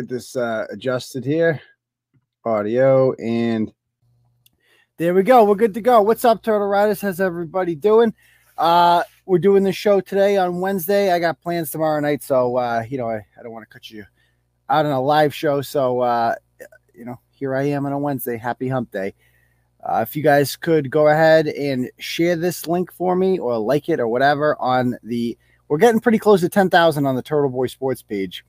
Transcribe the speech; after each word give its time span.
get 0.00 0.08
this 0.08 0.34
uh, 0.34 0.66
adjusted 0.70 1.24
here. 1.24 1.60
Audio 2.46 3.12
and 3.14 3.70
there 4.96 5.12
we 5.12 5.22
go. 5.22 5.44
We're 5.44 5.56
good 5.56 5.74
to 5.74 5.82
go. 5.82 6.00
What's 6.00 6.24
up, 6.24 6.42
Turtle 6.42 6.68
Riders? 6.68 7.02
How's 7.02 7.20
everybody 7.20 7.74
doing? 7.74 8.14
Uh, 8.56 9.02
we're 9.26 9.38
doing 9.38 9.62
the 9.62 9.72
show 9.72 10.00
today 10.00 10.38
on 10.38 10.60
Wednesday. 10.60 11.12
I 11.12 11.18
got 11.18 11.42
plans 11.42 11.70
tomorrow 11.70 12.00
night, 12.00 12.22
so 12.22 12.56
uh, 12.56 12.82
you 12.88 12.96
know 12.96 13.10
I, 13.10 13.16
I 13.38 13.42
don't 13.42 13.52
want 13.52 13.68
to 13.68 13.70
cut 13.70 13.90
you 13.90 14.06
out 14.70 14.86
on 14.86 14.92
a 14.92 15.00
live 15.02 15.34
show. 15.34 15.60
So 15.60 16.00
uh, 16.00 16.34
you 16.94 17.04
know, 17.04 17.20
here 17.32 17.54
I 17.54 17.64
am 17.64 17.84
on 17.84 17.92
a 17.92 17.98
Wednesday. 17.98 18.38
Happy 18.38 18.68
Hump 18.68 18.90
Day. 18.90 19.12
Uh, 19.84 20.00
if 20.00 20.16
you 20.16 20.22
guys 20.22 20.56
could 20.56 20.90
go 20.90 21.08
ahead 21.08 21.46
and 21.46 21.90
share 21.98 22.36
this 22.36 22.66
link 22.66 22.90
for 22.90 23.14
me 23.14 23.38
or 23.38 23.58
like 23.58 23.90
it 23.90 24.00
or 24.00 24.08
whatever 24.08 24.56
on 24.58 24.96
the, 25.02 25.36
we're 25.68 25.78
getting 25.78 26.00
pretty 26.00 26.18
close 26.18 26.40
to 26.40 26.48
10,000 26.50 27.06
on 27.06 27.16
the 27.16 27.22
Turtle 27.22 27.50
Boy 27.50 27.66
Sports 27.66 28.02
page. 28.02 28.44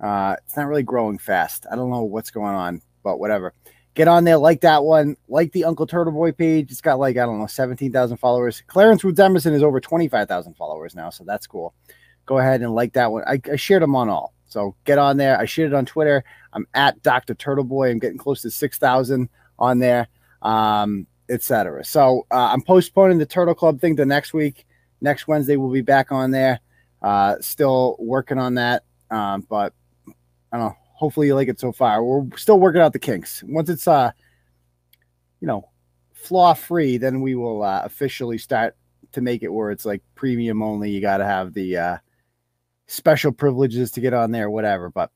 Uh, 0.00 0.36
it's 0.44 0.56
not 0.56 0.66
really 0.66 0.82
growing 0.82 1.18
fast. 1.18 1.66
I 1.70 1.76
don't 1.76 1.90
know 1.90 2.02
what's 2.02 2.30
going 2.30 2.54
on, 2.54 2.82
but 3.02 3.18
whatever. 3.18 3.52
Get 3.94 4.08
on 4.08 4.24
there, 4.24 4.38
like 4.38 4.60
that 4.62 4.84
one, 4.84 5.16
like 5.28 5.52
the 5.52 5.64
Uncle 5.64 5.86
Turtle 5.86 6.12
Boy 6.12 6.32
page. 6.32 6.70
It's 6.70 6.80
got 6.80 6.98
like, 6.98 7.16
I 7.16 7.26
don't 7.26 7.38
know, 7.38 7.46
17,000 7.46 8.16
followers. 8.16 8.62
Clarence 8.66 9.04
Woods 9.04 9.20
Emerson 9.20 9.52
is 9.52 9.62
over 9.62 9.80
25,000 9.80 10.54
followers 10.54 10.94
now, 10.94 11.10
so 11.10 11.24
that's 11.24 11.46
cool. 11.46 11.74
Go 12.24 12.38
ahead 12.38 12.62
and 12.62 12.74
like 12.74 12.92
that 12.94 13.10
one. 13.10 13.24
I, 13.26 13.40
I 13.50 13.56
shared 13.56 13.82
them 13.82 13.96
on 13.96 14.08
all. 14.08 14.32
So 14.46 14.74
get 14.84 14.98
on 14.98 15.16
there. 15.16 15.38
I 15.38 15.44
shared 15.44 15.72
it 15.72 15.74
on 15.74 15.86
Twitter. 15.86 16.24
I'm 16.52 16.66
at 16.74 17.02
Dr. 17.02 17.34
Turtle 17.34 17.64
Boy. 17.64 17.90
I'm 17.90 17.98
getting 17.98 18.18
close 18.18 18.42
to 18.42 18.50
6,000 18.50 19.28
on 19.58 19.78
there, 19.80 20.08
um, 20.42 21.06
etc. 21.28 21.84
So 21.84 22.26
uh, 22.30 22.50
I'm 22.52 22.62
postponing 22.62 23.18
the 23.18 23.26
Turtle 23.26 23.54
Club 23.54 23.80
thing 23.80 23.96
to 23.96 24.06
next 24.06 24.32
week. 24.32 24.66
Next 25.00 25.28
Wednesday, 25.28 25.56
we'll 25.56 25.72
be 25.72 25.82
back 25.82 26.12
on 26.12 26.30
there. 26.30 26.60
Uh, 27.02 27.36
still 27.40 27.96
working 27.98 28.38
on 28.38 28.54
that. 28.54 28.84
Um, 29.10 29.46
but 29.48 29.72
I 30.52 30.58
don't 30.58 30.68
know. 30.68 30.76
Hopefully 30.94 31.28
you 31.28 31.34
like 31.34 31.48
it 31.48 31.60
so 31.60 31.72
far. 31.72 32.04
We're 32.04 32.36
still 32.36 32.60
working 32.60 32.80
out 32.80 32.92
the 32.92 32.98
kinks. 32.98 33.42
Once 33.46 33.70
it's 33.70 33.88
uh, 33.88 34.12
you 35.40 35.46
know, 35.46 35.68
flaw 36.12 36.54
free, 36.54 36.98
then 36.98 37.22
we 37.22 37.34
will 37.34 37.62
uh, 37.62 37.82
officially 37.84 38.38
start 38.38 38.76
to 39.12 39.20
make 39.20 39.42
it 39.42 39.48
where 39.52 39.70
it's 39.70 39.84
like 39.84 40.02
premium 40.14 40.62
only. 40.62 40.90
You 40.90 41.00
got 41.00 41.18
to 41.18 41.24
have 41.24 41.54
the 41.54 41.76
uh, 41.76 41.98
special 42.86 43.32
privileges 43.32 43.90
to 43.92 44.00
get 44.00 44.14
on 44.14 44.30
there, 44.30 44.50
whatever. 44.50 44.90
But 44.90 45.10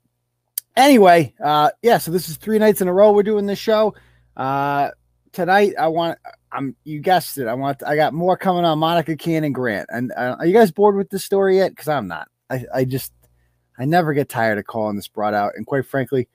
anyway, 0.76 1.34
uh, 1.42 1.70
yeah. 1.82 1.98
So 1.98 2.10
this 2.10 2.28
is 2.28 2.36
three 2.36 2.58
nights 2.58 2.80
in 2.80 2.88
a 2.88 2.92
row 2.92 3.12
we're 3.12 3.22
doing 3.22 3.46
this 3.46 3.58
show. 3.58 3.94
Uh, 4.36 4.90
tonight 5.32 5.74
I 5.78 5.88
want. 5.88 6.18
I'm. 6.50 6.74
You 6.84 7.00
guessed 7.00 7.38
it. 7.38 7.46
I 7.46 7.54
want. 7.54 7.82
I 7.84 7.96
got 7.96 8.14
more 8.14 8.36
coming 8.36 8.64
on 8.64 8.78
Monica 8.78 9.16
Cannon 9.16 9.52
Grant. 9.52 9.88
And 9.92 10.12
uh, 10.12 10.36
are 10.38 10.46
you 10.46 10.54
guys 10.54 10.72
bored 10.72 10.96
with 10.96 11.10
this 11.10 11.24
story 11.24 11.56
yet? 11.56 11.70
Because 11.70 11.88
I'm 11.88 12.08
not. 12.08 12.28
I. 12.50 12.64
I 12.74 12.84
just. 12.84 13.12
I 13.78 13.84
never 13.84 14.12
get 14.12 14.28
tired 14.28 14.58
of 14.58 14.66
calling 14.66 14.96
this 14.96 15.08
brought 15.08 15.34
out. 15.34 15.52
And 15.56 15.66
quite 15.66 15.86
frankly, 15.86 16.28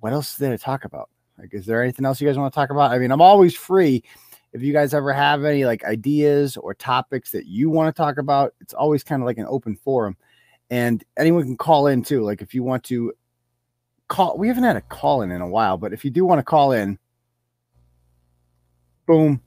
what 0.00 0.12
else 0.12 0.32
is 0.32 0.38
there 0.38 0.50
to 0.50 0.62
talk 0.62 0.84
about? 0.84 1.08
Like, 1.38 1.54
is 1.54 1.66
there 1.66 1.82
anything 1.82 2.04
else 2.04 2.20
you 2.20 2.28
guys 2.28 2.36
want 2.36 2.52
to 2.52 2.54
talk 2.54 2.70
about? 2.70 2.92
I 2.92 2.98
mean, 2.98 3.10
I'm 3.10 3.22
always 3.22 3.54
free. 3.54 4.02
If 4.52 4.62
you 4.62 4.72
guys 4.72 4.92
ever 4.92 5.12
have 5.12 5.44
any 5.44 5.64
like 5.64 5.84
ideas 5.84 6.56
or 6.56 6.74
topics 6.74 7.30
that 7.30 7.46
you 7.46 7.70
want 7.70 7.94
to 7.94 7.98
talk 7.98 8.18
about, 8.18 8.52
it's 8.60 8.74
always 8.74 9.04
kind 9.04 9.22
of 9.22 9.26
like 9.26 9.38
an 9.38 9.46
open 9.48 9.76
forum 9.76 10.16
and 10.70 11.02
anyone 11.16 11.44
can 11.44 11.56
call 11.56 11.86
in 11.86 12.02
too. 12.02 12.22
Like 12.22 12.42
if 12.42 12.54
you 12.54 12.62
want 12.62 12.84
to 12.84 13.12
call, 14.08 14.38
we 14.38 14.48
haven't 14.48 14.64
had 14.64 14.76
a 14.76 14.80
call 14.80 15.22
in 15.22 15.30
in 15.30 15.40
a 15.40 15.48
while, 15.48 15.76
but 15.76 15.92
if 15.92 16.04
you 16.04 16.10
do 16.10 16.24
want 16.24 16.38
to 16.38 16.44
call 16.44 16.72
in, 16.72 16.98
boom, 19.06 19.40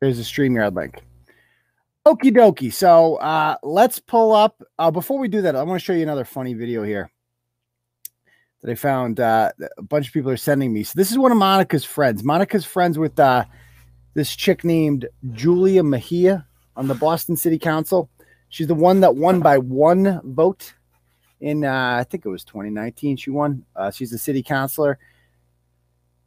there's 0.00 0.18
a 0.18 0.22
StreamYard 0.22 0.74
link. 0.74 1.02
Okie 2.06 2.34
dokie. 2.34 2.72
So 2.72 3.16
uh, 3.16 3.56
let's 3.62 3.98
pull 4.00 4.32
up. 4.32 4.60
Uh, 4.78 4.90
before 4.90 5.18
we 5.18 5.28
do 5.28 5.42
that, 5.42 5.54
I 5.54 5.62
want 5.62 5.80
to 5.80 5.84
show 5.84 5.92
you 5.92 6.02
another 6.02 6.24
funny 6.24 6.54
video 6.54 6.82
here 6.82 7.10
that 8.62 8.70
I 8.70 8.74
found. 8.74 9.20
Uh, 9.20 9.50
a 9.78 9.82
bunch 9.82 10.08
of 10.08 10.12
people 10.12 10.30
are 10.30 10.36
sending 10.36 10.72
me. 10.72 10.82
So 10.82 10.94
this 10.96 11.10
is 11.10 11.18
one 11.18 11.30
of 11.30 11.38
Monica's 11.38 11.84
friends. 11.84 12.24
Monica's 12.24 12.64
friends 12.64 12.98
with 12.98 13.18
uh, 13.20 13.44
this 14.14 14.34
chick 14.34 14.64
named 14.64 15.06
Julia 15.32 15.82
Mejia 15.84 16.46
on 16.76 16.88
the 16.88 16.94
Boston 16.94 17.36
City 17.36 17.58
Council. 17.58 18.10
She's 18.48 18.66
the 18.66 18.74
one 18.74 19.00
that 19.00 19.14
won 19.14 19.40
by 19.40 19.58
one 19.58 20.20
vote 20.24 20.74
in 21.42 21.64
uh, 21.64 21.96
I 21.98 22.04
think 22.04 22.24
it 22.24 22.28
was 22.28 22.44
2019. 22.44 23.16
She 23.16 23.30
won. 23.30 23.64
Uh, 23.76 23.90
she's 23.90 24.12
a 24.12 24.18
city 24.18 24.42
councilor, 24.42 24.98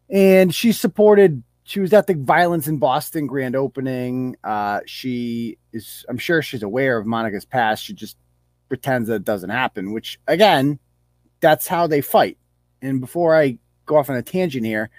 and 0.09 0.53
she 0.53 0.71
supported. 0.71 1.41
She 1.67 1.79
was 1.79 1.93
at 1.93 2.05
the 2.05 2.13
Violence 2.13 2.67
in 2.67 2.77
Boston 2.77 3.25
grand 3.25 3.55
opening. 3.55 4.37
Uh, 4.43 4.81
she 4.85 5.57
is. 5.73 6.05
I'm 6.07 6.19
sure 6.19 6.43
she's 6.43 6.61
aware 6.61 6.97
of 6.97 7.07
Monica's 7.07 7.43
past. 7.43 7.83
She 7.83 7.93
just 7.93 8.17
pretends 8.69 9.09
that 9.09 9.15
it 9.15 9.25
doesn't 9.25 9.49
happen. 9.49 9.91
Which 9.91 10.19
again, 10.27 10.77
that's 11.39 11.67
how 11.67 11.87
they 11.87 12.01
fight. 12.01 12.37
And 12.83 13.01
before 13.01 13.35
I 13.35 13.57
go 13.87 13.97
off 13.97 14.11
on 14.11 14.15
a 14.15 14.21
tangent 14.21 14.63
here, 14.63 14.91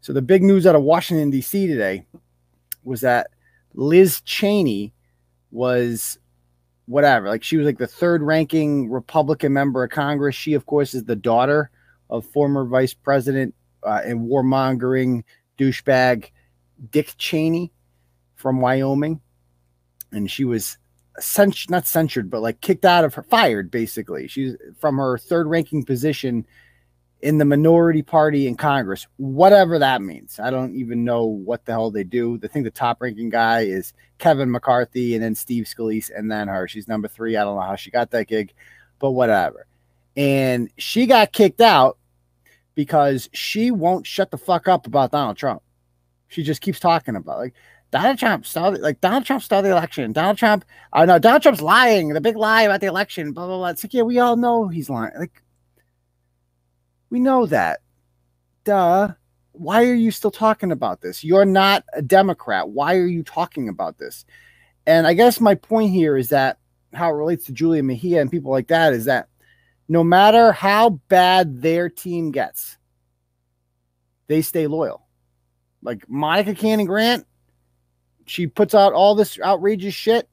so 0.00 0.14
the 0.14 0.22
big 0.22 0.42
news 0.42 0.66
out 0.66 0.74
of 0.74 0.82
Washington 0.82 1.28
D.C. 1.28 1.66
today 1.66 2.06
was 2.82 3.02
that 3.02 3.28
Liz 3.74 4.22
Cheney 4.22 4.94
was 5.50 6.18
whatever. 6.86 7.28
Like 7.28 7.42
she 7.42 7.58
was 7.58 7.66
like 7.66 7.76
the 7.76 7.86
third 7.86 8.22
ranking 8.22 8.88
Republican 8.88 9.52
member 9.52 9.84
of 9.84 9.90
Congress. 9.90 10.34
She, 10.34 10.54
of 10.54 10.64
course, 10.64 10.94
is 10.94 11.04
the 11.04 11.14
daughter 11.14 11.70
of 12.08 12.24
former 12.24 12.64
Vice 12.64 12.94
President 12.94 13.54
uh, 13.82 14.00
and 14.02 14.30
warmongering 14.30 15.24
douchebag 15.58 16.30
Dick 16.90 17.14
Cheney 17.18 17.72
from 18.34 18.60
Wyoming. 18.60 19.20
And 20.12 20.30
she 20.30 20.44
was 20.44 20.78
censure, 21.18 21.70
not 21.70 21.86
censured, 21.86 22.30
but 22.30 22.42
like 22.42 22.60
kicked 22.60 22.84
out 22.84 23.04
of 23.04 23.14
her, 23.14 23.22
fired 23.22 23.70
basically. 23.70 24.28
She's 24.28 24.56
from 24.78 24.98
her 24.98 25.18
third 25.18 25.46
ranking 25.46 25.84
position 25.84 26.46
in 27.22 27.38
the 27.38 27.44
minority 27.44 28.02
party 28.02 28.46
in 28.46 28.56
Congress, 28.56 29.06
whatever 29.16 29.78
that 29.78 30.02
means. 30.02 30.38
I 30.38 30.50
don't 30.50 30.74
even 30.76 31.04
know 31.04 31.24
what 31.24 31.64
the 31.64 31.72
hell 31.72 31.90
they 31.90 32.04
do. 32.04 32.38
I 32.42 32.46
think 32.46 32.64
the 32.64 32.70
top 32.70 33.00
ranking 33.00 33.30
guy 33.30 33.62
is 33.62 33.94
Kevin 34.18 34.50
McCarthy 34.50 35.14
and 35.14 35.24
then 35.24 35.34
Steve 35.34 35.64
Scalise 35.64 36.10
and 36.14 36.30
then 36.30 36.48
her. 36.48 36.68
She's 36.68 36.88
number 36.88 37.08
three. 37.08 37.36
I 37.36 37.44
don't 37.44 37.56
know 37.56 37.62
how 37.62 37.76
she 37.76 37.90
got 37.90 38.10
that 38.10 38.28
gig, 38.28 38.52
but 38.98 39.12
whatever. 39.12 39.66
And 40.16 40.70
she 40.76 41.06
got 41.06 41.32
kicked 41.32 41.60
out 41.60 41.98
because 42.76 43.28
she 43.32 43.72
won't 43.72 44.06
shut 44.06 44.30
the 44.30 44.38
fuck 44.38 44.68
up 44.68 44.86
about 44.86 45.10
Donald 45.10 45.36
Trump. 45.36 45.62
She 46.28 46.44
just 46.44 46.60
keeps 46.60 46.78
talking 46.78 47.16
about 47.16 47.38
like 47.38 47.54
Donald 47.90 48.18
Trump 48.18 48.46
started 48.46 48.82
like 48.82 49.00
Donald 49.00 49.24
Trump 49.24 49.42
started 49.42 49.68
the 49.68 49.72
election. 49.72 50.12
Donald 50.12 50.38
Trump, 50.38 50.64
I 50.92 51.06
know 51.06 51.18
Donald 51.18 51.42
Trump's 51.42 51.62
lying, 51.62 52.10
the 52.10 52.20
big 52.20 52.36
lie 52.36 52.62
about 52.62 52.80
the 52.80 52.86
election, 52.86 53.32
blah 53.32 53.46
blah 53.46 53.56
blah. 53.56 53.68
It's 53.68 53.82
like, 53.82 53.94
yeah, 53.94 54.02
we 54.02 54.20
all 54.20 54.36
know 54.36 54.68
he's 54.68 54.90
lying. 54.90 55.12
Like 55.18 55.42
we 57.10 57.18
know 57.18 57.46
that. 57.46 57.80
Duh. 58.62 59.14
Why 59.52 59.86
are 59.86 59.94
you 59.94 60.10
still 60.10 60.30
talking 60.30 60.70
about 60.70 61.00
this? 61.00 61.24
You're 61.24 61.46
not 61.46 61.82
a 61.94 62.02
Democrat. 62.02 62.68
Why 62.68 62.96
are 62.96 63.06
you 63.06 63.22
talking 63.22 63.70
about 63.70 63.96
this? 63.96 64.26
And 64.86 65.06
I 65.06 65.14
guess 65.14 65.40
my 65.40 65.54
point 65.54 65.92
here 65.92 66.14
is 66.14 66.28
that 66.28 66.58
how 66.92 67.08
it 67.08 67.14
relates 67.14 67.46
to 67.46 67.52
Julia 67.52 67.82
Mejia 67.82 68.20
and 68.20 68.30
people 68.30 68.50
like 68.50 68.68
that 68.68 68.92
is 68.92 69.06
that 69.06 69.28
no 69.88 70.02
matter 70.02 70.52
how 70.52 70.90
bad 71.08 71.62
their 71.62 71.88
team 71.88 72.32
gets, 72.32 72.76
they 74.26 74.42
stay 74.42 74.66
loyal. 74.66 75.06
Like 75.82 76.08
Monica 76.08 76.54
Cannon 76.54 76.86
Grant, 76.86 77.26
she 78.26 78.46
puts 78.46 78.74
out 78.74 78.92
all 78.92 79.14
this 79.14 79.38
outrageous 79.40 79.94
shit. 79.94 80.28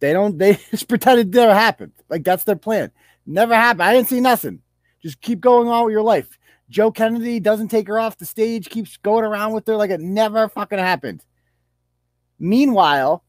They 0.00 0.12
don't, 0.12 0.38
they 0.38 0.54
just 0.70 0.88
pretend 0.88 1.20
it 1.20 1.28
never 1.28 1.54
happened. 1.54 1.92
Like 2.08 2.24
that's 2.24 2.44
their 2.44 2.56
plan. 2.56 2.92
Never 3.26 3.54
happened. 3.54 3.82
I 3.82 3.92
didn't 3.92 4.08
see 4.08 4.20
nothing. 4.20 4.60
Just 5.02 5.20
keep 5.20 5.40
going 5.40 5.68
on 5.68 5.84
with 5.84 5.92
your 5.92 6.02
life. 6.02 6.38
Joe 6.70 6.90
Kennedy 6.90 7.38
doesn't 7.40 7.68
take 7.68 7.88
her 7.88 7.98
off 7.98 8.18
the 8.18 8.24
stage, 8.24 8.70
keeps 8.70 8.96
going 8.96 9.24
around 9.24 9.52
with 9.52 9.66
her 9.66 9.76
like 9.76 9.90
it 9.90 10.00
never 10.00 10.48
fucking 10.48 10.78
happened. 10.78 11.24
Meanwhile, 12.38 13.22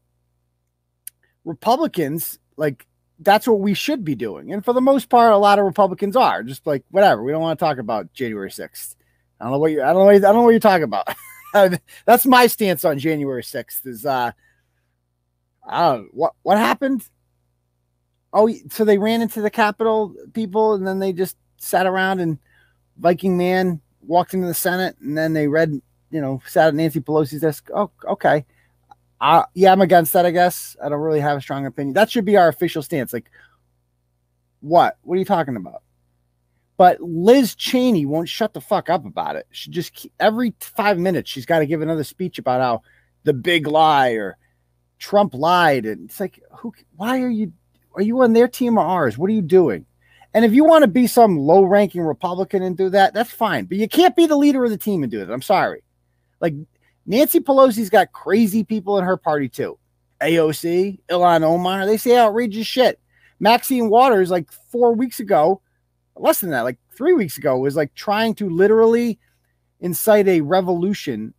Republicans, 1.44 2.38
like, 2.56 2.86
that's 3.24 3.46
what 3.46 3.60
we 3.60 3.74
should 3.74 4.04
be 4.04 4.14
doing. 4.14 4.52
And 4.52 4.64
for 4.64 4.72
the 4.72 4.80
most 4.80 5.08
part, 5.08 5.32
a 5.32 5.36
lot 5.36 5.58
of 5.58 5.64
Republicans 5.64 6.16
are 6.16 6.42
just 6.42 6.66
like, 6.66 6.84
whatever. 6.90 7.22
We 7.22 7.32
don't 7.32 7.42
want 7.42 7.58
to 7.58 7.64
talk 7.64 7.78
about 7.78 8.12
January 8.12 8.50
6th. 8.50 8.96
I 9.40 9.44
don't 9.44 9.52
know 9.52 9.58
what 9.58 9.72
you 9.72 9.82
I 9.82 9.92
don't 9.92 10.04
know 10.04 10.10
I 10.10 10.18
don't 10.18 10.34
know 10.36 10.42
what 10.42 10.50
you're 10.50 10.60
talking 10.60 10.84
about. 10.84 11.08
that's 12.06 12.26
my 12.26 12.46
stance 12.46 12.84
on 12.84 12.98
January 12.98 13.42
6th 13.42 13.86
is 13.86 14.06
uh 14.06 14.32
uh 15.68 15.98
what 16.12 16.34
what 16.42 16.58
happened? 16.58 17.08
Oh, 18.32 18.50
so 18.70 18.84
they 18.84 18.98
ran 18.98 19.22
into 19.22 19.40
the 19.40 19.50
Capitol 19.50 20.14
people 20.32 20.74
and 20.74 20.86
then 20.86 20.98
they 20.98 21.12
just 21.12 21.36
sat 21.56 21.86
around 21.86 22.20
and 22.20 22.38
Viking 22.98 23.36
man 23.36 23.80
walked 24.02 24.34
into 24.34 24.46
the 24.46 24.54
Senate 24.54 24.96
and 25.00 25.16
then 25.16 25.32
they 25.32 25.48
read, 25.48 25.80
you 26.10 26.20
know, 26.20 26.42
sat 26.46 26.68
at 26.68 26.74
Nancy 26.74 27.00
Pelosi's 27.00 27.40
desk. 27.40 27.68
Oh, 27.74 27.90
okay. 28.08 28.44
Uh, 29.20 29.44
yeah, 29.54 29.72
I'm 29.72 29.80
against 29.80 30.12
that, 30.12 30.26
I 30.26 30.30
guess. 30.30 30.76
I 30.82 30.88
don't 30.88 31.00
really 31.00 31.20
have 31.20 31.38
a 31.38 31.40
strong 31.40 31.66
opinion. 31.66 31.94
That 31.94 32.10
should 32.10 32.24
be 32.24 32.36
our 32.36 32.48
official 32.48 32.82
stance. 32.82 33.12
Like, 33.12 33.30
what? 34.60 34.98
What 35.02 35.14
are 35.14 35.18
you 35.18 35.24
talking 35.24 35.56
about? 35.56 35.82
But 36.76 37.00
Liz 37.00 37.54
Cheney 37.54 38.04
won't 38.04 38.28
shut 38.28 38.52
the 38.52 38.60
fuck 38.60 38.90
up 38.90 39.06
about 39.06 39.36
it. 39.36 39.46
She 39.50 39.70
just 39.70 40.08
every 40.18 40.54
five 40.60 40.98
minutes 40.98 41.30
she's 41.30 41.46
got 41.46 41.60
to 41.60 41.66
give 41.66 41.82
another 41.82 42.04
speech 42.04 42.38
about 42.38 42.60
how 42.60 42.82
the 43.22 43.32
big 43.32 43.66
lie 43.66 44.10
or 44.10 44.36
Trump 44.98 45.34
lied, 45.34 45.86
and 45.86 46.10
it's 46.10 46.18
like, 46.18 46.40
who? 46.58 46.72
Why 46.96 47.20
are 47.20 47.28
you? 47.28 47.52
Are 47.94 48.02
you 48.02 48.22
on 48.22 48.32
their 48.32 48.48
team 48.48 48.76
or 48.76 48.84
ours? 48.84 49.16
What 49.16 49.30
are 49.30 49.34
you 49.34 49.42
doing? 49.42 49.86
And 50.34 50.44
if 50.44 50.52
you 50.52 50.64
want 50.64 50.82
to 50.82 50.88
be 50.88 51.06
some 51.06 51.38
low-ranking 51.38 52.02
Republican 52.02 52.62
and 52.64 52.76
do 52.76 52.90
that, 52.90 53.14
that's 53.14 53.30
fine. 53.30 53.66
But 53.66 53.78
you 53.78 53.88
can't 53.88 54.16
be 54.16 54.26
the 54.26 54.36
leader 54.36 54.64
of 54.64 54.70
the 54.70 54.76
team 54.76 55.04
and 55.04 55.12
do 55.12 55.22
it. 55.22 55.30
I'm 55.30 55.42
sorry. 55.42 55.84
Like 56.40 56.54
Nancy 57.06 57.40
Pelosi's 57.40 57.90
got 57.90 58.12
crazy 58.12 58.64
people 58.64 58.98
in 58.98 59.04
her 59.04 59.16
party 59.16 59.48
too. 59.48 59.78
AOC, 60.20 61.00
Ilhan 61.08 61.42
Omar, 61.42 61.86
they 61.86 61.96
say 61.96 62.16
outrageous 62.16 62.66
shit. 62.66 62.98
Maxine 63.40 63.90
Waters, 63.90 64.30
like 64.30 64.50
four 64.50 64.94
weeks 64.94 65.20
ago, 65.20 65.60
less 66.16 66.40
than 66.40 66.50
that, 66.50 66.62
like 66.62 66.78
three 66.96 67.12
weeks 67.12 67.36
ago, 67.36 67.58
was 67.58 67.76
like 67.76 67.94
trying 67.94 68.34
to 68.36 68.48
literally 68.48 69.18
incite 69.80 70.28
a 70.28 70.40
revolution 70.40 71.34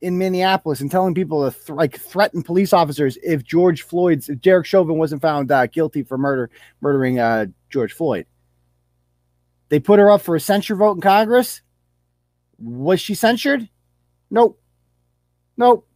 in 0.00 0.18
Minneapolis 0.18 0.80
and 0.80 0.90
telling 0.90 1.14
people 1.14 1.50
to 1.50 1.56
th- 1.56 1.70
like 1.70 1.98
threaten 1.98 2.42
police 2.42 2.72
officers 2.72 3.18
if 3.22 3.42
George 3.42 3.82
Floyd's 3.82 4.28
if 4.28 4.40
Derek 4.40 4.66
Chauvin 4.66 4.98
wasn't 4.98 5.22
found 5.22 5.50
uh, 5.50 5.66
guilty 5.66 6.02
for 6.02 6.18
murder 6.18 6.50
murdering 6.80 7.18
uh, 7.18 7.46
George 7.70 7.92
Floyd. 7.92 8.26
They 9.70 9.80
put 9.80 9.98
her 9.98 10.10
up 10.10 10.20
for 10.20 10.36
a 10.36 10.40
censure 10.40 10.76
vote 10.76 10.96
in 10.96 11.00
Congress. 11.00 11.62
Was 12.58 13.00
she 13.00 13.14
censured? 13.14 13.68
Nope. 14.30 14.60
Nope. 15.56 15.86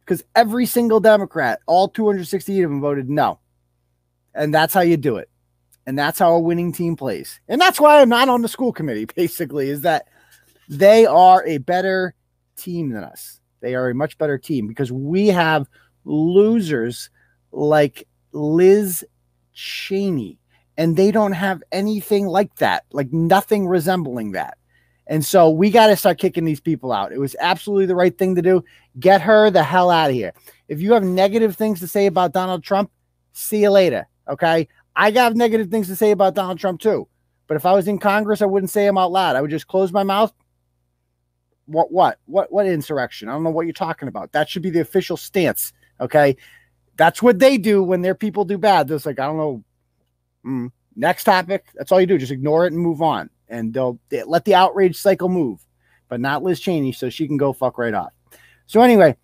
Because 0.00 0.24
every 0.34 0.66
single 0.66 1.00
Democrat, 1.00 1.60
all 1.66 1.88
268 1.88 2.62
of 2.62 2.70
them 2.70 2.80
voted 2.80 3.08
no. 3.08 3.38
And 4.34 4.52
that's 4.52 4.74
how 4.74 4.80
you 4.80 4.96
do 4.96 5.16
it. 5.16 5.28
And 5.86 5.98
that's 5.98 6.18
how 6.18 6.32
a 6.34 6.40
winning 6.40 6.72
team 6.72 6.96
plays. 6.96 7.40
And 7.48 7.60
that's 7.60 7.80
why 7.80 8.00
I'm 8.00 8.08
not 8.08 8.28
on 8.28 8.42
the 8.42 8.48
school 8.48 8.72
committee, 8.72 9.04
basically, 9.16 9.68
is 9.68 9.82
that 9.82 10.06
they 10.68 11.06
are 11.06 11.44
a 11.46 11.58
better 11.58 12.14
team 12.56 12.90
than 12.90 13.04
us. 13.04 13.40
They 13.60 13.74
are 13.74 13.88
a 13.88 13.94
much 13.94 14.18
better 14.18 14.38
team 14.38 14.66
because 14.66 14.92
we 14.92 15.28
have 15.28 15.66
losers 16.04 17.10
like 17.52 18.06
Liz 18.32 19.04
Cheney, 19.54 20.38
and 20.76 20.96
they 20.96 21.10
don't 21.10 21.32
have 21.32 21.62
anything 21.72 22.26
like 22.26 22.54
that, 22.56 22.84
like 22.92 23.12
nothing 23.12 23.66
resembling 23.66 24.32
that. 24.32 24.58
And 25.06 25.24
so 25.24 25.50
we 25.50 25.70
got 25.70 25.88
to 25.88 25.96
start 25.96 26.18
kicking 26.18 26.44
these 26.44 26.60
people 26.60 26.92
out. 26.92 27.12
It 27.12 27.18
was 27.18 27.36
absolutely 27.38 27.86
the 27.86 27.94
right 27.94 28.16
thing 28.16 28.34
to 28.36 28.42
do. 28.42 28.64
Get 28.98 29.20
her 29.20 29.50
the 29.50 29.62
hell 29.62 29.90
out 29.90 30.10
of 30.10 30.16
here. 30.16 30.32
If 30.68 30.80
you 30.80 30.94
have 30.94 31.04
negative 31.04 31.56
things 31.56 31.80
to 31.80 31.86
say 31.86 32.06
about 32.06 32.32
Donald 32.32 32.62
Trump, 32.62 32.90
see 33.32 33.62
you 33.62 33.70
later. 33.70 34.08
Okay. 34.28 34.66
I 34.96 35.10
got 35.10 35.34
negative 35.34 35.70
things 35.70 35.88
to 35.88 35.96
say 35.96 36.10
about 36.10 36.34
Donald 36.34 36.58
Trump 36.58 36.80
too. 36.80 37.06
But 37.46 37.56
if 37.56 37.66
I 37.66 37.72
was 37.72 37.88
in 37.88 37.98
Congress, 37.98 38.40
I 38.40 38.46
wouldn't 38.46 38.70
say 38.70 38.86
them 38.86 38.96
out 38.96 39.12
loud. 39.12 39.36
I 39.36 39.42
would 39.42 39.50
just 39.50 39.66
close 39.66 39.92
my 39.92 40.04
mouth. 40.04 40.32
What, 41.66 41.92
what, 41.92 42.18
what, 42.24 42.50
what 42.50 42.66
insurrection? 42.66 43.28
I 43.28 43.32
don't 43.32 43.42
know 43.42 43.50
what 43.50 43.66
you're 43.66 43.74
talking 43.74 44.08
about. 44.08 44.32
That 44.32 44.48
should 44.48 44.62
be 44.62 44.70
the 44.70 44.80
official 44.80 45.16
stance. 45.18 45.72
Okay. 46.00 46.36
That's 46.96 47.20
what 47.20 47.38
they 47.38 47.58
do 47.58 47.82
when 47.82 48.00
their 48.00 48.14
people 48.14 48.44
do 48.44 48.56
bad. 48.56 48.88
There's 48.88 49.04
like, 49.04 49.18
I 49.18 49.26
don't 49.26 49.36
know. 49.36 49.64
Mm, 50.46 50.72
next 50.96 51.24
topic. 51.24 51.66
That's 51.74 51.92
all 51.92 52.00
you 52.00 52.06
do. 52.06 52.18
Just 52.18 52.32
ignore 52.32 52.66
it 52.66 52.72
and 52.72 52.80
move 52.80 53.02
on. 53.02 53.28
And 53.48 53.72
they'll 53.72 53.98
they 54.08 54.22
let 54.24 54.44
the 54.44 54.54
outrage 54.54 54.96
cycle 54.96 55.28
move, 55.28 55.64
but 56.08 56.20
not 56.20 56.42
Liz 56.42 56.60
Cheney. 56.60 56.92
So 56.92 57.10
she 57.10 57.26
can 57.26 57.36
go 57.36 57.52
fuck 57.52 57.78
right 57.78 57.94
off. 57.94 58.12
So 58.66 58.80
anyway, 58.80 59.16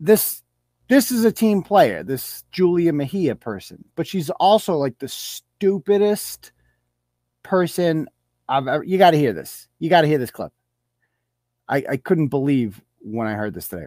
this 0.00 0.42
this 0.88 1.10
is 1.10 1.24
a 1.24 1.32
team 1.32 1.62
player, 1.62 2.02
this 2.02 2.44
Julia 2.52 2.92
Mejia 2.92 3.34
person, 3.34 3.84
but 3.96 4.06
she's 4.06 4.30
also 4.30 4.76
like 4.76 4.98
the 4.98 5.08
stupidest 5.08 6.52
person 7.42 8.08
I've 8.48 8.68
ever. 8.68 8.84
You 8.84 8.98
got 8.98 9.10
to 9.12 9.18
hear 9.18 9.32
this. 9.32 9.68
You 9.78 9.90
got 9.90 10.02
to 10.02 10.06
hear 10.06 10.18
this 10.18 10.30
clip. 10.30 10.52
I, 11.68 11.84
I 11.90 11.96
couldn't 11.96 12.28
believe 12.28 12.80
when 13.00 13.26
I 13.26 13.34
heard 13.34 13.54
this 13.54 13.68
today. 13.68 13.86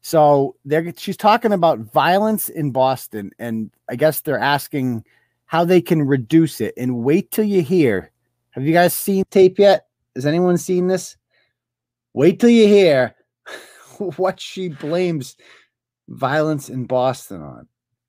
So 0.00 0.56
they're 0.64 0.92
she's 0.96 1.16
talking 1.16 1.52
about 1.52 1.78
violence 1.78 2.48
in 2.48 2.70
Boston, 2.70 3.30
and 3.38 3.70
I 3.88 3.96
guess 3.96 4.20
they're 4.20 4.38
asking 4.38 5.04
how 5.46 5.64
they 5.64 5.80
can 5.80 6.02
reduce 6.02 6.60
it. 6.60 6.74
And 6.76 7.02
wait 7.02 7.30
till 7.30 7.44
you 7.44 7.62
hear. 7.62 8.10
Have 8.54 8.64
you 8.64 8.72
guys 8.72 8.94
seen 8.94 9.24
tape 9.30 9.58
yet? 9.58 9.86
Has 10.14 10.26
anyone 10.26 10.56
seen 10.58 10.86
this? 10.86 11.16
Wait 12.12 12.38
till 12.38 12.50
you 12.50 12.68
hear 12.68 13.16
what 14.16 14.40
she 14.40 14.68
blames 14.68 15.36
violence 16.08 16.68
in 16.68 16.84
Boston 16.84 17.42
on. 17.42 17.66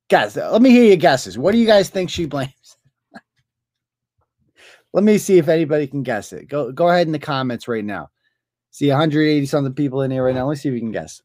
Guys, 0.08 0.36
let 0.36 0.62
me 0.62 0.70
hear 0.70 0.84
your 0.84 0.96
guesses. 0.96 1.36
What 1.36 1.50
do 1.50 1.58
you 1.58 1.66
guys 1.66 1.90
think 1.90 2.10
she 2.10 2.26
blames? 2.26 2.76
let 4.92 5.02
me 5.02 5.18
see 5.18 5.38
if 5.38 5.48
anybody 5.48 5.88
can 5.88 6.04
guess 6.04 6.32
it. 6.32 6.48
Go 6.48 6.70
go 6.70 6.88
ahead 6.88 7.08
in 7.08 7.12
the 7.12 7.18
comments 7.18 7.66
right 7.66 7.84
now. 7.84 8.10
See 8.70 8.88
180 8.88 9.46
something 9.46 9.74
people 9.74 10.02
in 10.02 10.12
here 10.12 10.24
right 10.24 10.34
now. 10.34 10.48
Let's 10.48 10.60
see 10.60 10.68
if 10.68 10.74
you 10.74 10.80
can 10.80 10.92
guess. 10.92 11.22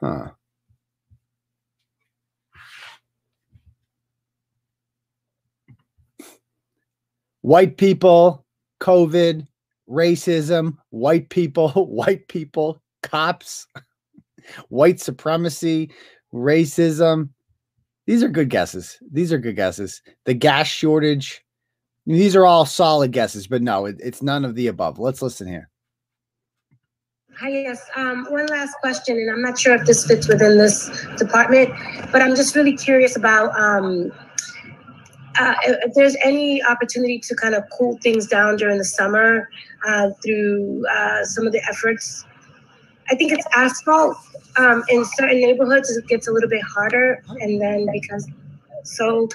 Huh. 0.00 0.30
White 7.42 7.76
people, 7.76 8.44
COVID, 8.80 9.46
racism, 9.88 10.76
white 10.90 11.28
people, 11.28 11.70
white 11.86 12.26
people, 12.28 12.80
cops, 13.02 13.66
white 14.68 15.00
supremacy, 15.00 15.90
racism. 16.32 17.28
These 18.06 18.22
are 18.22 18.28
good 18.28 18.50
guesses. 18.50 18.98
These 19.12 19.32
are 19.32 19.38
good 19.38 19.56
guesses. 19.56 20.02
The 20.24 20.34
gas 20.34 20.66
shortage. 20.66 21.44
These 22.04 22.34
are 22.34 22.46
all 22.46 22.66
solid 22.66 23.12
guesses, 23.12 23.46
but 23.46 23.62
no, 23.62 23.86
it, 23.86 23.96
it's 24.00 24.22
none 24.22 24.44
of 24.44 24.56
the 24.56 24.66
above. 24.66 24.98
Let's 24.98 25.22
listen 25.22 25.46
here. 25.46 25.68
Hi, 27.38 27.48
yes. 27.48 27.88
Um, 27.96 28.26
one 28.28 28.46
last 28.46 28.74
question, 28.80 29.16
and 29.16 29.30
I'm 29.30 29.40
not 29.40 29.58
sure 29.58 29.74
if 29.74 29.86
this 29.86 30.06
fits 30.06 30.28
within 30.28 30.58
this 30.58 30.90
department, 31.16 31.70
but 32.10 32.20
I'm 32.20 32.34
just 32.36 32.54
really 32.54 32.76
curious 32.76 33.16
about 33.16 33.58
um, 33.58 34.12
uh, 35.38 35.54
if 35.64 35.94
there's 35.94 36.16
any 36.24 36.62
opportunity 36.64 37.18
to 37.18 37.34
kind 37.34 37.54
of 37.54 37.64
cool 37.76 37.98
things 38.02 38.26
down 38.26 38.56
during 38.56 38.78
the 38.78 38.84
summer 38.84 39.48
uh, 39.86 40.10
through 40.22 40.84
uh, 40.86 41.24
some 41.24 41.46
of 41.46 41.52
the 41.52 41.62
efforts. 41.68 42.24
I 43.10 43.14
think 43.14 43.32
it's 43.32 43.46
asphalt. 43.54 44.16
Um, 44.58 44.84
in 44.88 45.04
certain 45.16 45.40
neighborhoods, 45.40 45.90
it 45.90 46.06
gets 46.08 46.28
a 46.28 46.32
little 46.32 46.48
bit 46.48 46.62
harder, 46.62 47.22
and 47.40 47.60
then 47.60 47.88
because 47.90 48.28
so 48.84 49.28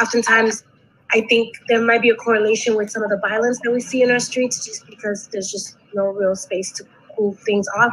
oftentimes 0.00 0.64
I 1.12 1.22
think 1.22 1.56
there 1.68 1.80
might 1.80 2.02
be 2.02 2.10
a 2.10 2.14
correlation 2.14 2.74
with 2.76 2.90
some 2.90 3.02
of 3.02 3.10
the 3.10 3.18
violence 3.18 3.60
that 3.62 3.70
we 3.70 3.80
see 3.80 4.02
in 4.02 4.10
our 4.10 4.18
streets, 4.18 4.64
just 4.64 4.86
because 4.86 5.28
there's 5.28 5.50
just 5.50 5.76
no 5.94 6.06
real 6.06 6.36
space 6.36 6.72
to 6.72 6.84
cool 7.16 7.32
things 7.46 7.66
off. 7.76 7.92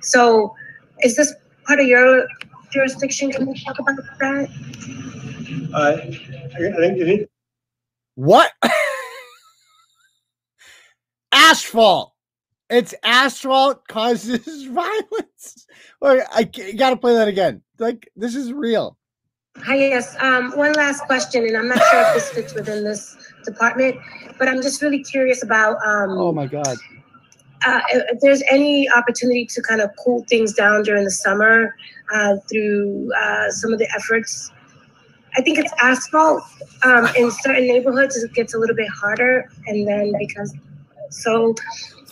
So, 0.00 0.54
is 1.02 1.16
this 1.16 1.34
part 1.66 1.80
of 1.80 1.86
your 1.86 2.26
jurisdiction? 2.70 3.32
Can 3.32 3.46
we 3.46 3.58
talk 3.58 3.78
about 3.78 3.96
that? 4.20 5.23
Uh, 5.74 5.96
I 5.96 6.00
think 6.06 6.98
it 7.00 7.08
is. 7.20 7.26
What? 8.16 8.52
asphalt. 11.32 12.12
It's 12.70 12.94
asphalt 13.02 13.86
causes 13.88 14.64
violence. 14.70 15.66
Wait, 16.00 16.22
I 16.32 16.44
gotta 16.76 16.96
play 16.96 17.14
that 17.14 17.28
again. 17.28 17.62
Like 17.78 18.08
this 18.16 18.34
is 18.34 18.52
real. 18.52 18.96
Hi, 19.58 19.76
yes. 19.76 20.16
Um, 20.20 20.50
one 20.56 20.72
last 20.72 21.02
question, 21.04 21.44
and 21.46 21.56
I'm 21.56 21.68
not 21.68 21.78
sure 21.78 22.00
if 22.08 22.14
this 22.14 22.30
fits 22.30 22.54
within 22.54 22.82
this 22.82 23.16
department, 23.44 23.96
but 24.38 24.48
I'm 24.48 24.60
just 24.62 24.82
really 24.82 25.02
curious 25.04 25.44
about 25.44 25.76
um, 25.86 26.10
Oh 26.10 26.32
my 26.32 26.46
god. 26.46 26.76
uh, 27.64 27.80
if 27.90 28.18
there's 28.20 28.42
any 28.50 28.88
opportunity 28.90 29.46
to 29.46 29.62
kind 29.62 29.80
of 29.80 29.90
cool 30.02 30.24
things 30.28 30.54
down 30.54 30.82
during 30.82 31.04
the 31.04 31.10
summer 31.10 31.74
uh, 32.12 32.36
through 32.50 33.10
uh, 33.14 33.50
some 33.50 33.72
of 33.72 33.78
the 33.78 33.88
efforts. 33.96 34.50
I 35.36 35.42
think 35.42 35.58
it's 35.58 35.72
asphalt. 35.80 36.42
Um, 36.82 37.08
in 37.16 37.30
certain 37.30 37.66
neighborhoods, 37.66 38.16
it 38.16 38.32
gets 38.34 38.54
a 38.54 38.58
little 38.58 38.76
bit 38.76 38.88
harder, 38.88 39.50
and 39.66 39.86
then 39.86 40.12
because 40.18 40.54
so 41.10 41.54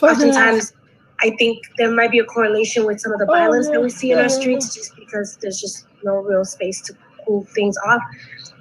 oftentimes 0.01 0.73
I 1.21 1.31
think 1.37 1.63
there 1.77 1.91
might 1.91 2.11
be 2.11 2.19
a 2.19 2.25
correlation 2.25 2.85
with 2.85 2.99
some 2.99 3.13
of 3.13 3.19
the 3.19 3.25
violence 3.25 3.69
that 3.69 3.81
we 3.81 3.89
see 3.89 4.11
in 4.11 4.19
our 4.19 4.29
streets, 4.29 4.73
just 4.73 4.95
because 4.95 5.37
there's 5.37 5.59
just 5.59 5.85
no 6.03 6.17
real 6.17 6.43
space 6.43 6.81
to 6.81 6.93
cool 7.25 7.45
things 7.55 7.77
off. 7.85 8.01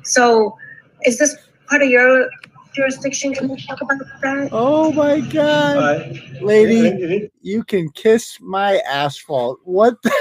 So, 0.05 0.57
is 1.05 1.19
this 1.19 1.37
part 1.69 1.83
of 1.83 1.89
your 1.89 2.29
jurisdiction? 2.73 3.35
Can 3.35 3.49
we 3.49 3.61
talk 3.61 3.81
about 3.81 3.99
that? 4.21 4.49
Oh 4.53 4.93
my 4.93 5.21
god. 5.21 5.77
Uh, 5.77 6.15
Lady, 6.41 7.31
you 7.41 7.65
can 7.65 7.91
kiss 7.91 8.39
my 8.41 8.81
asphalt. 8.89 9.59
What 9.65 10.01
the 10.03 10.13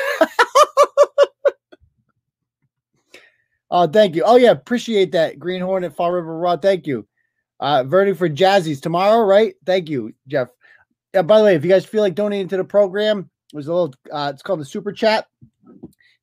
Oh, 3.71 3.87
thank 3.87 4.15
you. 4.15 4.23
Oh 4.25 4.35
yeah, 4.35 4.51
appreciate 4.51 5.13
that. 5.13 5.39
Green 5.39 5.61
Hornet, 5.61 5.95
Fall 5.95 6.11
River 6.11 6.37
Raw. 6.37 6.57
Thank 6.57 6.85
you. 6.85 7.07
Uh 7.59 7.83
verdict 7.83 8.17
for 8.17 8.29
Jazzy's 8.29 8.81
tomorrow, 8.81 9.25
right? 9.25 9.55
Thank 9.65 9.89
you, 9.89 10.13
Jeff. 10.27 10.49
Yeah, 11.13 11.21
by 11.21 11.37
the 11.37 11.45
way, 11.45 11.55
if 11.55 11.63
you 11.63 11.69
guys 11.69 11.85
feel 11.85 12.01
like 12.01 12.15
donating 12.15 12.49
to 12.49 12.57
the 12.57 12.63
program, 12.65 13.29
there's 13.53 13.67
a 13.67 13.73
little 13.73 13.93
uh 14.11 14.31
it's 14.33 14.43
called 14.43 14.59
the 14.59 14.65
super 14.65 14.91
chat. 14.91 15.25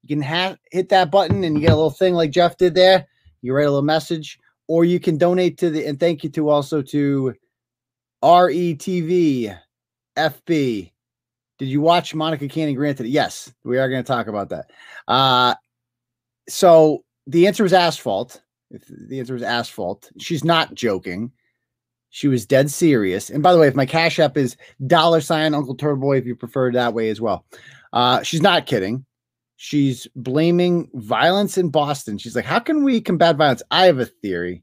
You 0.03 0.17
can 0.17 0.23
ha- 0.23 0.57
hit 0.71 0.91
that 0.91 1.11
button 1.11 1.43
and 1.45 1.57
you 1.57 1.63
get 1.63 1.73
a 1.73 1.77
little 1.77 1.91
thing 1.91 2.15
like 2.15 2.31
Jeff 2.31 2.57
did 2.57 2.75
there. 2.75 3.07
You 3.41 3.55
write 3.55 3.67
a 3.67 3.71
little 3.71 3.83
message, 3.83 4.39
or 4.67 4.85
you 4.85 5.01
can 5.01 5.17
donate 5.17 5.59
to 5.59 5.71
the 5.71 5.87
and 5.87 5.99
thank 5.99 6.23
you 6.23 6.31
to 6.31 6.51
also 6.51 6.83
to 6.83 7.35
RETV 8.23 9.59
FB. 10.17 10.93
Did 11.59 11.69
you 11.69 11.81
watch 11.81 12.15
Monica 12.15 12.47
Cannon 12.47 12.75
Grant 12.75 12.99
today? 12.99 13.09
Yes, 13.09 13.53
we 13.65 13.79
are 13.79 13.89
going 13.89 14.03
to 14.03 14.07
talk 14.07 14.27
about 14.29 14.51
that. 14.51 14.71
Uh, 15.09 15.55
so 16.49 17.05
the 17.29 17.47
answer 17.47 17.65
is 17.65 17.73
asphalt. 17.73 18.43
If 18.71 18.85
the 18.89 19.21
answer 19.21 19.37
is 19.37 19.43
asphalt, 19.43 20.11
she's 20.19 20.45
not 20.45 20.75
joking. 20.75 21.31
She 22.11 22.27
was 22.27 22.47
dead 22.47 22.71
serious. 22.71 23.29
And 23.31 23.43
by 23.43 23.53
the 23.53 23.59
way, 23.59 23.69
if 23.69 23.75
my 23.75 23.87
cash 23.87 24.19
app 24.19 24.37
is 24.37 24.57
dollar 24.87 25.21
sign 25.21 25.55
Uncle 25.55 25.75
Turtle 25.75 25.99
Boy, 25.99 26.17
if 26.17 26.27
you 26.27 26.35
prefer 26.35 26.73
that 26.73 26.95
way 26.95 27.11
as 27.11 27.21
well. 27.21 27.45
Uh, 27.93 28.23
she's 28.23 28.43
not 28.43 28.67
kidding. 28.67 29.05
She's 29.57 30.07
blaming 30.17 30.89
violence 30.95 31.59
in 31.59 31.69
Boston. 31.69 32.17
She's 32.17 32.35
like, 32.35 32.45
How 32.45 32.61
can 32.61 32.83
we 32.83 33.01
combat 33.01 33.37
violence? 33.37 33.63
I 33.71 33.87
have 33.87 33.99
a 33.99 34.07
theory. 34.07 34.63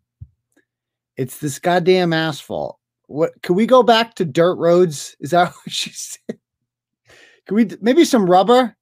It's 1.18 1.38
this 1.38 1.60
goddamn 1.60 2.14
asphalt. 2.14 2.80
What 3.08 3.40
can 3.44 3.56
we 3.56 3.68
go 3.68 3.84
back 3.84 4.16
to 4.16 4.26
dirt 4.26 4.56
roads? 4.56 5.16
Is 5.20 5.32
that 5.32 5.54
what 5.66 5.72
she 5.72 5.92
said? 5.92 6.40
Can 7.46 7.56
we 7.56 7.70
maybe 7.80 8.06
some 8.06 8.30
rubber? 8.30 8.76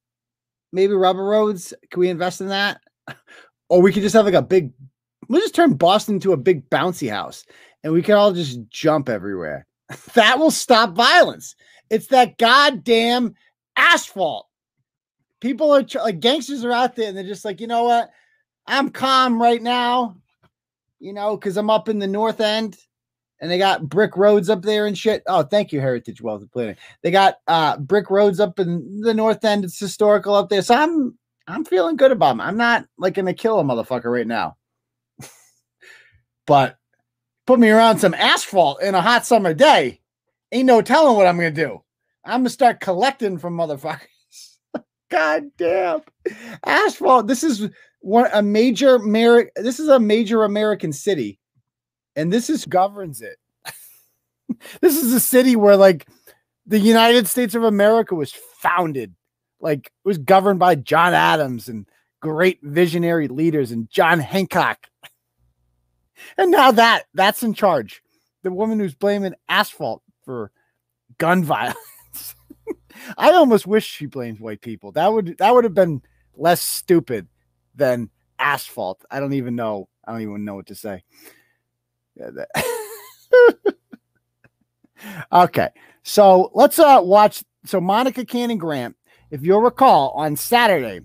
Maybe 0.72 0.94
rubber 0.94 1.24
roads? 1.24 1.74
Can 1.90 2.00
we 2.00 2.08
invest 2.08 2.40
in 2.40 2.48
that? 2.48 2.80
Or 3.74 3.82
we 3.82 3.92
could 3.92 4.04
just 4.04 4.14
have 4.14 4.24
like 4.24 4.34
a 4.34 4.40
big 4.42 4.72
we'll 5.28 5.40
just 5.40 5.56
turn 5.56 5.74
Boston 5.74 6.14
into 6.14 6.32
a 6.32 6.36
big 6.36 6.70
bouncy 6.70 7.10
house 7.10 7.44
and 7.82 7.92
we 7.92 8.02
can 8.02 8.14
all 8.14 8.32
just 8.32 8.60
jump 8.70 9.08
everywhere. 9.08 9.66
that 10.14 10.38
will 10.38 10.52
stop 10.52 10.94
violence. 10.94 11.56
It's 11.90 12.06
that 12.08 12.38
goddamn 12.38 13.34
asphalt. 13.74 14.46
People 15.40 15.74
are 15.74 15.82
tr- 15.82 15.98
like 15.98 16.20
gangsters 16.20 16.64
are 16.64 16.70
out 16.70 16.94
there 16.94 17.08
and 17.08 17.16
they're 17.16 17.24
just 17.24 17.44
like, 17.44 17.60
you 17.60 17.66
know 17.66 17.82
what? 17.82 18.10
I'm 18.68 18.90
calm 18.90 19.42
right 19.42 19.60
now, 19.60 20.18
you 21.00 21.12
know, 21.12 21.36
because 21.36 21.56
I'm 21.56 21.68
up 21.68 21.88
in 21.88 21.98
the 21.98 22.06
north 22.06 22.40
end 22.40 22.78
and 23.40 23.50
they 23.50 23.58
got 23.58 23.88
brick 23.88 24.16
roads 24.16 24.48
up 24.48 24.62
there 24.62 24.86
and 24.86 24.96
shit. 24.96 25.24
Oh, 25.26 25.42
thank 25.42 25.72
you, 25.72 25.80
Heritage 25.80 26.22
Wealth 26.22 26.42
and 26.42 26.52
Planning. 26.52 26.76
They 27.02 27.10
got 27.10 27.38
uh 27.48 27.76
brick 27.78 28.08
roads 28.08 28.38
up 28.38 28.60
in 28.60 29.00
the 29.00 29.14
north 29.14 29.44
end. 29.44 29.64
It's 29.64 29.80
historical 29.80 30.36
up 30.36 30.48
there. 30.48 30.62
So 30.62 30.76
I'm 30.76 31.18
I'm 31.46 31.64
feeling 31.64 31.96
good 31.96 32.12
about 32.12 32.30
them. 32.30 32.40
I'm 32.40 32.56
not 32.56 32.86
like 32.96 33.14
gonna 33.14 33.34
kill 33.34 33.58
a 33.60 33.64
motherfucker 33.64 34.12
right 34.12 34.26
now. 34.26 34.56
but 36.46 36.76
put 37.46 37.58
me 37.58 37.70
around 37.70 37.98
some 37.98 38.14
asphalt 38.14 38.82
in 38.82 38.94
a 38.94 39.02
hot 39.02 39.26
summer 39.26 39.54
day. 39.54 40.00
Ain't 40.52 40.66
no 40.66 40.80
telling 40.82 41.16
what 41.16 41.26
I'm 41.26 41.36
gonna 41.36 41.50
do. 41.50 41.82
I'm 42.24 42.40
gonna 42.40 42.50
start 42.50 42.80
collecting 42.80 43.38
from 43.38 43.56
motherfuckers. 43.56 44.06
God 45.10 45.44
damn. 45.58 46.00
Asphalt. 46.64 47.26
This 47.26 47.44
is 47.44 47.68
one 48.00 48.28
a 48.32 48.42
major 48.42 48.98
Ameri- 48.98 49.50
this 49.56 49.78
is 49.78 49.88
a 49.88 50.00
major 50.00 50.44
American 50.44 50.92
city. 50.92 51.38
And 52.16 52.32
this 52.32 52.48
is 52.48 52.64
governs 52.64 53.20
it. 53.20 53.36
this 54.80 54.96
is 54.96 55.12
a 55.12 55.20
city 55.20 55.56
where 55.56 55.76
like 55.76 56.06
the 56.66 56.78
United 56.78 57.28
States 57.28 57.54
of 57.54 57.64
America 57.64 58.14
was 58.14 58.32
founded. 58.32 59.14
Like 59.64 59.86
it 59.86 60.08
was 60.08 60.18
governed 60.18 60.58
by 60.60 60.74
John 60.76 61.14
Adams 61.14 61.68
and 61.68 61.86
great 62.20 62.60
visionary 62.62 63.28
leaders 63.28 63.72
and 63.72 63.90
John 63.90 64.20
Hancock. 64.20 64.86
And 66.38 66.52
now 66.52 66.70
that 66.70 67.04
that's 67.12 67.42
in 67.42 67.54
charge. 67.54 68.00
The 68.44 68.52
woman 68.52 68.78
who's 68.78 68.94
blaming 68.94 69.34
asphalt 69.48 70.00
for 70.24 70.52
gun 71.18 71.42
violence. 71.44 72.36
I 73.18 73.32
almost 73.32 73.66
wish 73.66 73.84
she 73.84 74.06
blamed 74.06 74.38
white 74.38 74.60
people. 74.60 74.92
That 74.92 75.12
would 75.12 75.36
that 75.38 75.52
would 75.52 75.64
have 75.64 75.74
been 75.74 76.02
less 76.36 76.62
stupid 76.62 77.26
than 77.74 78.10
asphalt. 78.38 79.04
I 79.10 79.18
don't 79.18 79.32
even 79.34 79.56
know. 79.56 79.88
I 80.06 80.12
don't 80.12 80.22
even 80.22 80.44
know 80.44 80.54
what 80.54 80.66
to 80.66 80.76
say. 80.76 81.02
Yeah, 82.14 82.30
that- 82.30 83.74
okay, 85.32 85.68
so 86.04 86.52
let's 86.54 86.78
uh 86.78 87.00
watch. 87.02 87.44
So 87.66 87.80
Monica 87.80 88.24
Cannon 88.24 88.58
Grant, 88.58 88.96
if 89.34 89.42
you'll 89.42 89.62
recall, 89.62 90.10
on 90.10 90.36
Saturday, 90.36 91.00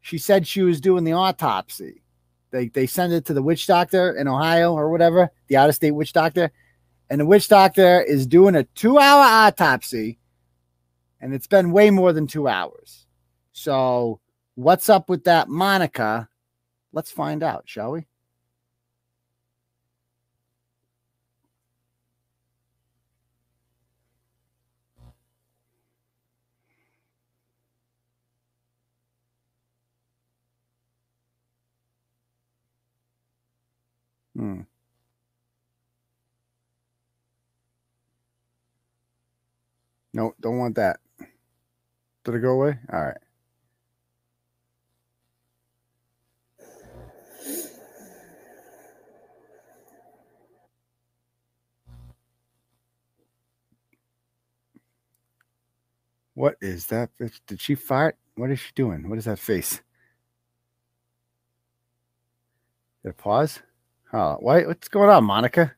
she 0.00 0.16
said 0.16 0.46
she 0.46 0.62
was 0.62 0.80
doing 0.80 1.02
the 1.02 1.14
autopsy. 1.14 2.04
They 2.52 2.68
they 2.68 2.86
sent 2.86 3.12
it 3.12 3.24
to 3.24 3.34
the 3.34 3.42
witch 3.42 3.66
doctor 3.66 4.12
in 4.12 4.28
Ohio 4.28 4.74
or 4.74 4.90
whatever, 4.90 5.28
the 5.48 5.56
out 5.56 5.68
of 5.68 5.74
state 5.74 5.90
witch 5.90 6.12
doctor, 6.12 6.52
and 7.10 7.20
the 7.20 7.26
witch 7.26 7.48
doctor 7.48 8.00
is 8.00 8.28
doing 8.28 8.54
a 8.54 8.62
two 8.62 8.96
hour 8.96 9.24
autopsy, 9.24 10.20
and 11.20 11.34
it's 11.34 11.48
been 11.48 11.72
way 11.72 11.90
more 11.90 12.12
than 12.12 12.28
two 12.28 12.46
hours. 12.46 13.06
So 13.52 14.20
what's 14.54 14.88
up 14.88 15.08
with 15.08 15.24
that, 15.24 15.48
Monica? 15.48 16.28
Let's 16.92 17.10
find 17.10 17.42
out, 17.42 17.64
shall 17.66 17.90
we? 17.90 18.06
Hmm. 34.42 34.62
No, 40.12 40.34
don't 40.40 40.58
want 40.58 40.74
that. 40.74 40.98
Did 42.24 42.34
it 42.34 42.40
go 42.40 42.50
away? 42.50 42.76
All 42.92 43.04
right. 43.04 43.18
What 56.34 56.56
is 56.60 56.86
that? 56.86 57.10
Did 57.46 57.60
she 57.60 57.76
fart? 57.76 58.16
What 58.34 58.50
is 58.50 58.58
she 58.58 58.72
doing? 58.74 59.08
What 59.08 59.18
is 59.20 59.26
that 59.26 59.38
face? 59.38 59.80
Did 63.04 63.10
it 63.10 63.18
pause? 63.18 63.60
Oh, 64.12 64.36
why? 64.40 64.66
What's 64.66 64.88
going 64.88 65.08
on, 65.08 65.24
Monica? 65.24 65.74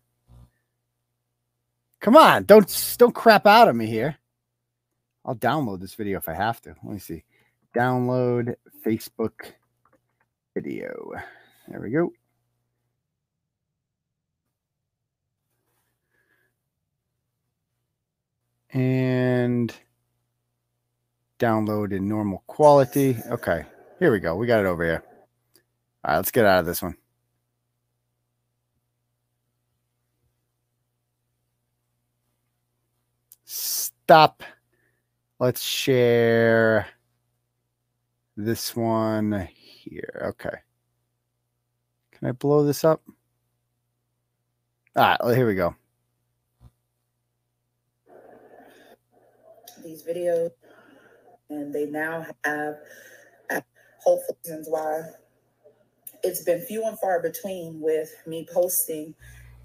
Come 2.01 2.17
on, 2.17 2.45
don't 2.45 2.97
don't 2.99 3.15
crap 3.15 3.47
out 3.47 3.69
of 3.69 3.77
me 3.77 3.87
here. 3.87 4.17
I'll 5.25 5.37
download 5.37 5.81
this 5.81 5.95
video 5.95 6.19
if 6.19 6.29
I 6.29 6.35
have 6.35 6.61
to. 6.63 6.75
Let 6.83 6.93
me 6.93 6.99
see. 6.99 7.25
Download 7.75 8.55
Facebook 8.85 9.53
video. 10.55 11.13
There 11.69 11.81
we 11.81 11.91
go. 11.91 12.13
And 18.71 19.73
download 21.39 21.93
in 21.93 22.09
normal 22.09 22.43
quality. 22.49 23.17
Okay, 23.31 23.65
here 24.01 24.11
we 24.11 24.19
go. 24.19 24.35
We 24.35 24.47
got 24.47 24.61
it 24.61 24.67
over 24.67 24.85
here. 24.85 25.05
All 26.05 26.11
right, 26.11 26.17
let's 26.17 26.33
get 26.33 26.45
out 26.45 26.61
of 26.61 26.67
this 26.67 26.83
one. 26.83 26.97
Stop. 34.05 34.43
Let's 35.41 35.63
share 35.63 36.87
this 38.37 38.77
one 38.77 39.49
here. 39.53 40.27
Okay. 40.31 40.59
Can 42.13 42.29
I 42.29 42.33
blow 42.33 42.65
this 42.65 42.85
up? 42.85 43.03
All 44.97 45.17
right, 45.21 45.37
here 45.37 45.47
we 45.47 45.55
go. 45.55 45.75
these 49.83 50.03
videos, 50.03 50.51
and 51.51 51.73
they 51.75 51.87
now 51.87 52.27
have 52.45 52.75
hopeful 54.03 54.37
reasons 54.45 54.67
why 54.69 55.03
it's 56.23 56.43
been 56.43 56.61
few 56.63 56.85
and 56.87 56.99
far 56.99 57.23
between 57.23 57.81
with 57.81 58.11
me 58.27 58.47
posting 58.53 59.15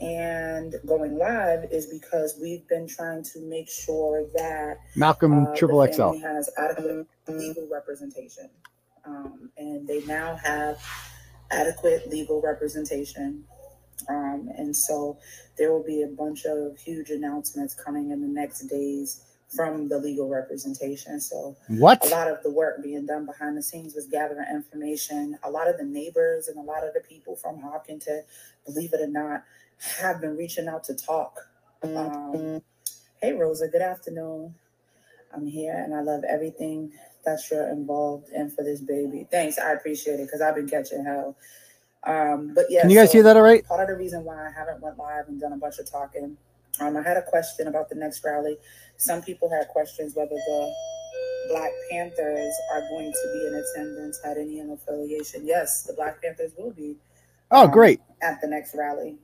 and 0.02 0.76
going 0.86 1.18
live 1.18 1.66
is 1.72 1.86
because 1.88 2.38
we've 2.42 2.68
been 2.68 2.88
trying 2.88 3.24
to 3.24 3.40
make 3.42 3.70
sure 3.70 4.26
that 4.36 4.78
Malcolm 4.96 5.48
uh, 5.48 5.56
Triple 5.56 5.86
XL. 5.92 6.14
has 6.20 6.50
adequate 6.58 7.08
legal 7.28 7.68
representation, 7.72 8.50
um, 9.06 9.50
and 9.58 9.88
they 9.88 10.02
now 10.06 10.36
have 10.38 10.78
adequate 11.52 12.10
legal 12.10 12.42
representation. 12.42 13.44
Um, 14.08 14.50
and 14.58 14.74
so 14.74 15.18
there 15.58 15.74
will 15.74 15.84
be 15.84 16.04
a 16.04 16.08
bunch 16.08 16.46
of 16.46 16.78
huge 16.78 17.10
announcements 17.10 17.74
coming 17.76 18.12
in 18.12 18.22
the 18.22 18.28
next 18.28 18.62
days 18.68 19.22
from 19.54 19.90
the 19.90 19.98
legal 19.98 20.30
representation. 20.30 21.20
So 21.20 21.58
What? 21.68 22.06
a 22.06 22.10
lot 22.10 22.30
of 22.30 22.42
the 22.44 22.52
work 22.52 22.82
being 22.84 23.06
done 23.06 23.26
behind 23.26 23.58
the 23.58 23.64
scenes 23.64 23.96
was 23.96 24.06
gathering 24.08 24.46
information. 24.50 25.38
A 25.44 25.50
lot 25.50 25.68
of 25.68 25.78
the 25.78 25.84
neighbors 25.84 26.48
and 26.48 26.58
a 26.58 26.62
lot 26.62 26.88
of 26.88 26.94
the 26.94 27.02
people 27.02 27.36
from 27.36 27.60
Hopkinton, 27.60 28.24
believe 28.66 28.94
it 28.94 29.02
or 29.02 29.08
not, 29.08 29.44
have 29.80 30.22
been 30.22 30.38
reaching 30.38 30.68
out 30.68 30.84
to 30.86 30.96
talk. 30.96 31.40
Um, 31.84 32.62
hey, 33.22 33.34
Rosa, 33.34 33.68
good 33.68 33.82
afternoon. 33.82 34.54
I'm 35.34 35.46
here 35.48 35.74
and 35.76 35.94
I 35.94 36.02
love 36.02 36.24
everything 36.28 36.92
that 37.26 37.40
you're 37.52 37.70
involved 37.70 38.30
in 38.30 38.50
for 38.50 38.64
this 38.64 38.82
baby. 38.82 39.28
Thanks, 39.30 39.58
I 39.58 39.74
appreciate 39.74 40.20
it 40.20 40.26
because 40.26 40.42
I've 40.42 40.56
been 40.56 40.68
catching 40.68 41.06
hell. 41.06 41.36
Um, 42.04 42.54
but 42.56 42.66
yeah, 42.70 42.82
Can 42.82 42.90
you 42.90 42.98
guys 42.98 43.10
so 43.10 43.14
hear 43.14 43.24
that 43.24 43.36
all 43.36 43.44
right? 43.44 43.66
Part 43.66 43.82
of 43.82 43.88
the 43.90 43.96
reason 44.02 44.24
why 44.24 44.48
I 44.48 44.52
haven't 44.52 44.82
went 44.82 44.98
live 44.98 45.28
and 45.28 45.40
done 45.40 45.54
a 45.54 45.58
bunch 45.58 45.80
of 45.80 45.90
talking. 45.90 46.38
Um, 46.80 46.96
I 46.98 47.02
had 47.02 47.18
a 47.18 47.22
question 47.24 47.68
about 47.68 47.90
the 47.90 47.96
next 47.96 48.24
rally. 48.24 48.58
Some 48.98 49.22
people 49.22 49.50
had 49.50 49.68
questions 49.68 50.16
whether 50.16 50.30
the 50.36 50.74
Black 51.50 51.72
Panthers 51.92 52.54
are 52.74 52.82
going 52.90 53.12
to 53.12 53.34
be 53.34 53.48
in 53.48 53.56
attendance, 53.56 54.20
had 54.24 54.38
any 54.38 54.60
affiliation. 54.62 55.46
Yes, 55.46 55.84
the 55.84 55.94
Black 55.94 56.22
Panthers 56.22 56.52
will 56.58 56.72
be 56.72 56.96
Oh, 57.52 57.64
Um, 57.66 57.72
great. 57.72 58.00
at 58.22 58.40
the 58.42 58.48
next 58.48 58.76
rally 58.76 59.18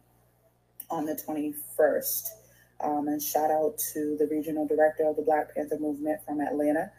on 0.90 1.06
the 1.06 1.16
21st. 1.16 2.28
Um, 2.82 3.08
and 3.08 3.22
shout 3.22 3.52
out 3.52 3.78
to 3.94 4.18
the 4.20 4.28
regional 4.30 4.68
director 4.68 5.08
of 5.08 5.16
the 5.16 5.22
Black 5.22 5.56
Panther 5.56 5.78
movement 5.80 6.20
from 6.26 6.42
Atlanta 6.42 6.92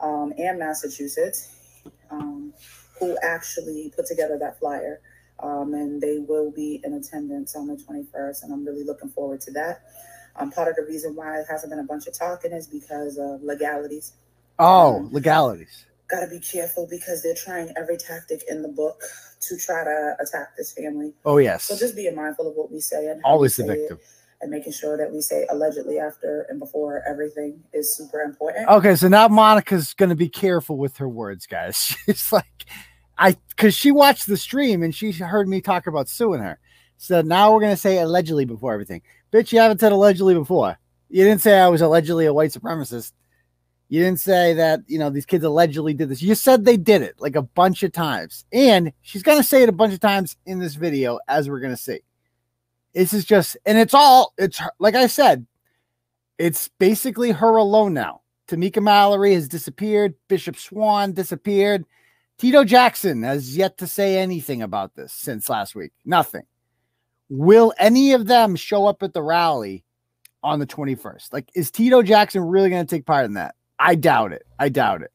um, 0.00 0.32
and 0.38 0.58
Massachusetts, 0.58 1.82
um, 2.10 2.52
who 3.00 3.16
actually 3.22 3.92
put 3.94 4.06
together 4.06 4.38
that 4.38 4.58
flyer. 4.58 5.00
Um, 5.38 5.74
and 5.74 6.00
they 6.00 6.18
will 6.18 6.50
be 6.50 6.80
in 6.82 6.94
attendance 6.94 7.54
on 7.56 7.66
the 7.66 7.74
21st, 7.74 8.44
and 8.44 8.52
I'm 8.52 8.64
really 8.64 8.84
looking 8.84 9.10
forward 9.10 9.40
to 9.42 9.50
that. 9.52 9.82
Um, 10.36 10.50
part 10.50 10.68
of 10.68 10.76
the 10.76 10.84
reason 10.84 11.14
why 11.14 11.40
it 11.40 11.46
hasn't 11.50 11.70
been 11.70 11.78
a 11.78 11.84
bunch 11.84 12.06
of 12.06 12.14
talking 12.14 12.52
is 12.52 12.66
because 12.66 13.18
of 13.18 13.42
legalities. 13.42 14.14
Oh, 14.58 15.08
legalities. 15.12 15.86
Got 16.08 16.20
to 16.20 16.28
be 16.28 16.38
careful 16.38 16.86
because 16.88 17.22
they're 17.22 17.34
trying 17.34 17.72
every 17.76 17.96
tactic 17.96 18.42
in 18.48 18.62
the 18.62 18.68
book 18.68 19.02
to 19.40 19.56
try 19.58 19.82
to 19.84 20.16
attack 20.20 20.56
this 20.56 20.72
family. 20.72 21.12
Oh, 21.24 21.38
yes. 21.38 21.64
So 21.64 21.76
just 21.76 21.96
being 21.96 22.14
mindful 22.14 22.48
of 22.48 22.54
what 22.54 22.70
we 22.70 22.80
say 22.80 23.08
and 23.08 23.20
Always 23.24 23.56
the 23.56 23.64
victim. 23.64 23.98
and 24.40 24.50
making 24.50 24.72
sure 24.72 24.96
that 24.96 25.12
we 25.12 25.20
say 25.20 25.46
allegedly 25.50 25.98
after 25.98 26.46
and 26.48 26.60
before 26.60 27.02
everything 27.08 27.60
is 27.72 27.96
super 27.96 28.20
important. 28.20 28.68
Okay, 28.68 28.94
so 28.94 29.08
now 29.08 29.26
Monica's 29.26 29.94
going 29.94 30.10
to 30.10 30.14
be 30.16 30.28
careful 30.28 30.76
with 30.76 30.96
her 30.98 31.08
words, 31.08 31.46
guys. 31.46 31.76
She's 32.06 32.30
like, 32.32 32.66
I, 33.18 33.36
because 33.48 33.74
she 33.74 33.90
watched 33.90 34.26
the 34.26 34.36
stream 34.36 34.82
and 34.82 34.94
she 34.94 35.10
heard 35.10 35.48
me 35.48 35.60
talk 35.60 35.86
about 35.86 36.08
suing 36.08 36.40
her. 36.40 36.58
So 36.98 37.20
now 37.20 37.52
we're 37.52 37.60
going 37.60 37.74
to 37.74 37.80
say 37.80 37.98
allegedly 37.98 38.44
before 38.44 38.72
everything. 38.72 39.02
Bitch, 39.32 39.52
you 39.52 39.58
haven't 39.58 39.80
said 39.80 39.92
allegedly 39.92 40.34
before. 40.34 40.78
You 41.08 41.24
didn't 41.24 41.40
say 41.40 41.58
I 41.58 41.68
was 41.68 41.82
allegedly 41.82 42.26
a 42.26 42.32
white 42.32 42.52
supremacist. 42.52 43.12
You 43.88 44.02
didn't 44.02 44.20
say 44.20 44.52
that, 44.54 44.80
you 44.86 44.98
know, 44.98 45.10
these 45.10 45.26
kids 45.26 45.44
allegedly 45.44 45.94
did 45.94 46.08
this. 46.08 46.20
You 46.20 46.34
said 46.34 46.64
they 46.64 46.76
did 46.76 47.02
it 47.02 47.14
like 47.20 47.36
a 47.36 47.42
bunch 47.42 47.82
of 47.82 47.92
times. 47.92 48.44
And 48.52 48.92
she's 49.02 49.22
going 49.22 49.38
to 49.38 49.44
say 49.44 49.62
it 49.62 49.68
a 49.68 49.72
bunch 49.72 49.94
of 49.94 50.00
times 50.00 50.36
in 50.44 50.58
this 50.58 50.74
video, 50.74 51.20
as 51.28 51.48
we're 51.48 51.60
going 51.60 51.74
to 51.74 51.80
see. 51.80 52.00
This 52.94 53.12
is 53.12 53.24
just, 53.24 53.56
and 53.64 53.78
it's 53.78 53.94
all, 53.94 54.32
it's 54.38 54.60
like 54.78 54.94
I 54.94 55.06
said, 55.06 55.46
it's 56.38 56.68
basically 56.78 57.30
her 57.30 57.56
alone 57.56 57.94
now. 57.94 58.22
Tamika 58.48 58.82
Mallory 58.82 59.34
has 59.34 59.48
disappeared. 59.48 60.14
Bishop 60.28 60.56
Swan 60.56 61.12
disappeared. 61.12 61.84
Tito 62.38 62.64
Jackson 62.64 63.22
has 63.22 63.56
yet 63.56 63.78
to 63.78 63.86
say 63.86 64.18
anything 64.18 64.62
about 64.62 64.94
this 64.94 65.12
since 65.12 65.48
last 65.48 65.74
week. 65.74 65.92
Nothing. 66.04 66.42
Will 67.28 67.72
any 67.78 68.12
of 68.12 68.26
them 68.26 68.56
show 68.56 68.86
up 68.86 69.02
at 69.02 69.14
the 69.14 69.22
rally 69.22 69.84
on 70.42 70.58
the 70.58 70.66
21st? 70.66 71.32
Like, 71.32 71.50
is 71.54 71.70
Tito 71.70 72.02
Jackson 72.02 72.42
really 72.42 72.70
going 72.70 72.86
to 72.86 72.90
take 72.90 73.06
part 73.06 73.24
in 73.24 73.34
that? 73.34 73.55
I 73.78 73.94
doubt 73.94 74.32
it. 74.32 74.46
I 74.58 74.68
doubt 74.68 75.02
it. 75.02 75.12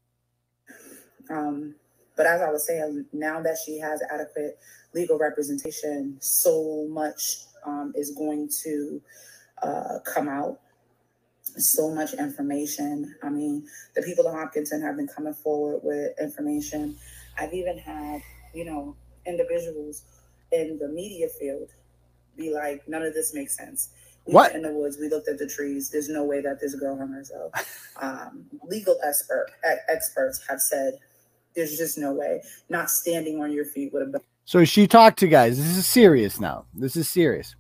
Um, 1.30 1.76
but 2.15 2.26
as 2.26 2.41
I 2.41 2.52
was 2.52 2.67
saying, 2.67 3.06
now 3.13 3.41
that 3.41 3.58
she 3.65 3.80
has 3.80 4.02
adequate 4.13 4.60
legal 4.93 5.17
representation, 5.17 6.17
so 6.19 6.88
much 6.89 7.38
um, 7.65 7.93
is 7.95 8.12
going 8.12 8.50
to 8.63 9.02
uh, 9.63 10.00
come 10.06 10.28
out. 10.28 10.60
So 11.43 11.93
much 11.93 12.13
information. 12.13 13.15
I 13.24 13.30
mean, 13.30 13.65
the 13.95 14.02
people 14.04 14.28
in 14.28 14.34
Hopkinton 14.34 14.82
have 14.82 14.95
been 14.95 15.08
coming 15.08 15.34
forward 15.34 15.82
with 15.84 16.12
information. 16.19 16.95
I've 17.38 17.54
even 17.54 17.78
had, 17.78 18.21
you 18.54 18.65
know, 18.65 18.95
individuals 19.26 20.04
in 20.52 20.78
the 20.78 20.88
media 20.88 21.28
field 21.28 21.69
be 22.38 22.54
like, 22.54 22.88
none 22.88 23.04
of 23.04 23.13
this 23.13 23.34
makes 23.34 23.58
sense. 23.58 23.89
What? 24.26 24.54
in 24.56 24.62
the 24.62 24.72
woods, 24.72 24.98
we 25.00 25.10
looked 25.10 25.28
at 25.28 25.40
the 25.40 25.48
trees. 25.48 25.90
There's 25.90 26.10
no 26.10 26.24
way 26.24 26.42
that 26.42 26.60
this 26.62 26.76
girl 26.76 26.98
hung 26.98 27.12
herself. 27.12 27.52
Um, 28.02 28.46
legal 28.64 28.98
expert 29.06 29.52
experts 29.88 30.42
have 30.50 30.60
said 30.60 30.96
there's 31.56 31.78
just 31.78 32.00
no 32.00 32.14
way. 32.14 32.42
Not 32.68 32.90
standing 32.90 33.40
on 33.40 33.52
your 33.52 33.66
feet 33.66 33.94
would 33.94 34.02
have 34.02 34.12
been 34.12 34.22
So 34.46 34.66
she 34.66 34.88
talked 34.88 35.20
to 35.20 35.28
guys. 35.28 35.58
This 35.58 35.78
is 35.78 35.86
serious 35.86 36.40
now. 36.40 36.66
This 36.74 36.96
is 36.96 37.08
serious. 37.08 37.56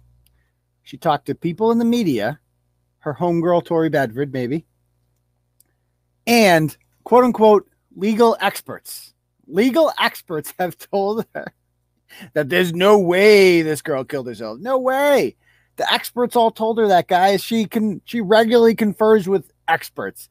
She 0.81 0.97
talked 0.97 1.27
to 1.27 1.35
people 1.35 1.71
in 1.71 1.77
the 1.77 1.85
media, 1.85 2.39
her 2.99 3.13
homegirl 3.13 3.65
Tori 3.65 3.89
Bedford, 3.89 4.33
maybe, 4.33 4.65
and 6.25 6.75
quote 7.03 7.23
unquote 7.23 7.69
legal 7.95 8.35
experts. 8.41 9.13
Legal 9.47 9.91
experts 9.99 10.53
have 10.59 10.75
told 10.77 11.25
her 11.35 11.53
that 12.33 12.49
there's 12.49 12.73
no 12.73 12.97
way 12.97 13.61
this 13.61 13.81
girl 13.81 14.03
killed 14.03 14.27
herself. 14.27 14.59
No 14.59 14.79
way. 14.79 15.35
The 15.81 15.91
experts 15.91 16.35
all 16.35 16.51
told 16.51 16.77
her 16.77 16.89
that, 16.89 17.07
guys. 17.07 17.43
She 17.43 17.65
can 17.65 18.01
she 18.05 18.21
regularly 18.21 18.75
confers 18.75 19.27
with 19.27 19.51
experts. 19.67 20.29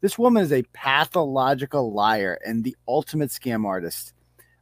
This 0.00 0.18
woman 0.18 0.42
is 0.42 0.52
a 0.54 0.62
pathological 0.72 1.92
liar 1.92 2.40
and 2.46 2.64
the 2.64 2.74
ultimate 2.88 3.28
scam 3.28 3.66
artist. 3.66 4.14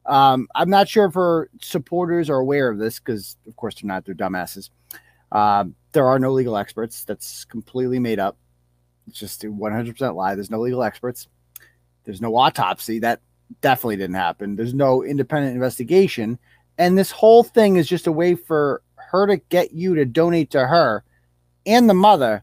Um, 0.06 0.48
I'm 0.56 0.70
not 0.70 0.88
sure 0.88 1.04
if 1.04 1.14
her 1.14 1.50
supporters 1.62 2.28
are 2.28 2.38
aware 2.38 2.68
of 2.68 2.78
this 2.78 2.98
because, 2.98 3.36
of 3.46 3.54
course, 3.54 3.76
they're 3.76 3.86
not. 3.86 4.06
They're 4.06 4.14
dumbasses. 4.16 4.70
Um, 5.30 5.76
there 5.92 6.08
are 6.08 6.18
no 6.18 6.32
legal 6.32 6.56
experts. 6.56 7.04
That's 7.04 7.44
completely 7.44 8.00
made 8.00 8.18
up. 8.18 8.36
It's 9.06 9.20
just 9.20 9.44
a 9.44 9.46
100% 9.46 10.16
lie. 10.16 10.34
There's 10.34 10.50
no 10.50 10.58
legal 10.58 10.82
experts. 10.82 11.28
There's 12.06 12.20
no 12.20 12.34
autopsy. 12.34 12.98
That 12.98 13.20
definitely 13.60 13.98
didn't 13.98 14.16
happen. 14.16 14.56
There's 14.56 14.74
no 14.74 15.04
independent 15.04 15.54
investigation. 15.54 16.40
And 16.76 16.98
this 16.98 17.12
whole 17.12 17.44
thing 17.44 17.76
is 17.76 17.88
just 17.88 18.08
a 18.08 18.12
way 18.12 18.34
for 18.34 18.82
her 19.10 19.26
to 19.26 19.36
get 19.36 19.72
you 19.72 19.94
to 19.94 20.04
donate 20.04 20.50
to 20.50 20.66
her 20.66 21.04
and 21.66 21.88
the 21.88 21.94
mother 21.94 22.42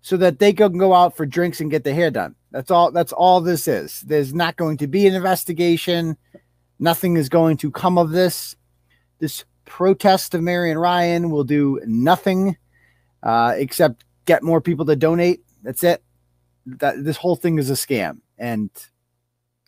so 0.00 0.16
that 0.16 0.38
they 0.38 0.52
can 0.52 0.78
go 0.78 0.94
out 0.94 1.16
for 1.16 1.26
drinks 1.26 1.60
and 1.60 1.70
get 1.70 1.84
their 1.84 1.94
hair 1.94 2.10
done. 2.10 2.34
That's 2.50 2.70
all 2.70 2.90
that's 2.90 3.12
all 3.12 3.40
this 3.40 3.68
is. 3.68 4.00
There's 4.00 4.32
not 4.32 4.56
going 4.56 4.78
to 4.78 4.86
be 4.86 5.06
an 5.06 5.14
investigation. 5.14 6.16
Nothing 6.78 7.16
is 7.16 7.28
going 7.28 7.58
to 7.58 7.70
come 7.70 7.98
of 7.98 8.10
this. 8.10 8.56
This 9.18 9.44
protest 9.64 10.34
of 10.34 10.42
Marian 10.42 10.78
Ryan 10.78 11.30
will 11.30 11.44
do 11.44 11.80
nothing 11.84 12.56
uh, 13.22 13.54
except 13.56 14.04
get 14.24 14.42
more 14.42 14.60
people 14.60 14.86
to 14.86 14.96
donate. 14.96 15.42
That's 15.62 15.84
it. 15.84 16.02
That 16.66 17.04
this 17.04 17.16
whole 17.16 17.36
thing 17.36 17.58
is 17.58 17.70
a 17.70 17.74
scam, 17.74 18.20
and 18.38 18.70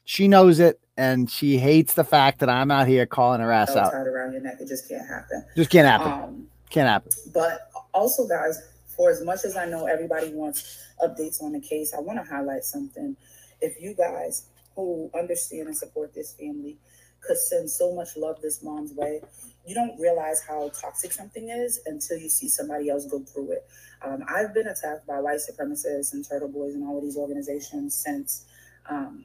she 0.05 0.29
knows 0.29 0.61
it, 0.61 0.81
and 1.01 1.31
she 1.31 1.57
hates 1.57 1.95
the 1.95 2.05
fact 2.05 2.41
that 2.41 2.51
I'm 2.51 2.71
out 2.71 2.87
here 2.87 3.07
calling 3.07 3.41
her 3.41 3.51
ass 3.51 3.75
out. 3.75 3.91
tied 3.91 4.07
around 4.07 4.33
your 4.33 4.43
neck. 4.43 4.59
It 4.61 4.69
just 4.69 4.87
can't 4.87 5.09
happen. 5.09 5.47
Just 5.57 5.71
can't 5.71 5.89
happen. 5.89 6.13
Um, 6.13 6.47
Can't 6.69 6.89
happen. 6.89 7.11
but 7.33 7.71
also, 7.95 8.29
guys, 8.29 8.61
for 8.87 9.11
as 9.11 9.25
much 9.25 9.45
as 9.45 9.57
I 9.57 9.65
know 9.65 9.87
everybody 9.87 10.29
wants 10.35 10.85
updates 11.03 11.43
on 11.43 11.53
the 11.53 11.61
case, 11.61 11.95
I 11.95 12.01
want 12.01 12.23
to 12.23 12.31
highlight 12.31 12.65
something. 12.65 13.17
If 13.63 13.81
you 13.81 13.95
guys 13.95 14.45
who 14.77 15.11
understand 15.19 15.69
and 15.69 15.77
support 15.77 16.15
this 16.15 16.35
family 16.35 16.77
could 17.23 17.39
send 17.39 17.71
so 17.71 17.95
much 17.95 18.17
love 18.17 18.41
this 18.43 18.63
mom's 18.63 18.93
way, 18.93 19.23
you 19.67 19.75
don't 19.75 19.99
realize 19.99 20.43
how 20.47 20.71
toxic 20.81 21.13
something 21.13 21.49
is 21.49 21.81
until 21.87 22.19
you 22.19 22.29
see 22.29 22.49
somebody 22.49 22.91
else 22.91 23.07
go 23.07 23.21
through 23.21 23.53
it. 23.53 23.67
Um, 24.03 24.23
I've 24.29 24.53
been 24.53 24.67
attacked 24.69 25.07
by 25.07 25.19
white 25.19 25.41
supremacists 25.41 26.13
and 26.13 26.29
turtle 26.29 26.49
boys 26.49 26.75
and 26.75 26.87
all 26.87 26.99
of 26.99 27.03
these 27.03 27.17
organizations 27.17 27.95
since 27.95 28.45
um, 28.89 29.25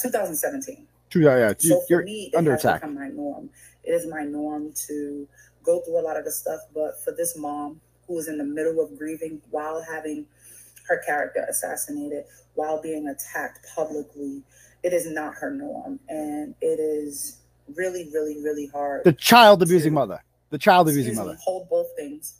2017. 0.00 0.86
True. 1.10 1.24
Yeah, 1.24 1.38
yeah. 1.38 1.54
So 1.58 1.80
for 1.80 1.86
You're 1.90 2.02
me, 2.04 2.30
it 2.32 2.36
under 2.36 2.52
has 2.52 2.64
attack. 2.64 2.80
become 2.80 2.94
my 2.94 3.08
norm. 3.08 3.50
It 3.84 3.92
is 3.92 4.06
my 4.06 4.22
norm 4.24 4.72
to 4.88 5.28
go 5.62 5.80
through 5.80 6.00
a 6.00 6.02
lot 6.02 6.16
of 6.16 6.24
the 6.24 6.30
stuff, 6.32 6.60
but 6.74 7.02
for 7.04 7.12
this 7.12 7.36
mom 7.36 7.80
who 8.06 8.14
was 8.14 8.28
in 8.28 8.38
the 8.38 8.44
middle 8.44 8.80
of 8.82 8.96
grieving 8.98 9.40
while 9.50 9.82
having 9.82 10.26
her 10.88 10.98
character 11.04 11.44
assassinated, 11.48 12.24
while 12.54 12.80
being 12.80 13.08
attacked 13.08 13.66
publicly, 13.74 14.42
it 14.82 14.92
is 14.92 15.06
not 15.06 15.34
her 15.34 15.50
norm, 15.50 15.98
and 16.08 16.54
it 16.60 16.78
is 16.78 17.38
really, 17.74 18.08
really, 18.12 18.40
really 18.42 18.66
hard. 18.68 19.02
the 19.04 19.12
child 19.12 19.62
abusing 19.62 19.90
to- 19.90 19.94
mother. 19.94 20.22
The 20.50 20.58
child 20.58 20.88
abusing 20.88 21.16
mother. 21.16 21.36
hold 21.42 21.68
both 21.68 21.88
things 21.96 22.36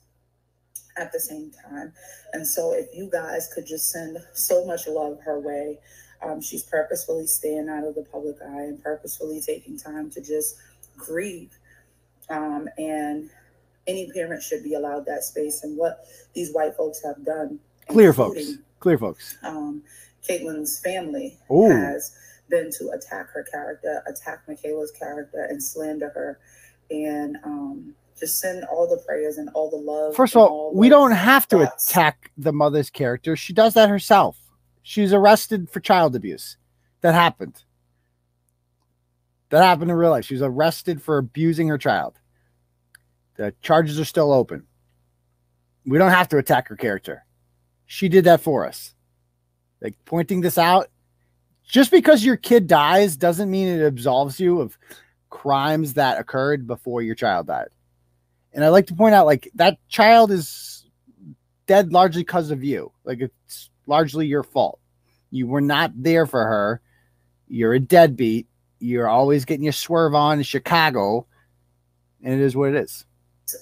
at 0.96 1.10
the 1.12 1.18
same 1.18 1.50
time. 1.68 1.92
And 2.32 2.46
so, 2.46 2.72
if 2.72 2.86
you 2.94 3.10
guys 3.10 3.50
could 3.52 3.66
just 3.66 3.90
send 3.90 4.18
so 4.32 4.64
much 4.64 4.86
love 4.86 5.18
her 5.24 5.40
way, 5.40 5.80
um, 6.22 6.40
she's 6.40 6.62
purposefully 6.62 7.26
staying 7.26 7.68
out 7.68 7.84
of 7.84 7.94
the 7.94 8.02
public 8.02 8.36
eye 8.42 8.62
and 8.62 8.82
purposefully 8.82 9.40
taking 9.40 9.78
time 9.78 10.10
to 10.10 10.20
just 10.20 10.56
grieve. 10.96 11.50
Um, 12.28 12.68
and 12.78 13.30
any 13.86 14.10
parent 14.12 14.42
should 14.42 14.64
be 14.64 14.74
allowed 14.74 15.06
that 15.06 15.24
space. 15.24 15.62
And 15.62 15.76
what 15.76 16.04
these 16.34 16.52
white 16.52 16.74
folks 16.76 17.02
have 17.04 17.24
done, 17.24 17.60
Clear 17.88 18.12
folks. 18.12 18.40
Clear 18.80 18.98
folks. 18.98 19.38
Um, 19.42 19.82
Caitlin's 20.28 20.80
family 20.80 21.38
Ooh. 21.50 21.70
has 21.70 22.16
been 22.48 22.70
to 22.78 22.90
attack 22.90 23.28
her 23.30 23.44
character, 23.44 24.02
attack 24.06 24.46
Mikayla's 24.48 24.90
character, 24.90 25.46
and 25.48 25.62
slander 25.62 26.08
her, 26.10 26.38
and 26.90 27.36
um, 27.44 27.94
just 28.18 28.40
send 28.40 28.64
all 28.64 28.88
the 28.88 29.02
prayers 29.06 29.38
and 29.38 29.48
all 29.54 29.70
the 29.70 29.76
love. 29.76 30.14
First 30.14 30.34
of 30.34 30.42
and 30.42 30.50
all, 30.50 30.74
we 30.74 30.88
don't 30.88 31.12
have 31.12 31.46
to 31.48 31.60
attack 31.60 32.30
the 32.36 32.52
mother's 32.52 32.90
character. 32.90 33.36
She 33.36 33.52
does 33.52 33.74
that 33.74 33.88
herself. 33.88 34.36
She's 34.88 35.12
arrested 35.12 35.68
for 35.68 35.80
child 35.80 36.14
abuse. 36.14 36.58
That 37.00 37.12
happened. 37.12 37.64
That 39.48 39.64
happened 39.64 39.90
in 39.90 39.96
real 39.96 40.10
life. 40.10 40.26
She 40.26 40.34
was 40.34 40.42
arrested 40.42 41.02
for 41.02 41.18
abusing 41.18 41.66
her 41.66 41.76
child. 41.76 42.20
The 43.34 43.52
charges 43.62 43.98
are 43.98 44.04
still 44.04 44.32
open. 44.32 44.64
We 45.86 45.98
don't 45.98 46.12
have 46.12 46.28
to 46.28 46.38
attack 46.38 46.68
her 46.68 46.76
character. 46.76 47.24
She 47.86 48.08
did 48.08 48.26
that 48.26 48.40
for 48.40 48.64
us. 48.64 48.94
Like 49.80 49.96
pointing 50.04 50.40
this 50.40 50.56
out, 50.56 50.86
just 51.64 51.90
because 51.90 52.24
your 52.24 52.36
kid 52.36 52.68
dies 52.68 53.16
doesn't 53.16 53.50
mean 53.50 53.66
it 53.66 53.84
absolves 53.84 54.38
you 54.38 54.60
of 54.60 54.78
crimes 55.30 55.94
that 55.94 56.20
occurred 56.20 56.64
before 56.68 57.02
your 57.02 57.16
child 57.16 57.48
died. 57.48 57.70
And 58.52 58.64
I 58.64 58.68
like 58.68 58.86
to 58.86 58.94
point 58.94 59.16
out, 59.16 59.26
like, 59.26 59.50
that 59.56 59.78
child 59.88 60.30
is 60.30 60.86
dead 61.66 61.92
largely 61.92 62.22
because 62.22 62.52
of 62.52 62.62
you. 62.62 62.92
Like, 63.02 63.20
it's 63.20 63.68
largely 63.86 64.26
your 64.26 64.42
fault. 64.42 64.80
You 65.30 65.46
were 65.46 65.60
not 65.60 65.92
there 65.94 66.26
for 66.26 66.44
her. 66.44 66.80
You're 67.48 67.74
a 67.74 67.80
deadbeat. 67.80 68.46
You're 68.78 69.08
always 69.08 69.44
getting 69.44 69.64
your 69.64 69.72
swerve 69.72 70.14
on 70.14 70.38
in 70.38 70.44
Chicago. 70.44 71.26
And 72.22 72.34
it 72.34 72.40
is 72.40 72.56
what 72.56 72.70
it 72.70 72.76
is. 72.76 73.04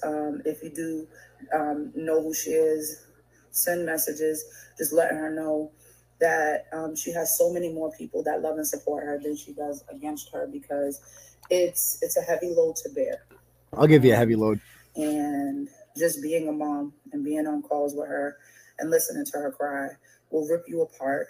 Um, 0.03 0.41
if 0.45 0.63
you 0.63 0.69
do 0.69 1.07
um, 1.53 1.91
know 1.95 2.21
who 2.21 2.33
she 2.33 2.51
is, 2.51 3.05
send 3.51 3.85
messages, 3.85 4.43
just 4.77 4.93
letting 4.93 5.17
her 5.17 5.29
know 5.29 5.71
that 6.19 6.65
um, 6.73 6.95
she 6.95 7.11
has 7.11 7.37
so 7.37 7.51
many 7.51 7.71
more 7.71 7.91
people 7.97 8.23
that 8.23 8.41
love 8.41 8.57
and 8.57 8.67
support 8.67 9.03
her 9.03 9.19
than 9.21 9.35
she 9.35 9.53
does 9.53 9.83
against 9.89 10.31
her 10.31 10.47
because 10.47 11.01
it's 11.49 11.99
it's 12.01 12.17
a 12.17 12.21
heavy 12.21 12.49
load 12.49 12.75
to 12.77 12.89
bear. 12.89 13.25
I'll 13.73 13.87
give 13.87 14.05
you 14.05 14.13
a 14.13 14.15
heavy 14.15 14.35
load. 14.35 14.59
And 14.95 15.67
just 15.97 16.21
being 16.21 16.47
a 16.47 16.51
mom 16.51 16.93
and 17.11 17.23
being 17.23 17.45
on 17.45 17.61
calls 17.61 17.93
with 17.95 18.07
her 18.07 18.37
and 18.79 18.89
listening 18.89 19.25
to 19.25 19.37
her 19.37 19.51
cry 19.51 19.89
will 20.31 20.47
rip 20.47 20.65
you 20.67 20.81
apart. 20.81 21.27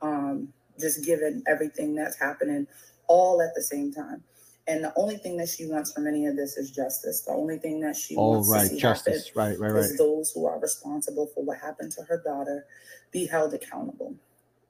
Um, 0.00 0.52
just 0.80 1.04
given 1.04 1.44
everything 1.46 1.94
that's 1.94 2.18
happening 2.18 2.66
all 3.08 3.42
at 3.42 3.54
the 3.54 3.62
same 3.62 3.92
time. 3.92 4.24
And 4.68 4.82
the 4.84 4.92
only 4.96 5.16
thing 5.16 5.36
that 5.38 5.48
she 5.48 5.66
wants 5.66 5.92
from 5.92 6.06
any 6.06 6.26
of 6.26 6.36
this 6.36 6.56
is 6.56 6.70
justice. 6.70 7.22
The 7.22 7.32
only 7.32 7.58
thing 7.58 7.80
that 7.80 7.96
she 7.96 8.16
Oh, 8.16 8.30
wants 8.30 8.48
to 8.52 8.60
see 8.68 8.78
Justice. 8.80 9.32
Right, 9.36 9.58
right, 9.58 9.72
right. 9.72 9.84
is 9.84 9.98
those 9.98 10.30
who 10.32 10.46
are 10.46 10.58
responsible 10.58 11.26
for 11.34 11.44
what 11.44 11.58
happened 11.58 11.92
to 11.92 12.02
her 12.02 12.22
daughter 12.24 12.64
be 13.12 13.26
held 13.26 13.54
accountable. 13.54 14.14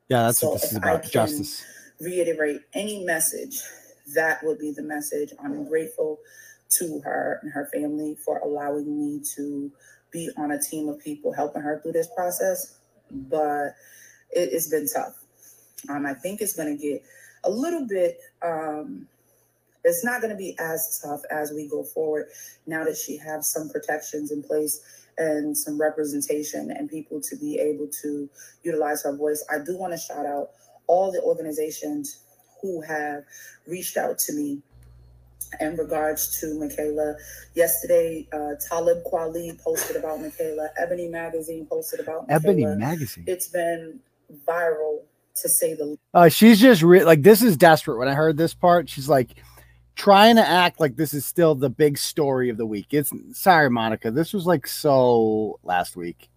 Yeah, 0.08 0.24
that's 0.24 0.38
So 0.38 0.50
what 0.50 0.62
this 0.62 0.72
is 0.72 0.78
about. 0.78 1.04
justice. 1.04 1.64
Reiterate 2.00 2.62
any 2.74 3.04
message, 3.04 3.60
that 4.14 4.42
would 4.44 4.58
be 4.58 4.72
the 4.72 4.82
message. 4.82 5.32
I'm 5.42 5.68
grateful 5.68 6.18
to 6.78 7.00
her 7.04 7.38
and 7.42 7.52
her 7.52 7.68
family 7.72 8.16
for 8.24 8.38
allowing 8.38 8.98
me 8.98 9.20
to 9.36 9.70
be 10.10 10.30
on 10.36 10.50
a 10.52 10.60
team 10.60 10.88
of 10.88 10.98
people 11.00 11.32
helping 11.32 11.62
her 11.62 11.80
through 11.80 11.92
this 11.92 12.08
process. 12.16 12.78
But 13.12 13.74
it, 14.30 14.50
it's 14.52 14.68
been 14.68 14.86
tough. 14.88 15.18
Um, 15.88 16.06
I 16.06 16.14
think 16.14 16.40
it's 16.40 16.54
going 16.54 16.76
to 16.76 16.82
get 16.82 17.02
a 17.44 17.50
little 17.50 17.86
bit. 17.86 18.18
Um, 18.42 19.06
it's 19.84 20.04
not 20.04 20.20
going 20.20 20.30
to 20.30 20.36
be 20.36 20.56
as 20.58 21.00
tough 21.02 21.22
as 21.30 21.52
we 21.52 21.68
go 21.68 21.82
forward 21.82 22.28
now 22.66 22.84
that 22.84 22.96
she 22.96 23.16
has 23.16 23.48
some 23.52 23.68
protections 23.68 24.30
in 24.30 24.42
place 24.42 24.80
and 25.18 25.56
some 25.56 25.80
representation 25.80 26.70
and 26.70 26.88
people 26.88 27.20
to 27.20 27.36
be 27.36 27.58
able 27.58 27.88
to 28.02 28.28
utilize 28.62 29.02
her 29.02 29.14
voice. 29.14 29.44
I 29.50 29.58
do 29.58 29.76
want 29.76 29.92
to 29.92 29.98
shout 29.98 30.24
out 30.24 30.50
all 30.86 31.10
the 31.10 31.20
organizations 31.22 32.20
who 32.60 32.80
have 32.82 33.24
reached 33.66 33.96
out 33.96 34.18
to 34.20 34.32
me 34.32 34.62
in 35.60 35.76
regards 35.76 36.40
to 36.40 36.46
Mikayla. 36.46 37.14
Yesterday, 37.54 38.26
uh, 38.32 38.54
Talib 38.68 38.98
Kweli 39.04 39.60
posted 39.62 39.96
about 39.96 40.18
Mikayla. 40.20 40.68
Ebony 40.78 41.08
Magazine 41.08 41.66
posted 41.66 42.00
about 42.00 42.28
Mikayla. 42.28 42.34
Ebony 42.34 42.66
Magazine. 42.66 43.24
It's 43.26 43.48
been 43.48 44.00
viral 44.46 45.00
to 45.34 45.48
say 45.48 45.74
the 45.74 45.96
Uh, 46.14 46.28
she's 46.28 46.60
just 46.60 46.82
re- 46.82 47.04
like 47.04 47.22
this 47.22 47.42
is 47.42 47.56
desperate. 47.56 47.98
When 47.98 48.08
I 48.08 48.14
heard 48.14 48.36
this 48.36 48.54
part, 48.54 48.88
she's 48.88 49.08
like 49.08 49.34
trying 49.94 50.36
to 50.36 50.46
act 50.46 50.80
like 50.80 50.96
this 50.96 51.14
is 51.14 51.24
still 51.24 51.54
the 51.54 51.70
big 51.70 51.98
story 51.98 52.48
of 52.48 52.56
the 52.56 52.66
week. 52.66 52.86
It's 52.90 53.12
sorry, 53.32 53.70
Monica. 53.70 54.10
This 54.10 54.32
was 54.32 54.46
like 54.46 54.66
so 54.66 55.58
last 55.62 55.96
week. 55.96 56.28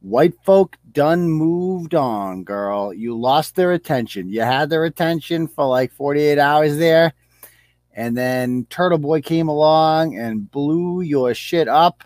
White 0.00 0.34
folk 0.44 0.76
done 0.92 1.30
moved 1.30 1.94
on, 1.94 2.44
girl. 2.44 2.92
You 2.92 3.18
lost 3.18 3.56
their 3.56 3.72
attention. 3.72 4.28
You 4.28 4.42
had 4.42 4.68
their 4.68 4.84
attention 4.84 5.48
for 5.48 5.64
like 5.66 5.92
48 5.92 6.38
hours 6.38 6.76
there. 6.76 7.14
And 7.94 8.16
then 8.16 8.66
Turtle 8.70 8.98
Boy 8.98 9.22
came 9.22 9.48
along 9.48 10.18
and 10.18 10.50
blew 10.50 11.00
your 11.00 11.32
shit 11.32 11.68
up. 11.68 12.02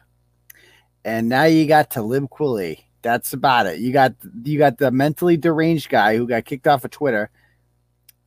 And 1.05 1.29
now 1.29 1.45
you 1.45 1.67
got 1.67 1.91
to 1.91 1.95
Talib 1.95 2.29
Kweli. 2.29 2.85
That's 3.01 3.33
about 3.33 3.67
it. 3.67 3.79
You 3.79 3.93
got 3.93 4.15
you 4.45 4.59
got 4.59 4.77
the 4.77 4.91
mentally 4.91 5.39
deranged 5.39 5.89
guy 5.89 6.17
who 6.17 6.27
got 6.27 6.45
kicked 6.45 6.67
off 6.67 6.85
of 6.85 6.91
Twitter, 6.91 7.31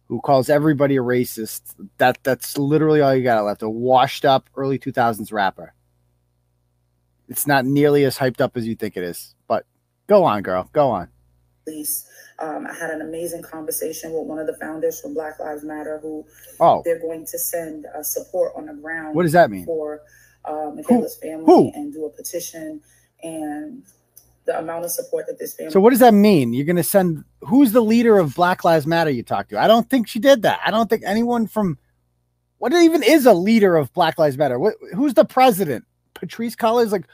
who 0.08 0.20
calls 0.22 0.50
everybody 0.50 0.98
a 0.98 1.02
racist. 1.02 1.76
That 1.98 2.18
that's 2.24 2.58
literally 2.58 3.02
all 3.02 3.14
you 3.14 3.24
got 3.24 3.44
left. 3.46 3.62
A 3.62 3.70
washed 3.70 4.26
up 4.26 4.50
early 4.56 4.80
2000s 4.80 5.32
rapper. 5.32 5.74
It's 7.30 7.46
not 7.46 7.66
nearly 7.66 8.06
as 8.06 8.18
hyped 8.18 8.42
up 8.42 8.58
as 8.58 8.66
you 8.66 8.76
think 8.76 8.98
it 8.98 9.04
is. 9.04 9.36
But 9.48 9.66
go 10.08 10.24
on, 10.24 10.42
girl. 10.42 10.70
Go 10.74 10.90
on. 10.90 11.10
police. 11.66 12.08
Um, 12.42 12.66
I 12.66 12.74
had 12.74 12.90
an 12.90 13.02
amazing 13.02 13.44
conversation 13.44 14.12
with 14.14 14.24
one 14.26 14.40
of 14.40 14.48
the 14.48 14.56
founders 14.56 15.00
from 15.00 15.14
Black 15.14 15.40
Lives 15.40 15.64
Matter 15.64 16.00
who 16.02 16.26
Oh, 16.60 16.82
they're 16.84 17.00
going 17.00 17.26
to 17.28 17.38
send 17.38 17.86
uh, 17.96 18.02
support 18.04 18.54
on 18.56 18.66
the 18.66 18.74
ground 18.74 19.16
what 19.16 19.24
does 19.24 19.34
that 19.34 19.52
mean? 19.52 19.66
for 19.66 20.02
uh, 20.46 20.72
Mikayla's 20.76 21.16
family 21.22 21.46
Who? 21.46 21.72
and 21.76 21.94
do 21.94 22.06
a 22.06 22.10
petition 22.10 22.82
and 23.22 23.84
the 24.46 24.58
amount 24.58 24.84
of 24.86 24.92
support 24.92 25.28
that 25.28 25.38
this 25.38 25.54
family 25.54 25.72
So 25.72 25.80
what 25.80 25.92
does 25.92 26.00
that 26.00 26.16
mean? 26.16 26.52
You're 26.54 26.66
gonna 26.66 26.84
send 26.84 27.24
who's 27.42 27.74
the 27.74 27.82
leader 27.82 28.18
of 28.18 28.34
Black 28.34 28.64
Lives 28.64 28.88
Matter 28.88 29.12
you 29.12 29.22
talked 29.24 29.52
to? 29.52 29.60
I 29.60 29.68
don't 29.68 29.88
think 29.88 30.08
she 30.08 30.18
did 30.20 30.42
that. 30.42 30.60
I 30.66 30.72
don't 30.72 30.90
think 30.90 31.04
anyone 31.06 31.46
from 31.46 31.78
what 32.58 32.74
even 32.74 33.04
is 33.04 33.26
a 33.26 33.34
leader 33.34 33.76
of 33.76 33.94
Black 33.94 34.18
Lives 34.18 34.38
Matter? 34.38 34.58
What 34.58 34.76
who's 34.96 35.14
the 35.14 35.26
president? 35.26 35.86
Patrisse 36.16 36.56
Cullors? 36.56 36.92
Like, 36.92 37.06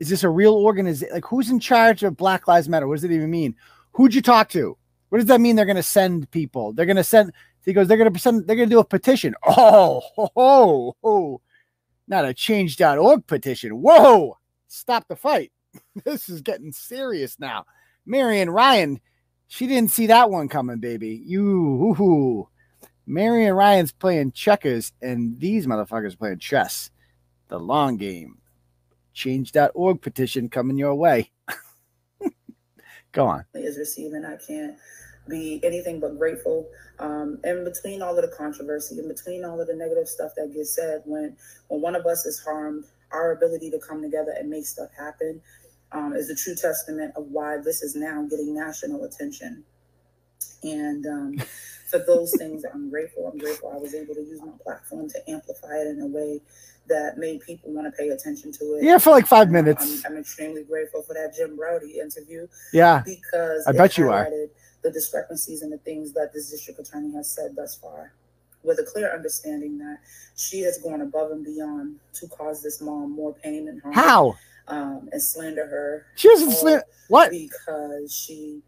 is 0.00 0.08
this 0.08 0.22
a 0.24 0.28
real 0.28 0.54
organization? 0.54 1.12
Like, 1.14 1.24
who's 1.24 1.50
in 1.50 1.58
charge 1.60 2.02
of 2.02 2.16
Black 2.16 2.46
Lives 2.48 2.68
Matter? 2.68 2.86
What 2.88 2.96
does 2.96 3.04
it 3.04 3.12
even 3.12 3.30
mean? 3.30 3.54
Who'd 3.94 4.14
you 4.14 4.22
talk 4.22 4.48
to? 4.50 4.76
What 5.08 5.18
does 5.18 5.28
that 5.28 5.40
mean? 5.40 5.56
They're 5.56 5.64
gonna 5.64 5.82
send 5.82 6.30
people. 6.30 6.72
They're 6.72 6.86
gonna 6.86 7.04
send. 7.04 7.32
He 7.64 7.72
goes. 7.72 7.88
They're 7.88 7.96
gonna 7.96 8.18
send. 8.18 8.46
They're 8.46 8.56
gonna 8.56 8.66
do 8.68 8.80
a 8.80 8.84
petition. 8.84 9.34
Oh, 9.46 10.02
ho, 10.16 10.96
ho, 11.02 11.40
not 12.08 12.24
a 12.24 12.34
change.org 12.34 13.26
petition. 13.26 13.80
Whoa! 13.80 14.38
Stop 14.66 15.06
the 15.08 15.16
fight 15.16 15.52
this 16.04 16.28
is 16.28 16.40
getting 16.40 16.72
serious 16.72 17.38
now. 17.38 17.64
Marian 18.06 18.50
Ryan, 18.50 19.00
she 19.48 19.66
didn't 19.66 19.90
see 19.90 20.06
that 20.08 20.30
one 20.30 20.48
coming, 20.48 20.78
baby. 20.78 21.22
You, 21.24 21.96
ooh, 21.98 22.48
Marian 23.06 23.54
Ryan's 23.54 23.92
playing 23.92 24.32
checkers, 24.32 24.92
and 25.00 25.38
these 25.38 25.66
motherfuckers 25.66 26.18
playing 26.18 26.38
chess. 26.38 26.90
The 27.48 27.58
long 27.58 27.96
game. 27.96 28.38
Change.org 29.12 30.00
petition 30.00 30.48
coming 30.48 30.76
your 30.76 30.94
way. 30.94 31.30
Go 33.14 33.26
on. 33.28 33.46
is 33.54 33.78
receiving. 33.78 34.24
I 34.24 34.36
can't 34.36 34.76
be 35.28 35.60
anything 35.64 36.00
but 36.00 36.18
grateful. 36.18 36.68
Um, 36.98 37.38
in 37.44 37.64
between 37.64 38.02
all 38.02 38.16
of 38.18 38.22
the 38.28 38.36
controversy, 38.36 38.98
in 38.98 39.08
between 39.08 39.44
all 39.44 39.60
of 39.60 39.66
the 39.68 39.74
negative 39.76 40.08
stuff 40.08 40.32
that 40.36 40.52
gets 40.54 40.74
said, 40.74 41.02
when 41.06 41.36
when 41.68 41.80
one 41.82 41.96
of 41.96 42.06
us 42.06 42.26
is 42.26 42.40
harmed, 42.40 42.84
our 43.12 43.32
ability 43.32 43.70
to 43.72 43.78
come 43.78 44.02
together 44.02 44.34
and 44.38 44.50
make 44.50 44.66
stuff 44.66 44.90
happen 44.98 45.40
um, 45.92 46.14
is 46.14 46.30
a 46.30 46.36
true 46.36 46.54
testament 46.56 47.12
of 47.16 47.26
why 47.28 47.58
this 47.64 47.82
is 47.82 47.96
now 47.96 48.26
getting 48.30 48.54
national 48.54 49.04
attention. 49.04 49.64
And 50.62 51.06
um, 51.06 51.38
for 51.90 52.00
those 52.06 52.36
things, 52.36 52.64
I'm 52.72 52.90
grateful. 52.90 53.28
I'm 53.32 53.38
grateful 53.38 53.70
I 53.74 53.78
was 53.78 53.94
able 53.94 54.14
to 54.14 54.22
use 54.22 54.40
my 54.42 54.52
platform 54.64 55.10
to 55.10 55.30
amplify 55.30 55.76
it 55.78 55.88
in 55.88 56.00
a 56.02 56.08
way 56.08 56.42
that 56.88 57.16
made 57.16 57.40
people 57.40 57.72
want 57.72 57.86
to 57.86 57.96
pay 57.96 58.08
attention 58.10 58.52
to 58.52 58.64
it. 58.74 58.84
Yeah, 58.84 58.98
for 58.98 59.10
like 59.10 59.26
five 59.26 59.50
minutes. 59.50 60.04
I'm, 60.04 60.12
I'm 60.12 60.18
extremely 60.18 60.64
grateful 60.64 61.02
for 61.02 61.14
that 61.14 61.34
Jim 61.34 61.56
Braude 61.56 61.82
interview 61.84 62.46
Yeah. 62.72 63.02
because 63.04 63.66
I 63.66 63.72
bet 63.72 63.96
you 63.98 64.10
are. 64.10 64.28
The 64.82 64.90
discrepancies 64.90 65.62
and 65.62 65.72
the 65.72 65.78
things 65.78 66.12
that 66.12 66.32
this 66.34 66.50
district 66.50 66.78
attorney 66.78 67.10
has 67.14 67.30
said 67.30 67.56
thus 67.56 67.74
far, 67.76 68.12
with 68.62 68.78
a 68.80 68.82
clear 68.82 69.14
understanding 69.14 69.78
that 69.78 69.96
she 70.36 70.60
has 70.60 70.76
gone 70.78 71.00
above 71.00 71.30
and 71.30 71.42
beyond 71.42 71.96
to 72.14 72.28
cause 72.28 72.62
this 72.62 72.82
mom 72.82 73.12
more 73.12 73.32
pain 73.32 73.68
and 73.68 73.80
harm. 73.80 73.94
How? 73.94 74.34
Um, 74.68 75.08
and 75.12 75.22
slander 75.22 75.66
her 75.66 76.06
She 76.16 76.28
doesn't 76.28 76.48
all 76.48 76.54
slam. 76.54 76.80
What? 77.08 77.30
because 77.30 78.14
she 78.14 78.60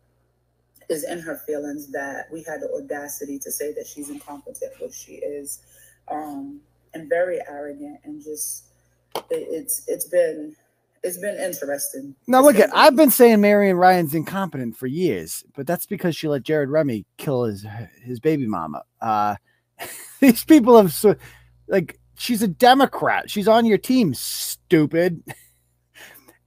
is 0.89 1.05
in 1.05 1.19
her 1.19 1.37
feelings 1.47 1.89
that 1.89 2.27
we 2.33 2.43
had 2.45 2.61
the 2.63 2.71
audacity 2.73 3.39
to 3.41 3.51
say 3.51 3.73
that 3.75 3.87
she's 3.87 4.09
incompetent, 4.09 4.73
which 4.81 4.95
she 4.95 5.15
is, 5.17 5.61
um, 6.09 6.61
and 6.97 7.09
very 7.09 7.39
arrogant, 7.49 8.01
and 8.05 8.23
just 8.23 8.65
it, 9.31 9.47
it's 9.51 9.83
it's 9.87 10.07
been 10.07 10.55
it's 11.03 11.19
been 11.19 11.39
interesting. 11.39 12.15
Now 12.27 12.43
look 12.43 12.57
at 12.57 12.71
I've 12.75 12.97
been 12.97 13.11
saying 13.11 13.41
Marian 13.41 13.77
Ryan's 13.77 14.15
incompetent 14.15 14.77
for 14.77 14.87
years, 14.87 15.45
but 15.55 15.67
that's 15.67 15.87
because 15.87 16.17
she 16.17 16.29
let 16.29 16.43
Jared 16.43 16.69
Remy 16.69 17.05
kill 17.17 17.45
his 17.45 17.65
his 18.03 18.21
baby 18.21 18.47
mama. 18.47 18.83
Uh 19.01 19.37
these 20.21 20.45
people 20.45 20.77
have 20.77 20.93
so 20.93 21.15
like 21.69 21.99
she's 22.17 22.43
a 22.43 22.49
Democrat. 22.49 23.31
She's 23.31 23.49
on 23.49 23.67
your 23.67 23.79
team, 23.79 24.15
stupid. 24.15 25.23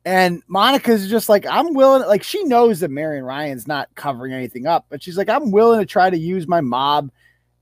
And 0.05 0.41
Monica's 0.47 1.09
just 1.09 1.29
like, 1.29 1.45
I'm 1.45 1.73
willing, 1.73 2.07
like, 2.07 2.23
she 2.23 2.43
knows 2.45 2.79
that 2.79 2.89
Marian 2.89 3.25
Ryan's 3.25 3.67
not 3.67 3.89
covering 3.95 4.33
anything 4.33 4.65
up, 4.65 4.85
but 4.89 5.03
she's 5.03 5.17
like, 5.17 5.29
I'm 5.29 5.51
willing 5.51 5.79
to 5.79 5.85
try 5.85 6.09
to 6.09 6.17
use 6.17 6.47
my 6.47 6.61
mob. 6.61 7.11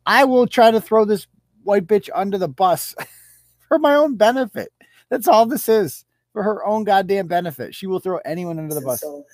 I 0.05 0.23
will 0.23 0.47
try 0.47 0.71
to 0.71 0.79
throw 0.79 1.03
this 1.03 1.27
white 1.67 1.85
bitch 1.85 2.09
under 2.15 2.37
the 2.37 2.47
bus 2.47 2.95
for 3.67 3.77
my 3.77 3.93
own 3.95 4.15
benefit. 4.15 4.71
That's 5.09 5.27
all 5.27 5.45
this 5.45 5.69
is 5.69 6.05
for 6.33 6.41
her 6.43 6.65
own 6.65 6.83
goddamn 6.83 7.27
benefit. 7.27 7.75
She 7.75 7.87
will 7.87 7.99
throw 7.99 8.17
anyone 8.25 8.57
under 8.57 8.73
the 8.73 8.81
bus. 8.81 9.01
So 9.01 9.25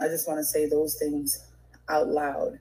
I 0.00 0.08
just 0.08 0.28
want 0.28 0.38
to 0.40 0.44
say 0.44 0.68
those 0.68 0.96
things 0.98 1.44
out 1.88 2.08
loud. 2.08 2.58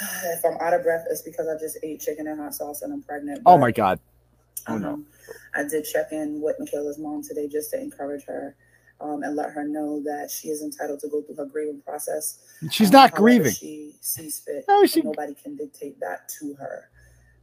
If 0.24 0.44
I'm 0.44 0.58
out 0.60 0.74
of 0.74 0.82
breath, 0.82 1.06
it's 1.10 1.22
because 1.22 1.48
I 1.48 1.58
just 1.58 1.78
ate 1.82 2.00
chicken 2.00 2.26
and 2.26 2.38
hot 2.38 2.54
sauce 2.54 2.82
and 2.82 2.92
I'm 2.92 3.02
pregnant. 3.02 3.40
Oh 3.46 3.56
my 3.56 3.70
God. 3.70 3.98
Oh 4.68 4.76
no. 4.76 4.94
um, 4.94 5.06
I 5.54 5.62
did 5.64 5.84
check 5.84 6.12
in 6.12 6.42
with 6.42 6.56
Mikayla's 6.60 6.98
mom 6.98 7.22
today 7.22 7.48
just 7.48 7.70
to 7.70 7.80
encourage 7.80 8.24
her 8.24 8.54
um, 9.00 9.22
and 9.22 9.36
let 9.36 9.50
her 9.50 9.64
know 9.64 10.02
that 10.04 10.30
she 10.30 10.48
is 10.48 10.62
entitled 10.62 11.00
to 11.00 11.08
go 11.08 11.22
through 11.22 11.36
her 11.36 11.46
grieving 11.46 11.80
process. 11.80 12.38
She's 12.70 12.88
um, 12.88 12.92
not 12.92 13.14
grieving. 13.14 13.52
She 13.52 13.94
sees 14.00 14.40
fit. 14.40 14.64
No, 14.68 14.84
she- 14.84 15.00
Nobody 15.02 15.34
can 15.34 15.56
dictate 15.56 15.98
that 16.00 16.28
to 16.40 16.54
her. 16.54 16.90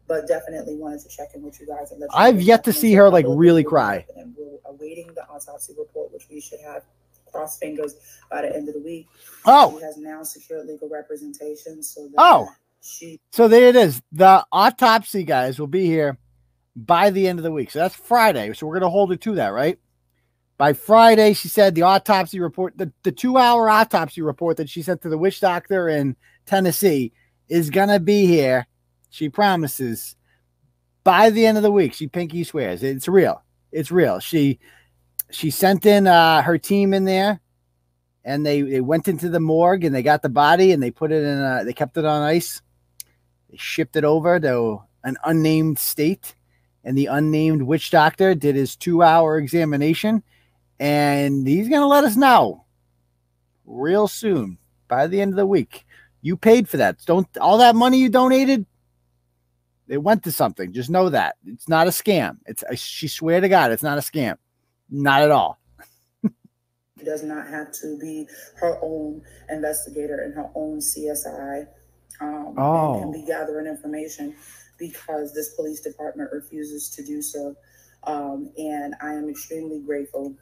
But 0.08 0.28
definitely 0.28 0.76
wanted 0.76 1.00
to 1.02 1.10
check 1.10 1.30
in 1.34 1.42
with 1.44 1.60
you 1.62 1.68
guys 1.68 1.92
and 1.92 2.04
I've 2.13 2.42
yet 2.42 2.63
to 2.66 2.74
see 2.74 2.94
her, 2.94 3.10
like, 3.10 3.26
really 3.28 3.63
cry. 3.63 4.06
And 4.18 4.36
we're 4.38 4.58
awaiting 4.66 5.08
the 5.16 5.26
autopsy 5.28 5.74
report, 5.78 6.12
which 6.12 6.28
we 6.30 6.42
should 6.42 6.60
have 6.60 6.84
cross 7.32 7.58
fingers 7.58 7.96
by 8.30 8.42
the 8.42 8.56
end 8.56 8.68
of 8.68 8.76
the 8.76 8.82
week. 8.82 9.08
Oh, 9.46 9.78
She 9.80 9.86
has 9.86 9.98
now 9.98 10.24
secured 10.24 10.68
legal 10.68 10.89
representation, 10.89 11.82
so 11.82 12.08
that 12.08 12.16
Oh. 12.18 12.50
she 12.82 13.20
so 13.32 13.48
there 13.48 13.68
it 13.70 13.76
is. 13.76 14.02
The 14.12 14.46
autopsy 14.52 15.24
guys 15.24 15.58
will 15.58 15.68
be 15.68 15.86
here 15.86 16.18
by 16.76 17.10
the 17.10 17.28
end 17.28 17.39
of 17.39 17.44
the 17.44 17.52
week. 17.52 17.72
So 17.72 17.80
that's 17.80 17.96
Friday. 17.96 18.54
So 18.54 18.68
we're 18.68 18.74
going 18.80 18.84
to 18.84 18.89
hold 18.89 19.10
her 19.12 19.16
to 19.16 19.36
that, 19.36 19.50
right? 19.50 19.80
By 20.58 20.74
Friday, 20.74 21.34
she 21.34 21.48
said 21.48 21.76
the 21.76 21.82
autopsy 21.84 22.39
report, 22.39 22.78
the, 22.78 22.92
the 23.04 23.12
two 23.12 23.38
hour 23.38 23.70
autopsy 23.70 24.22
report 24.22 24.58
that 24.58 24.70
she 24.70 24.82
sent 24.82 25.02
to 25.02 25.10
the 25.10 25.18
witch 25.18 25.39
doctor 25.39 25.89
in 25.89 26.16
Tennessee 26.46 27.12
is 27.50 27.70
going 27.70 27.89
to 27.89 28.00
be 28.00 28.26
here. 28.28 28.68
She 29.13 29.30
promises 29.30 30.15
by 31.04 31.30
the 31.30 31.45
end 31.45 31.58
of 31.58 31.63
the 31.63 31.71
week. 31.71 31.93
She 31.93 32.08
pinky 32.08 32.43
swears 32.43 32.82
it's 32.82 33.08
real. 33.08 33.43
It's 33.71 33.91
real. 33.91 34.19
She 34.19 34.60
she 35.30 35.52
sent 35.52 35.86
in 35.86 36.08
uh, 36.08 36.41
her 36.41 36.58
team 36.58 36.95
in 36.95 37.06
there 37.06 37.39
and 38.26 38.43
they, 38.43 38.63
they 38.63 38.82
went 38.82 39.08
into 39.08 39.30
the 39.30 39.39
morgue 39.39 39.84
and 39.84 39.93
they 39.93 40.02
got 40.02 40.23
the 40.23 40.30
body 40.30 40.71
and 40.71 40.82
they 40.82 40.89
put 40.89 41.12
it 41.12 41.23
in, 41.23 41.38
uh, 41.38 41.63
they 41.63 41.73
kept 41.73 41.95
it 41.95 42.06
on 42.06 42.23
ice. 42.23 42.60
They 43.52 43.58
shipped 43.58 43.95
it 43.97 44.04
over 44.04 44.39
to 44.39 44.82
an 45.04 45.17
unnamed 45.26 45.78
state, 45.78 46.36
and 46.84 46.97
the 46.97 47.06
unnamed 47.06 47.62
witch 47.62 47.91
doctor 47.91 48.34
did 48.34 48.56
his 48.56 48.76
two 48.76 49.04
hour 49.04 49.38
examination, 49.38 50.23
and 50.80 51.45
he's 51.45 51.69
going 51.69 51.82
to 51.82 51.88
let 51.88 52.04
us 52.04 52.15
know 52.15 52.65
real 53.65 54.08
soon 54.08 54.58
by 54.88 55.06
the 55.06 55.21
end 55.21 55.34
of 55.34 55.38
the 55.38 55.45
week. 55.45 55.86
You 56.23 56.36
paid 56.36 56.67
for 56.67 56.78
that. 56.78 56.97
Don't 57.06 57.28
all 57.38 57.60
that 57.60 57.76
money 57.76 57.99
you 57.99 58.10
donated. 58.10 58.65
It 59.88 59.98
went 59.98 60.24
to 60.24 60.32
something. 60.32 60.72
Just 60.72 60.89
know 60.89 61.10
that 61.10 61.36
it's 61.46 61.67
not 61.67 61.88
a 61.88 61.91
scam. 61.91 62.38
It's 62.46 62.63
I, 62.69 62.76
she 62.76 63.08
swear 63.08 63.41
to 63.41 63.50
God, 63.50 63.72
it's 63.72 63.84
not 63.84 63.98
a 63.98 64.02
scam, 64.02 64.38
not 64.89 65.22
at 65.22 65.32
all. 65.32 65.60
does 67.04 67.24
not 67.24 67.48
have 67.48 67.72
to 67.74 67.98
be 68.00 68.26
her 68.56 68.80
own 68.82 69.22
investigator 69.50 70.19
and 70.19 70.34
her 70.34 70.50
own 70.56 70.80
CSI 70.80 71.67
um, 72.22 72.54
Oh. 72.58 72.96
and, 72.96 73.04
and 73.06 73.13
be 73.13 73.26
gathering 73.26 73.67
information 73.67 74.34
because 74.80 75.34
this 75.34 75.50
police 75.56 75.82
department 75.82 76.32
refuses 76.32 76.89
to 76.91 77.04
do 77.04 77.22
so. 77.22 77.56
Um, 78.06 78.52
and 78.58 78.96
I 79.02 79.13
am 79.13 79.30
extremely 79.30 79.80
grateful 79.80 80.34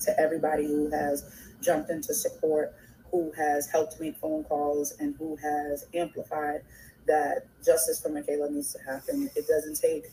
to 0.00 0.20
everybody 0.20 0.66
who 0.66 0.90
has 0.90 1.24
jumped 1.60 1.90
into 1.90 2.14
support, 2.14 2.74
who 3.12 3.32
has 3.36 3.66
helped 3.68 4.00
make 4.00 4.16
phone 4.16 4.44
calls, 4.44 4.94
and 5.00 5.14
who 5.18 5.36
has 5.36 5.86
amplified 5.94 6.62
that 7.08 7.46
justice 7.64 8.00
for 8.00 8.08
Mikayla 8.10 8.50
needs 8.50 8.72
to 8.74 8.78
happen. 8.90 9.28
It 9.34 9.46
doesn't 9.48 9.76
take 9.80 10.10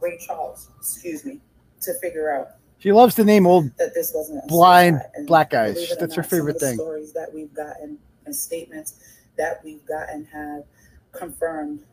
Ray 0.00 0.18
Charles, 0.24 0.68
excuse 0.78 1.24
me, 1.24 1.40
to 1.82 1.94
figure 1.94 2.30
out 2.32 2.50
She 2.78 2.92
loves 2.92 3.14
to 3.16 3.24
name 3.24 3.46
old 3.46 3.64
that 3.78 3.94
this 3.94 4.12
wasn't 4.14 4.46
Blind 4.48 5.00
black 5.26 5.50
guys. 5.50 5.74
believe 5.74 5.90
it 5.90 5.92
or 5.92 5.96
That's 6.00 6.14
her 6.14 6.22
not, 6.22 6.30
favorite 6.30 6.60
thing. 6.60 6.76
Stories 6.76 7.12
that 7.12 7.32
we've 7.34 7.52
gotten 7.54 7.98
and 8.26 8.34
statements 8.36 9.16
that 9.36 9.60
we've 9.64 9.84
gotten 9.86 10.24
have 10.26 10.64
confirmed 11.12 11.84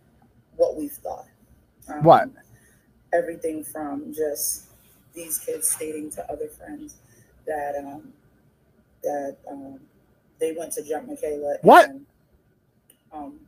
what 0.57 0.75
we've 0.75 0.91
thought. 0.91 1.25
Um, 1.87 2.03
What? 2.03 2.29
Everything 3.13 3.63
from 3.63 4.13
just 4.13 4.65
these 5.13 5.39
kids 5.39 5.67
stating 5.69 6.09
to 6.11 6.31
other 6.31 6.47
friends 6.49 6.97
that 7.47 7.75
um, 7.77 8.11
that 9.03 9.37
um, 9.49 9.79
they 10.39 10.51
went 10.53 10.73
to 10.73 10.83
jump 10.83 11.07
Mikayla. 11.07 11.57
What? 11.61 11.89
And, 11.89 12.05
um, 13.13 13.39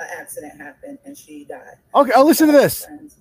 an 0.00 0.08
accident 0.18 0.60
happened 0.60 0.98
and 1.04 1.16
she 1.16 1.44
died. 1.44 1.76
Okay, 1.94 2.12
I'll 2.14 2.26
listen 2.26 2.46
to 2.46 2.52
this. 2.52 2.84
Friends, 2.84 3.16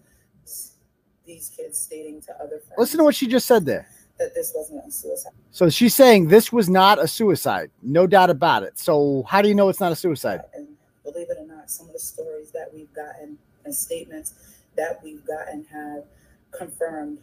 these 1.25 1.49
kids 1.55 1.77
stating 1.77 2.21
to 2.21 2.33
other 2.37 2.59
friends 2.59 2.73
Listen 2.77 2.97
to 2.99 3.03
what 3.03 3.15
she 3.15 3.27
just 3.27 3.45
said 3.45 3.65
there. 3.65 3.87
that 4.17 4.33
this 4.33 4.51
wasn't 4.55 4.83
a 4.87 4.91
suicide. 4.91 5.33
So 5.51 5.69
she's 5.69 5.93
saying 5.95 6.27
this 6.27 6.51
was 6.51 6.69
not 6.69 6.99
a 6.99 7.07
suicide, 7.07 7.69
no 7.83 8.07
doubt 8.07 8.29
about 8.29 8.63
it. 8.63 8.79
So 8.79 9.23
how 9.27 9.41
do 9.41 9.47
you 9.47 9.55
know 9.55 9.69
it's 9.69 9.79
not 9.79 9.91
a 9.91 9.95
suicide? 9.95 10.41
And 10.53 10.67
believe 11.03 11.27
it 11.29 11.37
or 11.39 11.45
not, 11.45 11.69
some 11.69 11.87
of 11.87 11.93
the 11.93 11.99
stories 11.99 12.51
that 12.51 12.69
we've 12.73 12.91
gotten 12.93 13.37
and 13.65 13.75
statements 13.75 14.33
that 14.75 14.99
we've 15.03 15.25
gotten 15.25 15.65
have 15.65 16.03
confirmed 16.51 17.19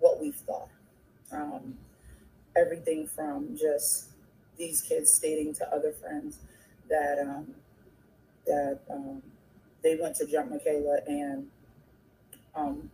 what 0.00 0.20
we've 0.20 0.34
thought. 0.34 0.68
Um, 1.32 1.74
everything 2.56 3.06
from 3.06 3.56
just 3.56 4.08
these 4.58 4.82
kids 4.82 5.12
stating 5.12 5.54
to 5.54 5.74
other 5.74 5.92
friends 5.92 6.38
that 6.88 7.18
um, 7.20 7.54
that 8.50 8.80
um, 8.90 9.22
they 9.82 9.96
went 9.96 10.16
to 10.16 10.26
jump 10.26 10.50
Mikayla 10.50 11.06
and 11.06 11.46
um, 12.54 12.90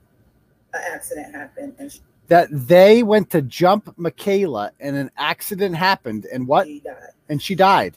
an 0.74 0.82
accident 0.92 1.34
happened 1.34 1.74
and 1.78 1.90
she 1.90 2.00
That 2.28 2.48
they 2.50 3.02
went 3.02 3.30
to 3.30 3.42
jump 3.42 3.96
Mikayla 3.96 4.70
and 4.80 4.96
an 4.96 5.10
accident 5.16 5.74
happened 5.76 6.26
and 6.32 6.46
what? 6.46 6.66
died. 6.84 6.96
And 7.28 7.42
she 7.42 7.54
died. 7.54 7.96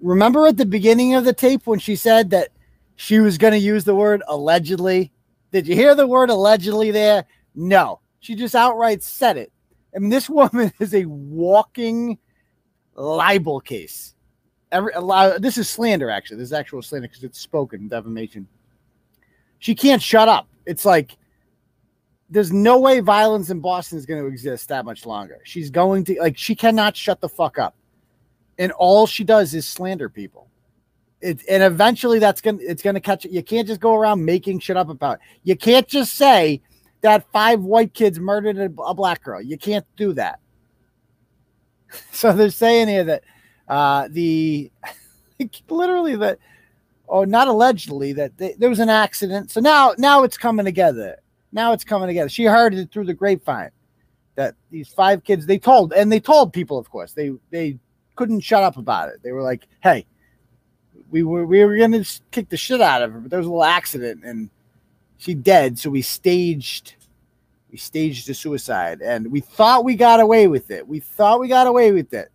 Remember 0.00 0.46
at 0.46 0.56
the 0.58 0.66
beginning 0.66 1.14
of 1.14 1.24
the 1.24 1.32
tape 1.32 1.66
when 1.66 1.78
she 1.78 1.96
said 1.96 2.30
that 2.30 2.50
she 2.96 3.18
was 3.18 3.38
going 3.38 3.52
to 3.52 3.58
use 3.58 3.84
the 3.84 3.94
word 3.94 4.22
allegedly? 4.28 5.10
Did 5.50 5.66
you 5.66 5.74
hear 5.74 5.94
the 5.94 6.06
word 6.06 6.30
allegedly 6.30 6.90
there? 6.90 7.24
No. 7.54 8.00
She 8.20 8.34
just 8.34 8.54
outright 8.54 9.02
said 9.02 9.36
it. 9.36 9.50
I 9.94 9.98
mean, 9.98 10.10
this 10.10 10.28
woman 10.40 10.72
is 10.78 10.94
a 10.94 11.06
walking 11.06 12.18
libel 12.94 13.60
case. 13.60 14.14
Every 14.70 14.92
a 14.92 15.00
lot, 15.00 15.40
this 15.40 15.56
is 15.56 15.68
slander, 15.68 16.10
actually. 16.10 16.38
This 16.38 16.48
is 16.48 16.52
actual 16.52 16.82
slander 16.82 17.08
because 17.08 17.24
it's 17.24 17.40
spoken 17.40 17.88
defamation. 17.88 18.46
She 19.58 19.74
can't 19.74 20.02
shut 20.02 20.28
up. 20.28 20.46
It's 20.66 20.84
like 20.84 21.16
there's 22.30 22.52
no 22.52 22.78
way 22.78 23.00
violence 23.00 23.50
in 23.50 23.60
Boston 23.60 23.98
is 23.98 24.06
going 24.06 24.22
to 24.22 24.28
exist 24.28 24.68
that 24.68 24.84
much 24.84 25.06
longer. 25.06 25.40
She's 25.44 25.70
going 25.70 26.04
to 26.04 26.20
like 26.20 26.36
she 26.36 26.54
cannot 26.54 26.96
shut 26.96 27.20
the 27.20 27.28
fuck 27.28 27.58
up, 27.58 27.74
and 28.58 28.70
all 28.72 29.06
she 29.06 29.24
does 29.24 29.54
is 29.54 29.66
slander 29.66 30.08
people. 30.08 30.48
It 31.20 31.42
and 31.48 31.62
eventually 31.62 32.18
that's 32.18 32.40
gonna 32.40 32.58
it's 32.60 32.82
gonna 32.82 33.00
catch. 33.00 33.24
You 33.24 33.42
can't 33.42 33.66
just 33.66 33.80
go 33.80 33.94
around 33.94 34.24
making 34.24 34.60
shit 34.60 34.76
up 34.76 34.90
about. 34.90 35.14
It. 35.14 35.20
You 35.44 35.56
can't 35.56 35.88
just 35.88 36.14
say 36.14 36.60
that 37.00 37.26
five 37.32 37.60
white 37.60 37.94
kids 37.94 38.20
murdered 38.20 38.58
a, 38.58 38.82
a 38.82 38.94
black 38.94 39.24
girl. 39.24 39.40
You 39.40 39.56
can't 39.56 39.86
do 39.96 40.12
that. 40.14 40.40
So 42.12 42.34
they're 42.34 42.50
saying 42.50 42.88
here 42.88 43.04
that 43.04 43.22
uh, 43.68 44.08
the 44.10 44.70
literally 45.68 46.16
that 46.16 46.38
oh 47.08 47.24
not 47.24 47.48
allegedly 47.48 48.12
that 48.14 48.36
they, 48.38 48.54
there 48.54 48.68
was 48.68 48.80
an 48.80 48.88
accident. 48.88 49.50
So 49.50 49.60
now 49.60 49.94
now 49.98 50.22
it's 50.22 50.38
coming 50.38 50.64
together. 50.64 51.16
Now 51.52 51.72
it's 51.72 51.84
coming 51.84 52.08
together. 52.08 52.28
She 52.28 52.44
heard 52.44 52.74
it 52.74 52.90
through 52.90 53.04
the 53.04 53.14
grapevine 53.14 53.70
that 54.34 54.54
these 54.70 54.88
five 54.88 55.24
kids 55.24 55.46
they 55.46 55.58
told 55.58 55.92
and 55.92 56.10
they 56.12 56.20
told 56.20 56.52
people 56.52 56.78
of 56.78 56.90
course 56.90 57.12
they 57.12 57.32
they 57.50 57.78
couldn't 58.16 58.40
shut 58.40 58.62
up 58.62 58.76
about 58.76 59.08
it. 59.10 59.22
They 59.22 59.32
were 59.32 59.42
like, 59.42 59.66
"Hey, 59.80 60.06
we 61.10 61.22
were 61.22 61.46
we 61.46 61.64
were 61.64 61.76
gonna 61.76 62.04
kick 62.30 62.48
the 62.48 62.56
shit 62.56 62.80
out 62.80 63.02
of 63.02 63.12
her, 63.12 63.20
but 63.20 63.30
there 63.30 63.38
was 63.38 63.46
a 63.46 63.50
little 63.50 63.64
accident 63.64 64.24
and 64.24 64.50
she 65.18 65.34
dead, 65.34 65.78
so 65.78 65.90
we 65.90 66.02
staged 66.02 66.94
we 67.70 67.76
staged 67.76 68.28
a 68.30 68.34
suicide 68.34 69.02
and 69.02 69.30
we 69.30 69.40
thought 69.40 69.84
we 69.84 69.94
got 69.94 70.20
away 70.20 70.46
with 70.48 70.70
it. 70.70 70.86
We 70.86 71.00
thought 71.00 71.40
we 71.40 71.48
got 71.48 71.66
away 71.66 71.92
with 71.92 72.14
it. 72.14 72.30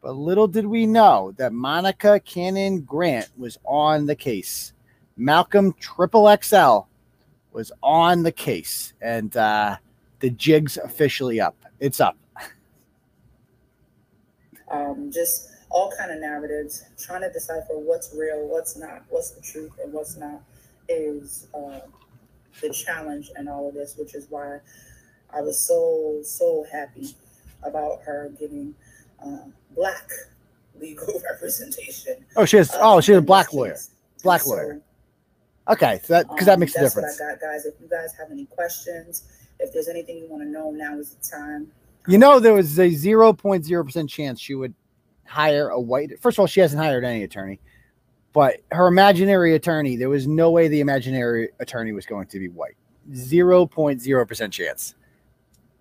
But 0.00 0.12
little 0.12 0.46
did 0.46 0.66
we 0.66 0.86
know 0.86 1.34
that 1.38 1.52
Monica 1.52 2.20
Cannon 2.20 2.82
Grant 2.82 3.28
was 3.36 3.58
on 3.64 4.06
the 4.06 4.14
case. 4.14 4.72
Malcolm 5.16 5.74
Triple 5.80 6.34
XL 6.40 6.80
was 7.52 7.72
on 7.82 8.22
the 8.22 8.30
case, 8.30 8.92
and 9.00 9.36
uh, 9.36 9.76
the 10.20 10.30
jig's 10.30 10.76
officially 10.76 11.40
up. 11.40 11.56
It's 11.80 12.00
up. 12.00 12.16
um, 14.70 15.10
just 15.12 15.50
all 15.70 15.92
kind 15.98 16.12
of 16.12 16.20
narratives, 16.20 16.84
trying 16.98 17.22
to 17.22 17.32
decipher 17.32 17.76
what's 17.76 18.14
real, 18.14 18.46
what's 18.46 18.76
not, 18.76 19.02
what's 19.08 19.30
the 19.30 19.40
truth, 19.40 19.72
and 19.82 19.92
what's 19.92 20.16
not 20.16 20.40
is 20.88 21.48
uh, 21.54 21.80
the 22.60 22.70
challenge 22.70 23.30
in 23.36 23.48
all 23.48 23.68
of 23.68 23.74
this, 23.74 23.96
which 23.96 24.14
is 24.14 24.26
why 24.30 24.60
I 25.32 25.40
was 25.40 25.58
so 25.58 26.20
so 26.22 26.64
happy 26.70 27.14
about 27.62 28.00
her 28.02 28.30
getting 28.38 28.74
uh, 29.24 29.38
black 29.74 30.08
legal 30.80 31.20
representation. 31.30 32.24
Oh, 32.36 32.44
she 32.44 32.56
has. 32.58 32.70
uh, 32.72 32.78
Oh, 32.80 33.00
she's 33.00 33.16
a 33.16 33.20
black 33.22 33.52
lawyer. 33.52 33.76
Black 34.22 34.42
So, 34.42 34.50
lawyer. 34.50 34.80
Okay, 35.68 36.00
so 36.02 36.14
that 36.14 36.28
because 36.28 36.46
that 36.46 36.54
um, 36.54 36.60
makes 36.60 36.74
a 36.76 36.80
that's 36.80 36.94
difference. 36.94 37.20
What 37.20 37.26
I 37.28 37.32
got, 37.32 37.40
guys. 37.40 37.66
If 37.66 37.74
you 37.80 37.88
guys 37.88 38.14
have 38.18 38.30
any 38.30 38.46
questions, 38.46 39.24
if 39.60 39.72
there's 39.72 39.88
anything 39.88 40.18
you 40.18 40.26
want 40.28 40.42
to 40.42 40.48
know, 40.48 40.70
now 40.70 40.98
is 40.98 41.10
the 41.10 41.28
time. 41.28 41.70
You 42.06 42.16
know, 42.16 42.40
there 42.40 42.54
was 42.54 42.78
a 42.78 42.88
zero 42.90 43.32
point 43.34 43.64
zero 43.66 43.84
percent 43.84 44.08
chance 44.08 44.40
she 44.40 44.54
would 44.54 44.72
hire 45.26 45.68
a 45.68 45.78
white. 45.80 46.18
First 46.20 46.36
of 46.38 46.40
all, 46.40 46.46
she 46.46 46.60
hasn't 46.60 46.82
hired 46.82 47.04
any 47.04 47.22
attorney, 47.22 47.60
but 48.32 48.60
her 48.72 48.86
imaginary 48.86 49.54
attorney. 49.56 49.96
There 49.96 50.08
was 50.08 50.26
no 50.26 50.50
way 50.50 50.68
the 50.68 50.80
imaginary 50.80 51.50
attorney 51.60 51.92
was 51.92 52.06
going 52.06 52.28
to 52.28 52.38
be 52.38 52.48
white. 52.48 52.76
Zero 53.14 53.66
point 53.66 54.00
zero 54.00 54.24
percent 54.24 54.52
chance. 54.54 54.94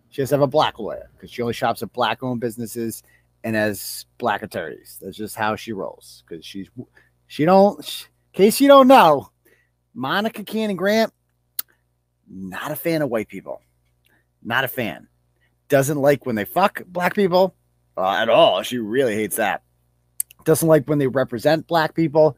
She 0.10 0.22
has 0.22 0.30
to 0.30 0.36
have 0.36 0.42
a 0.42 0.48
black 0.48 0.80
lawyer 0.80 1.10
because 1.16 1.32
she 1.32 1.42
only 1.42 1.54
shops 1.54 1.82
at 1.84 1.94
black-owned 1.94 2.40
businesses 2.42 3.04
and 3.44 3.56
as 3.56 4.06
black 4.18 4.44
attorneys. 4.44 5.00
That's 5.02 5.18
just 5.18 5.36
how 5.36 5.56
she 5.56 5.74
rolls. 5.74 6.24
Because 6.28 6.46
she's 6.46 6.70
she 7.28 7.46
don't. 7.46 8.08
In 8.34 8.38
case 8.38 8.62
you 8.62 8.68
don't 8.68 8.88
know, 8.88 9.30
Monica 9.94 10.44
Cannon 10.44 10.76
Grant, 10.76 11.12
not 12.30 12.72
a 12.72 12.76
fan 12.76 13.02
of 13.02 13.10
white 13.10 13.28
people. 13.28 13.62
Not 14.44 14.64
a 14.64 14.68
fan 14.68 15.08
doesn't 15.70 15.98
like 15.98 16.26
when 16.26 16.36
they 16.36 16.46
fuck 16.46 16.82
black 16.88 17.16
people 17.16 17.56
uh, 17.98 18.12
at 18.12 18.30
all. 18.30 18.62
She 18.62 18.78
really 18.78 19.16
hates 19.16 19.36
that. 19.38 19.64
Doesn't 20.46 20.68
like 20.68 20.88
when 20.88 20.98
they 21.00 21.08
represent 21.08 21.68
black 21.68 21.94
people. 21.94 22.38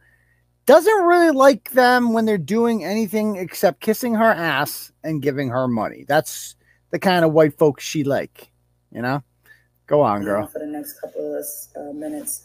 Doesn't 0.65 1.03
really 1.03 1.31
like 1.31 1.71
them 1.71 2.13
when 2.13 2.25
they're 2.25 2.37
doing 2.37 2.83
anything 2.83 3.35
except 3.35 3.81
kissing 3.81 4.15
her 4.15 4.31
ass 4.31 4.91
and 5.03 5.21
giving 5.21 5.49
her 5.49 5.67
money. 5.67 6.05
That's 6.07 6.55
the 6.91 6.99
kind 6.99 7.25
of 7.25 7.33
white 7.33 7.57
folks 7.57 7.83
she 7.83 8.03
like. 8.03 8.51
You 8.91 9.01
know. 9.01 9.23
Go 9.89 10.01
on, 10.01 10.23
girl. 10.23 10.45
for 10.47 10.59
the 10.59 10.67
next 10.67 11.01
couple 11.01 11.35
of 11.35 11.45
uh, 11.75 11.91
minutes, 11.93 12.43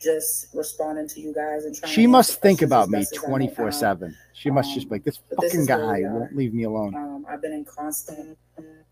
just 0.00 0.54
responding 0.54 1.08
to 1.08 1.20
you 1.20 1.34
guys 1.34 1.64
and 1.64 1.74
trying. 1.76 1.92
She 1.92 2.06
must 2.06 2.40
think 2.40 2.62
about 2.62 2.88
me 2.88 3.00
best 3.00 3.12
as 3.12 3.18
I 3.18 3.22
know 3.22 3.28
twenty 3.28 3.48
four 3.48 3.72
seven. 3.72 4.16
She 4.32 4.48
must 4.50 4.72
just 4.72 4.88
be 4.88 4.94
like 4.94 5.04
this 5.04 5.18
But 5.28 5.40
this 5.40 5.52
fucking 5.52 5.66
guy 5.66 6.02
won't 6.04 6.36
leave 6.36 6.54
me 6.54 6.62
alone. 6.64 6.94
Um, 6.94 7.26
I've 7.28 7.42
been 7.42 7.52
in 7.52 7.64
constant 7.64 8.38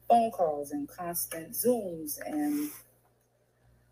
phone 0.08 0.30
calls 0.32 0.72
and 0.72 0.88
constant 0.88 1.52
Zooms 1.52 2.18
and 2.26 2.68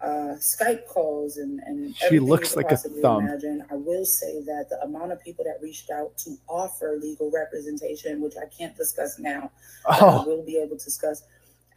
uh, 0.00 0.34
Skype 0.38 0.86
calls 0.86 1.36
and, 1.36 1.60
and 1.60 1.94
She 1.96 2.18
looks 2.18 2.56
like 2.56 2.72
a 2.72 2.76
thumb. 2.76 3.26
Imagine. 3.28 3.64
I 3.70 3.74
will 3.76 4.04
say 4.04 4.42
that 4.44 4.66
the 4.70 4.80
amount 4.82 5.12
of 5.12 5.22
people 5.22 5.44
that 5.44 5.58
reached 5.62 5.90
out 5.90 6.16
to 6.18 6.36
offer 6.48 6.98
legal 7.00 7.30
representation, 7.30 8.20
which 8.22 8.34
I 8.36 8.46
can't 8.46 8.76
discuss 8.76 9.18
now, 9.18 9.50
but 9.86 10.02
I 10.02 10.06
Oh, 10.06 10.24
will 10.26 10.44
be 10.44 10.56
able 10.56 10.76
to 10.78 10.84
discuss 10.84 11.22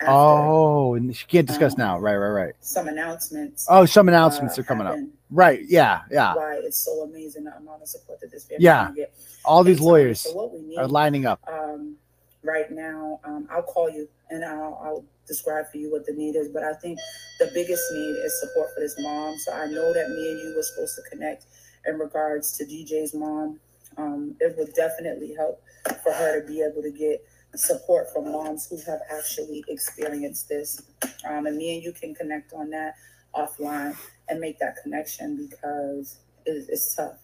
oh, 0.01 0.95
and 0.95 1.15
she 1.15 1.25
can't 1.25 1.47
discuss 1.47 1.73
Um, 1.73 1.79
now. 1.79 1.99
Right, 1.99 2.15
right, 2.15 2.29
right. 2.29 2.53
some 2.62 2.88
announcements. 2.88 3.65
Oh, 3.69 3.86
some 3.86 4.08
announcements 4.08 4.58
uh, 4.58 4.62
are 4.62 4.63
coming 4.65 4.88
up. 4.88 4.97
Right. 5.29 5.62
Yeah, 5.67 6.01
yeah. 6.12 6.36
Why 6.36 6.56
it's 6.63 6.77
so 6.77 7.01
amazing 7.03 7.45
the 7.45 7.56
amount 7.58 7.82
of 7.82 7.88
support 7.88 8.19
that 8.21 8.32
this 8.32 8.45
family 8.45 8.63
Yeah. 8.63 8.91
get. 8.95 9.13
All 9.45 9.63
these 9.63 9.79
lawyers 9.79 10.21
So 10.21 10.34
what 10.34 10.53
we 10.53 10.62
need 10.62 10.77
are 10.77 10.88
lining 10.88 11.25
up. 11.25 11.41
um, 11.47 11.95
right 12.43 12.69
now, 12.71 13.19
um, 13.23 13.47
I'll 13.51 13.63
call 13.63 13.89
you 13.89 14.08
and 14.29 14.43
I'll, 14.45 14.79
I'll 14.84 15.06
describe 15.27 15.71
for 15.71 15.77
you 15.77 15.91
what 15.91 16.06
the 16.06 16.13
need 16.13 16.36
is. 16.36 16.49
But 16.49 16.63
I 16.63 16.73
think 16.73 16.99
the 17.39 17.49
biggest 17.53 17.82
need 17.93 18.15
is 18.25 18.39
support 18.41 18.69
for 18.73 18.79
this 18.82 18.95
mom. 18.99 19.36
So 19.39 19.53
I 19.53 19.65
know 19.67 19.91
that 19.93 20.10
me 20.10 20.29
and 20.32 20.39
you 20.39 20.53
were 20.56 20.63
supposed 20.63 20.95
to 20.97 21.01
connect 21.10 21.45
in 21.88 21.97
regards 21.97 22.56
to 22.58 22.65
DJ's 22.65 23.13
mom. 23.13 23.60
Um, 23.97 24.36
it 24.39 24.56
would 24.58 24.73
definitely 24.73 25.34
help 25.34 25.62
for 26.03 26.12
her 26.13 26.41
to 26.41 26.47
be 26.47 26.62
able 26.62 26.82
to 26.82 26.91
get 26.91 27.25
support 27.55 28.11
from 28.11 28.31
moms 28.31 28.67
who 28.67 28.77
have 28.89 29.01
actually 29.11 29.63
experienced 29.67 30.49
this. 30.49 30.81
Um, 31.27 31.45
and 31.45 31.57
me 31.57 31.75
and 31.75 31.83
you 31.83 31.93
can 31.93 32.15
connect 32.15 32.53
on 32.53 32.69
that 32.71 32.95
offline 33.35 33.95
and 34.29 34.39
make 34.39 34.59
that 34.59 34.75
connection 34.81 35.47
because 35.49 36.19
it, 36.45 36.65
it's 36.69 36.95
tough. 36.95 37.17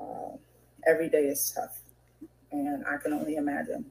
Uh, 0.00 0.36
every 0.86 1.08
day 1.08 1.24
is 1.24 1.52
tough 1.54 1.80
and 2.52 2.84
I 2.86 2.96
can 2.98 3.12
only 3.12 3.36
imagine. 3.36 3.86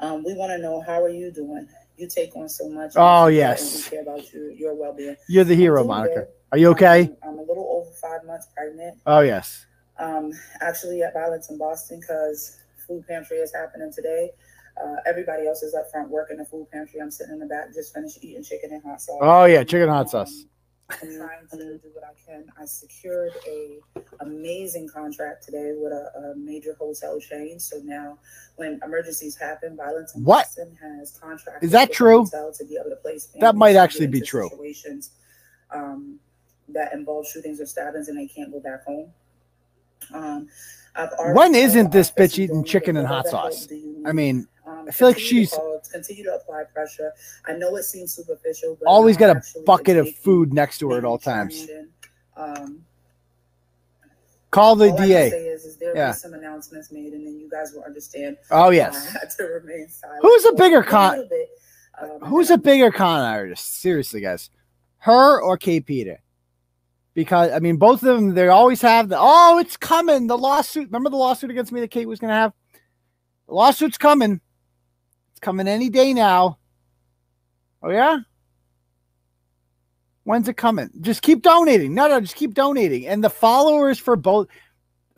Um, 0.00 0.24
we 0.24 0.34
want 0.34 0.50
to 0.50 0.58
know 0.58 0.80
how 0.80 1.02
are 1.02 1.08
you 1.08 1.30
doing? 1.30 1.68
You 1.96 2.08
take 2.08 2.36
on 2.36 2.48
so 2.48 2.68
much. 2.68 2.92
Oh, 2.96 3.28
yes. 3.28 3.84
we 3.84 3.90
care 3.90 4.02
about 4.02 4.32
you, 4.32 4.52
your 4.56 4.74
well-being. 4.74 5.16
You're 5.28 5.44
the 5.44 5.54
hero, 5.54 5.84
Monica. 5.84 6.14
good. 6.14 6.28
Are 6.52 6.58
you 6.58 6.68
okay? 6.70 7.02
Um, 7.22 7.30
I'm 7.30 7.38
a 7.38 7.42
little 7.42 7.68
over 7.82 7.90
five 7.96 8.24
months 8.26 8.46
pregnant. 8.54 8.98
Oh 9.06 9.20
yes. 9.20 9.66
Um, 9.98 10.32
actually 10.60 11.02
at 11.02 11.12
Violence 11.12 11.50
in 11.50 11.58
Boston 11.58 12.00
because 12.00 12.60
food 12.86 13.06
pantry 13.06 13.38
is 13.38 13.52
happening 13.52 13.92
today. 13.92 14.30
Uh, 14.82 14.96
everybody 15.06 15.46
else 15.46 15.62
is 15.62 15.74
up 15.74 15.90
front 15.90 16.10
working 16.10 16.36
the 16.36 16.44
food 16.44 16.66
pantry. 16.72 17.00
I'm 17.00 17.10
sitting 17.10 17.34
in 17.34 17.38
the 17.38 17.46
back, 17.46 17.72
just 17.72 17.94
finished 17.94 18.18
eating 18.22 18.42
chicken 18.42 18.72
and 18.72 18.82
hot 18.82 19.00
sauce. 19.00 19.18
Oh 19.20 19.44
yeah, 19.44 19.62
chicken 19.62 19.88
hot 19.88 20.10
sauce. 20.10 20.46
I'm 20.90 21.16
trying 21.16 21.46
to 21.50 21.78
do 21.78 21.90
what 21.94 22.04
I 22.04 22.12
can. 22.26 22.44
I 22.60 22.66
secured 22.66 23.32
a 23.46 23.78
amazing 24.20 24.88
contract 24.88 25.44
today 25.44 25.72
with 25.76 25.92
a, 25.92 26.32
a 26.32 26.36
major 26.36 26.74
hotel 26.78 27.18
chain. 27.18 27.58
So 27.58 27.78
now, 27.82 28.18
when 28.56 28.80
emergencies 28.84 29.36
happen, 29.36 29.76
violence 29.76 30.12
What? 30.14 30.46
Has 30.82 31.18
contracts. 31.18 31.64
Is 31.64 31.70
that 31.70 31.92
true? 31.92 32.26
To 32.26 32.64
be 32.68 32.76
able 32.76 32.90
to 32.90 32.96
place 32.96 33.28
That 33.40 33.56
might 33.56 33.76
actually 33.76 34.08
be 34.08 34.20
true. 34.20 34.48
Situations 34.50 35.12
um, 35.70 36.18
that 36.68 36.92
involve 36.92 37.26
shootings 37.26 37.60
or 37.60 37.66
stabbings, 37.66 38.08
and 38.08 38.18
they 38.18 38.26
can't 38.26 38.52
go 38.52 38.60
back 38.60 38.84
home. 38.84 39.10
Um, 40.12 40.48
When 41.34 41.54
isn't 41.54 41.90
this 41.92 42.10
bitch 42.10 42.38
eating 42.38 42.62
chicken 42.64 42.96
and 42.96 43.06
hot 43.06 43.26
sauce? 43.26 43.68
I 44.06 44.12
mean, 44.12 44.46
Um, 44.66 44.86
I 44.88 44.92
feel 44.92 45.08
like 45.08 45.18
she's- 45.18 45.50
call, 45.54 45.80
continue 45.92 46.24
to 46.24 46.34
apply 46.36 46.64
pressure. 46.72 47.12
I 47.46 47.52
know 47.52 47.76
it 47.76 47.82
seems 47.82 48.12
superficial, 48.14 48.76
but 48.80 48.86
always 48.88 49.16
got 49.16 49.36
a 49.36 49.42
bucket 49.66 49.96
of 49.98 50.08
food 50.16 50.52
next 50.54 50.78
to 50.78 50.90
her 50.90 50.98
at 50.98 51.04
all 51.04 51.18
times. 51.18 51.66
Um, 52.36 52.84
Call 54.50 54.76
the 54.76 54.90
all 54.90 54.96
DA. 54.96 55.28
is, 55.30 55.64
is 55.64 55.76
there 55.78 55.96
Yeah. 55.96 56.12
some 56.12 56.32
announcements 56.32 56.92
made, 56.92 57.12
and 57.12 57.26
then 57.26 57.38
you 57.40 57.50
guys 57.50 57.72
will 57.72 57.82
understand. 57.82 58.36
Oh 58.52 58.70
yes. 58.70 59.12
to 59.36 59.42
remain 59.44 59.88
silent. 59.88 60.20
Who's 60.22 60.44
a 60.46 60.52
bigger 60.52 60.82
con-. 60.82 61.28
Um, 62.00 62.20
Who's 62.20 62.50
a 62.50 62.58
bigger 62.58 62.90
con 62.92 63.20
artist? 63.20 63.80
Seriously, 63.80 64.20
guys, 64.20 64.50
her 64.98 65.40
or 65.42 65.58
Kate 65.58 65.84
Peter? 65.84 66.20
Because 67.14 67.52
I 67.52 67.60
mean, 67.60 67.76
both 67.76 68.02
of 68.02 68.16
them. 68.16 68.34
They 68.34 68.48
always 68.48 68.82
have 68.82 69.08
the. 69.08 69.16
Oh, 69.18 69.58
it's 69.58 69.76
coming. 69.76 70.26
The 70.26 70.36
lawsuit. 70.36 70.86
Remember 70.86 71.10
the 71.10 71.16
lawsuit 71.16 71.50
against 71.50 71.72
me 71.72 71.80
that 71.80 71.90
Kate 71.90 72.08
was 72.08 72.18
going 72.18 72.30
to 72.30 72.36
have. 72.36 72.52
The 73.46 73.54
lawsuit's 73.54 73.98
coming. 73.98 74.40
It's 75.30 75.40
coming 75.40 75.68
any 75.68 75.90
day 75.90 76.12
now. 76.12 76.58
Oh 77.82 77.90
yeah. 77.90 78.18
When's 80.24 80.48
it 80.48 80.56
coming? 80.56 80.90
Just 81.02 81.20
keep 81.20 81.42
donating. 81.42 81.94
No, 81.94 82.08
no, 82.08 82.18
just 82.18 82.34
keep 82.34 82.54
donating. 82.54 83.06
And 83.06 83.22
the 83.22 83.30
followers 83.30 83.98
for 83.98 84.16
both 84.16 84.48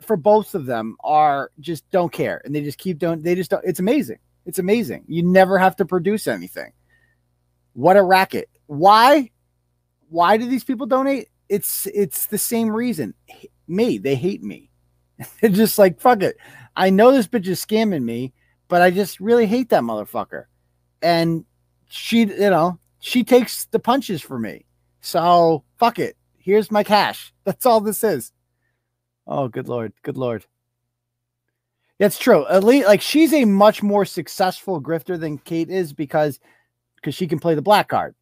for 0.01 0.17
both 0.17 0.53
of 0.53 0.65
them 0.65 0.97
are 1.03 1.49
just 1.59 1.89
don't 1.91 2.11
care. 2.11 2.41
And 2.43 2.53
they 2.53 2.61
just 2.61 2.77
keep 2.77 2.99
doing 2.99 3.21
they 3.21 3.33
just 3.33 3.49
don't 3.49 3.63
it's 3.65 3.79
amazing. 3.79 4.19
It's 4.45 4.59
amazing. 4.59 5.05
You 5.07 5.23
never 5.23 5.57
have 5.57 5.77
to 5.77 5.85
produce 5.85 6.27
anything. 6.27 6.73
What 7.73 7.95
a 7.95 8.03
racket. 8.03 8.49
Why? 8.65 9.31
Why 10.09 10.35
do 10.37 10.47
these 10.47 10.63
people 10.63 10.87
donate? 10.87 11.29
It's 11.49 11.87
it's 11.93 12.27
the 12.27 12.37
same 12.37 12.69
reason. 12.69 13.13
Me, 13.67 13.97
they 13.97 14.15
hate 14.15 14.43
me. 14.43 14.69
They're 15.41 15.49
just 15.49 15.77
like 15.77 15.99
fuck 15.99 16.21
it. 16.23 16.37
I 16.75 16.89
know 16.89 17.11
this 17.11 17.27
bitch 17.27 17.47
is 17.47 17.63
scamming 17.63 18.03
me, 18.03 18.33
but 18.67 18.81
I 18.81 18.91
just 18.91 19.19
really 19.19 19.47
hate 19.47 19.69
that 19.69 19.83
motherfucker. 19.83 20.45
And 21.01 21.45
she, 21.89 22.19
you 22.19 22.49
know, 22.49 22.79
she 22.99 23.23
takes 23.23 23.65
the 23.65 23.79
punches 23.79 24.21
for 24.21 24.37
me. 24.37 24.65
So 25.01 25.63
fuck 25.79 25.99
it. 25.99 26.17
Here's 26.37 26.71
my 26.71 26.83
cash. 26.83 27.33
That's 27.45 27.65
all 27.65 27.81
this 27.81 28.03
is. 28.03 28.31
Oh, 29.25 29.47
good 29.47 29.67
lord, 29.67 29.93
good 30.03 30.17
lord. 30.17 30.45
That's 31.99 32.19
true. 32.19 32.45
At 32.47 32.63
least, 32.63 32.87
like 32.87 33.01
she's 33.01 33.33
a 33.33 33.45
much 33.45 33.81
more 33.81 34.05
successful 34.05 34.81
grifter 34.81 35.19
than 35.19 35.39
Kate 35.39 35.69
is 35.69 35.93
because 35.93 36.39
because 36.95 37.15
she 37.15 37.27
can 37.27 37.39
play 37.39 37.55
the 37.55 37.61
black 37.61 37.87
card. 37.87 38.15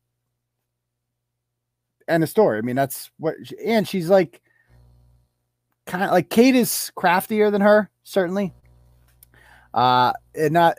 And 2.07 2.21
the 2.21 2.27
story. 2.27 2.57
I 2.57 2.61
mean, 2.61 2.75
that's 2.75 3.09
what. 3.17 3.35
And 3.63 3.87
she's 3.87 4.09
like, 4.09 4.41
kind 5.85 6.03
of 6.03 6.11
like 6.11 6.29
Kate 6.29 6.55
is 6.55 6.91
craftier 6.95 7.49
than 7.51 7.61
her, 7.61 7.89
certainly. 8.03 8.53
Uh, 9.73 10.13
and 10.33 10.53
not 10.53 10.77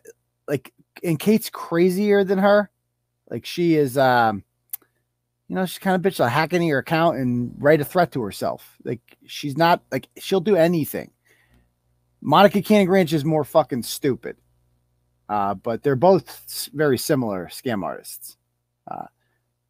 like, 0.48 0.72
and 1.02 1.18
Kate's 1.18 1.50
crazier 1.50 2.24
than 2.24 2.38
her. 2.38 2.70
Like 3.28 3.44
she 3.44 3.74
is, 3.74 3.98
um, 3.98 4.44
you 5.48 5.54
know, 5.54 5.66
she's 5.66 5.78
kind 5.78 5.94
of 5.94 6.02
bitch 6.12 6.18
like 6.18 6.32
hack 6.32 6.52
into 6.52 6.66
your 6.66 6.78
account 6.78 7.18
and 7.18 7.54
write 7.58 7.80
a 7.80 7.84
threat 7.84 8.12
to 8.12 8.22
herself. 8.22 8.76
Like 8.84 9.00
she's 9.26 9.56
not 9.56 9.82
like 9.90 10.08
she'll 10.18 10.40
do 10.40 10.56
anything. 10.56 11.10
Monica 12.20 12.62
Cannon 12.62 12.86
Grant 12.86 13.12
is 13.12 13.24
more 13.24 13.44
fucking 13.44 13.82
stupid. 13.82 14.36
Uh, 15.28 15.54
but 15.54 15.82
they're 15.82 15.96
both 15.96 16.68
very 16.72 16.98
similar 16.98 17.46
scam 17.46 17.82
artists. 17.82 18.36
Uh, 18.88 19.06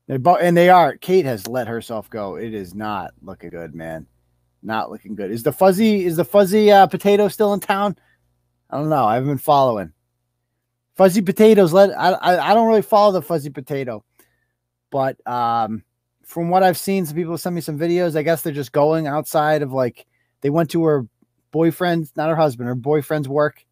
they 0.06 0.16
both 0.16 0.38
and 0.40 0.56
they 0.56 0.68
are. 0.68 0.96
Kate 0.96 1.24
has 1.24 1.48
let 1.48 1.68
herself 1.68 2.08
go. 2.08 2.36
It 2.36 2.54
is 2.54 2.74
not 2.74 3.12
looking 3.22 3.50
good, 3.50 3.74
man. 3.74 4.06
Not 4.62 4.90
looking 4.90 5.14
good. 5.14 5.30
Is 5.30 5.42
the 5.42 5.52
fuzzy 5.52 6.04
is 6.04 6.16
the 6.16 6.24
fuzzy 6.24 6.70
uh, 6.70 6.86
potato 6.86 7.28
still 7.28 7.52
in 7.52 7.60
town? 7.60 7.96
I 8.70 8.78
don't 8.78 8.88
know. 8.88 9.04
I 9.04 9.14
haven't 9.14 9.28
been 9.30 9.38
following. 9.38 9.92
Fuzzy 10.96 11.22
potatoes. 11.22 11.72
Let 11.72 11.90
I, 11.98 12.12
I 12.12 12.50
I 12.50 12.54
don't 12.54 12.68
really 12.68 12.82
follow 12.82 13.12
the 13.12 13.22
fuzzy 13.22 13.50
potato, 13.50 14.04
but 14.90 15.24
um, 15.26 15.82
from 16.24 16.50
what 16.50 16.62
I've 16.62 16.78
seen, 16.78 17.04
some 17.06 17.16
people 17.16 17.38
send 17.38 17.54
me 17.54 17.60
some 17.60 17.78
videos. 17.78 18.16
I 18.16 18.22
guess 18.22 18.42
they're 18.42 18.52
just 18.52 18.72
going 18.72 19.06
outside 19.06 19.62
of 19.62 19.72
like 19.72 20.06
they 20.40 20.50
went 20.50 20.70
to 20.70 20.84
her 20.84 21.06
boyfriend's, 21.50 22.16
not 22.16 22.28
her 22.28 22.36
husband, 22.36 22.68
her 22.68 22.74
boyfriend's 22.74 23.28
work, 23.28 23.64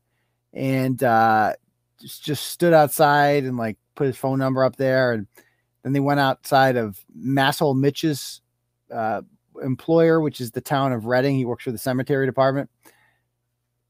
and 0.53 1.03
uh, 1.03 1.55
just 2.01 2.25
just 2.25 2.45
stood 2.47 2.73
outside 2.73 3.45
and 3.45 3.57
like 3.57 3.79
put 3.95 4.07
his 4.07 4.17
phone 4.17 4.39
number 4.39 4.65
up 4.65 4.77
there, 4.77 5.13
and 5.13 5.27
then 5.85 5.93
they 5.93 6.01
went 6.01 6.21
outside 6.21 6.77
of 6.77 7.05
Masshole 7.17 7.79
Mitch's 7.79 8.41
uh, 8.93 9.23
employer, 9.63 10.21
which 10.21 10.41
is 10.41 10.51
the 10.51 10.61
town 10.61 10.93
of 10.93 11.05
Reading. 11.07 11.37
He 11.37 11.45
works 11.45 11.65
for 11.65 11.73
the 11.73 11.79
cemetery 11.79 12.27
department, 12.27 12.71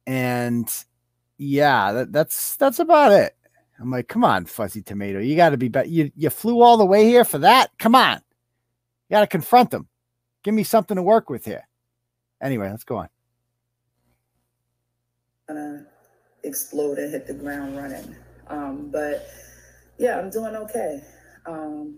and 0.06 0.68
yeah, 1.38 1.92
that, 1.92 2.12
that's 2.12 2.56
that's 2.56 2.80
about 2.80 3.12
it. 3.12 3.36
I'm 3.80 3.90
like, 3.90 4.08
come 4.08 4.24
on, 4.24 4.44
fuzzy 4.44 4.82
tomato, 4.82 5.20
you 5.20 5.36
got 5.36 5.50
to 5.50 5.56
be 5.56 5.68
better. 5.68 5.88
You 5.88 6.10
you 6.16 6.30
flew 6.30 6.60
all 6.60 6.76
the 6.76 6.84
way 6.84 7.04
here 7.04 7.24
for 7.24 7.38
that? 7.38 7.70
Come 7.78 7.94
on, 7.94 8.20
you 9.08 9.14
got 9.14 9.20
to 9.20 9.26
confront 9.26 9.70
them. 9.70 9.88
Give 10.42 10.54
me 10.54 10.64
something 10.64 10.96
to 10.96 11.02
work 11.02 11.30
with 11.30 11.44
here. 11.44 11.66
Anyway, 12.42 12.68
let's 12.68 12.84
go 12.84 12.96
on. 12.98 13.08
gonna 15.48 15.86
explode 16.42 16.98
and 16.98 17.10
hit 17.10 17.26
the 17.26 17.34
ground 17.34 17.76
running. 17.76 18.14
Um, 18.48 18.90
but 18.90 19.28
yeah, 19.98 20.18
I'm 20.18 20.30
doing 20.30 20.54
okay. 20.56 21.02
Um, 21.46 21.96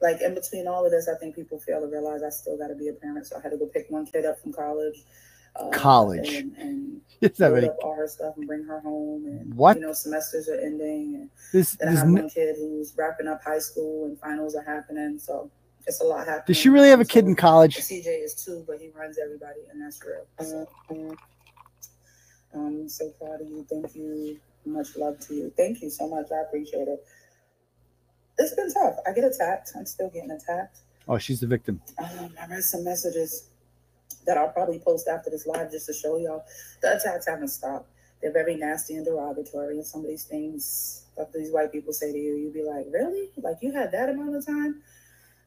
like 0.00 0.20
in 0.22 0.34
between 0.34 0.66
all 0.66 0.84
of 0.84 0.90
this, 0.90 1.08
I 1.14 1.18
think 1.18 1.34
people 1.36 1.58
fail 1.58 1.80
to 1.80 1.86
realize 1.86 2.22
I 2.22 2.30
still 2.30 2.56
got 2.56 2.68
to 2.68 2.74
be 2.74 2.88
a 2.88 2.92
parent. 2.92 3.26
So 3.26 3.36
I 3.36 3.40
had 3.42 3.50
to 3.50 3.58
go 3.58 3.66
pick 3.66 3.86
one 3.90 4.06
kid 4.06 4.24
up 4.24 4.40
from 4.40 4.52
college. 4.52 5.04
Uh, 5.56 5.68
College. 5.70 6.32
and, 6.34 6.56
and 6.56 7.00
that 7.36 7.50
really- 7.52 7.68
up 7.68 7.76
all 7.82 7.94
her 7.96 8.06
stuff 8.06 8.36
and 8.36 8.46
bring 8.46 8.64
her 8.64 8.80
home. 8.80 9.26
And 9.26 9.52
What? 9.54 9.76
you 9.76 9.82
know, 9.82 9.92
semesters 9.92 10.48
are 10.48 10.54
ending, 10.60 11.16
and 11.16 11.30
This, 11.52 11.72
then 11.74 11.88
I 11.88 11.98
have 11.98 12.08
one 12.08 12.30
kid 12.30 12.54
who's 12.56 12.94
wrapping 12.96 13.26
up 13.26 13.42
high 13.42 13.58
school 13.58 14.06
and 14.06 14.18
finals 14.20 14.54
are 14.54 14.62
happening. 14.62 15.18
So 15.18 15.50
it's 15.86 16.00
a 16.00 16.04
lot 16.04 16.20
happening. 16.26 16.44
does 16.46 16.56
she 16.56 16.68
really 16.68 16.88
have 16.88 17.00
a 17.00 17.04
kid 17.04 17.24
in 17.26 17.34
college? 17.34 17.76
CJ 17.76 18.24
is 18.24 18.34
two, 18.34 18.64
but 18.66 18.80
he 18.80 18.90
runs 18.90 19.18
everybody, 19.18 19.60
and 19.72 19.82
that's 19.82 20.00
real. 20.04 20.24
So, 20.40 20.68
um, 22.54 22.88
so 22.88 23.10
proud 23.20 23.40
of 23.40 23.48
you. 23.48 23.66
Thank 23.68 23.94
you. 23.94 24.38
Much 24.64 24.96
love 24.96 25.18
to 25.26 25.34
you. 25.34 25.52
Thank 25.56 25.82
you 25.82 25.90
so 25.90 26.08
much. 26.08 26.26
I 26.32 26.42
appreciate 26.42 26.86
it. 26.88 27.04
It's 28.40 28.54
been 28.54 28.72
tough. 28.72 28.96
I 29.06 29.12
get 29.12 29.24
attacked. 29.24 29.72
I'm 29.76 29.84
still 29.84 30.08
getting 30.08 30.30
attacked. 30.30 30.78
Oh, 31.06 31.18
she's 31.18 31.40
the 31.40 31.46
victim. 31.46 31.80
Um, 31.98 32.30
I 32.40 32.46
read 32.46 32.64
some 32.64 32.84
messages 32.84 33.50
that 34.26 34.38
I'll 34.38 34.48
probably 34.48 34.78
post 34.78 35.08
after 35.08 35.28
this 35.28 35.46
live 35.46 35.70
just 35.70 35.86
to 35.86 35.92
show 35.92 36.16
y'all. 36.16 36.44
The 36.80 36.96
attacks 36.96 37.26
haven't 37.26 37.48
stopped. 37.48 37.90
They're 38.22 38.32
very 38.32 38.54
nasty 38.56 38.94
and 38.96 39.04
derogatory, 39.04 39.76
and 39.76 39.86
some 39.86 40.02
of 40.02 40.08
these 40.08 40.24
things 40.24 41.04
that 41.16 41.32
these 41.32 41.52
white 41.52 41.72
people 41.72 41.92
say 41.92 42.12
to 42.12 42.18
you, 42.18 42.36
you'd 42.36 42.54
be 42.54 42.62
like, 42.62 42.86
"Really? 42.90 43.30
Like 43.36 43.56
you 43.60 43.72
had 43.72 43.92
that 43.92 44.08
amount 44.08 44.36
of 44.36 44.44
time?" 44.46 44.82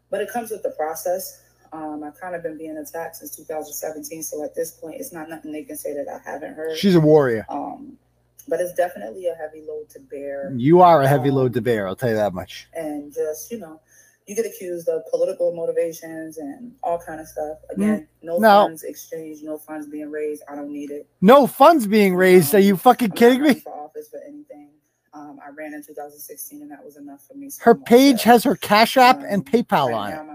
But 0.09 0.21
it 0.21 0.29
comes 0.29 0.51
with 0.51 0.63
the 0.63 0.71
process. 0.71 1.41
Um, 1.71 2.03
I've 2.03 2.19
kind 2.19 2.35
of 2.35 2.43
been 2.43 2.57
being 2.57 2.77
attacked 2.77 3.17
since 3.17 3.35
2017, 3.35 4.21
so 4.21 4.43
at 4.43 4.53
this 4.53 4.71
point, 4.71 4.95
it's 4.99 5.11
not 5.11 5.29
nothing 5.29 5.51
they 5.51 5.63
can 5.63 5.77
say 5.77 5.93
that 5.93 6.07
I 6.07 6.19
haven't 6.29 6.53
heard. 6.55 6.77
She's 6.77 6.95
a 6.95 6.99
warrior. 6.99 7.45
Um, 7.49 7.97
but 8.47 8.59
it's 8.59 8.73
definitely 8.73 9.27
a 9.27 9.35
heavy 9.35 9.61
load 9.67 9.89
to 9.89 9.99
bear 9.99 10.53
You 10.55 10.81
are 10.81 11.01
a 11.01 11.07
heavy 11.07 11.31
load 11.31 11.53
to 11.53 11.61
bear. 11.61 11.87
I'll 11.87 11.95
tell 11.95 12.09
you 12.09 12.15
that 12.15 12.33
much. 12.33 12.67
and 12.75 13.13
just 13.13 13.51
you 13.51 13.59
know 13.59 13.79
you 14.25 14.35
get 14.35 14.45
accused 14.45 14.87
of 14.87 15.01
political 15.11 15.53
motivations 15.53 16.37
and 16.37 16.73
all 16.81 16.97
kind 16.97 17.19
of 17.19 17.27
stuff 17.27 17.57
again 17.69 18.07
no, 18.21 18.37
Mm. 18.37 18.41
No. 18.41 18.63
funds 18.65 18.83
exchanged 18.83 19.43
no 19.43 19.57
funds 19.57 19.85
being 19.87 20.09
raised 20.09 20.43
i 20.49 20.55
don't 20.55 20.71
need 20.71 20.91
it 20.91 21.07
No 21.21 21.45
funds 21.47 21.87
being 21.87 22.15
raised. 22.15 22.55
Are 22.55 22.59
you 22.59 22.77
fucking 22.77 23.11
I'm 23.11 23.17
kidding 23.17 23.41
me? 23.41 23.55
for 23.55 23.73
office 23.73 24.07
for 24.09 24.21
anything 24.25 24.69
um, 25.13 25.39
i 25.45 25.49
ran 25.49 25.73
in 25.73 25.83
2016 25.85 26.61
and 26.61 26.71
that 26.71 26.83
was 26.83 26.95
enough 26.97 27.21
for 27.27 27.33
me 27.35 27.49
so 27.49 27.63
Her 27.65 27.71
I'm 27.75 27.83
page 27.83 28.23
has 28.23 28.43
her 28.45 28.55
Cash 28.55 28.95
App 28.97 29.21
and 29.23 29.41
Um, 29.45 29.53
PayPal 29.53 29.89
right 29.89 29.93
on 29.93 30.09
now 30.11 30.21
it. 30.21 30.25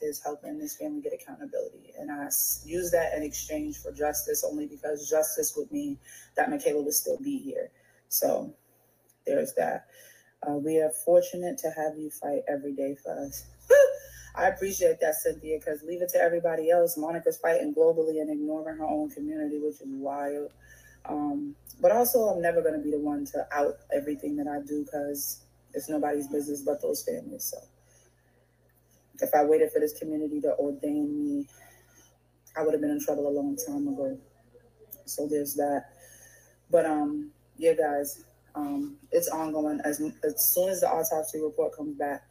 Is 0.00 0.22
helping 0.22 0.58
this 0.58 0.76
family 0.76 1.00
get 1.00 1.12
accountability. 1.12 1.92
And 1.98 2.10
i 2.10 2.28
use 2.64 2.90
that 2.90 3.14
in 3.16 3.22
exchange 3.22 3.78
for 3.78 3.92
justice 3.92 4.44
only 4.44 4.66
because 4.66 5.08
justice 5.08 5.54
would 5.56 5.70
mean 5.70 5.98
that 6.36 6.50
Mikayla 6.50 6.84
would 6.84 6.94
still 6.94 7.18
be 7.18 7.38
here. 7.38 7.70
So 8.08 8.54
there's 9.26 9.54
that. 9.54 9.86
Uh, 10.46 10.54
we 10.54 10.78
are 10.78 10.90
fortunate 11.04 11.58
to 11.58 11.70
have 11.70 11.98
you 11.98 12.10
fight 12.10 12.42
every 12.48 12.72
day 12.72 12.96
for 13.02 13.12
us. 13.26 13.44
I 14.36 14.48
appreciate 14.48 15.00
that 15.00 15.14
cynthia 15.14 15.58
because 15.58 15.82
leave 15.82 16.02
it 16.02 16.10
to 16.10 16.18
everybody 16.18 16.70
else. 16.70 16.96
Monica's 16.96 17.38
fighting 17.38 17.74
globally 17.74 18.20
and 18.20 18.30
ignoring 18.30 18.76
her 18.76 18.84
own 18.84 19.10
community 19.10 19.58
which 19.58 19.80
is 19.80 19.86
wild. 19.86 20.52
Um, 21.06 21.54
but 21.80 21.92
also 21.92 22.28
i'm 22.28 22.42
never 22.42 22.62
going 22.62 22.74
to 22.74 22.80
be 22.80 22.90
the 22.90 22.98
one 22.98 23.24
to 23.26 23.46
out 23.52 23.76
everything 23.94 24.36
that 24.36 24.46
i 24.46 24.60
do 24.66 24.84
because 24.84 25.44
it's 25.74 25.88
nobody's 25.88 26.28
business 26.28 26.62
but 26.62 26.80
those 26.80 27.02
families 27.02 27.44
so 27.44 27.58
if 29.20 29.34
I 29.34 29.44
waited 29.44 29.70
for 29.72 29.80
this 29.80 29.98
community 29.98 30.40
to 30.42 30.54
ordain 30.58 31.18
me, 31.18 31.46
I 32.56 32.62
would 32.62 32.72
have 32.72 32.80
been 32.80 32.90
in 32.90 33.00
trouble 33.00 33.28
a 33.28 33.30
long 33.30 33.56
time 33.56 33.88
ago. 33.88 34.18
So 35.04 35.26
there's 35.28 35.54
that. 35.54 35.84
But 36.70 36.86
um, 36.86 37.30
yeah, 37.56 37.74
guys, 37.74 38.24
um, 38.54 38.96
it's 39.12 39.28
ongoing. 39.28 39.80
As 39.84 40.00
as 40.24 40.54
soon 40.54 40.68
as 40.68 40.80
the 40.80 40.88
autopsy 40.88 41.40
report 41.40 41.76
comes 41.76 41.96
back, 41.96 42.22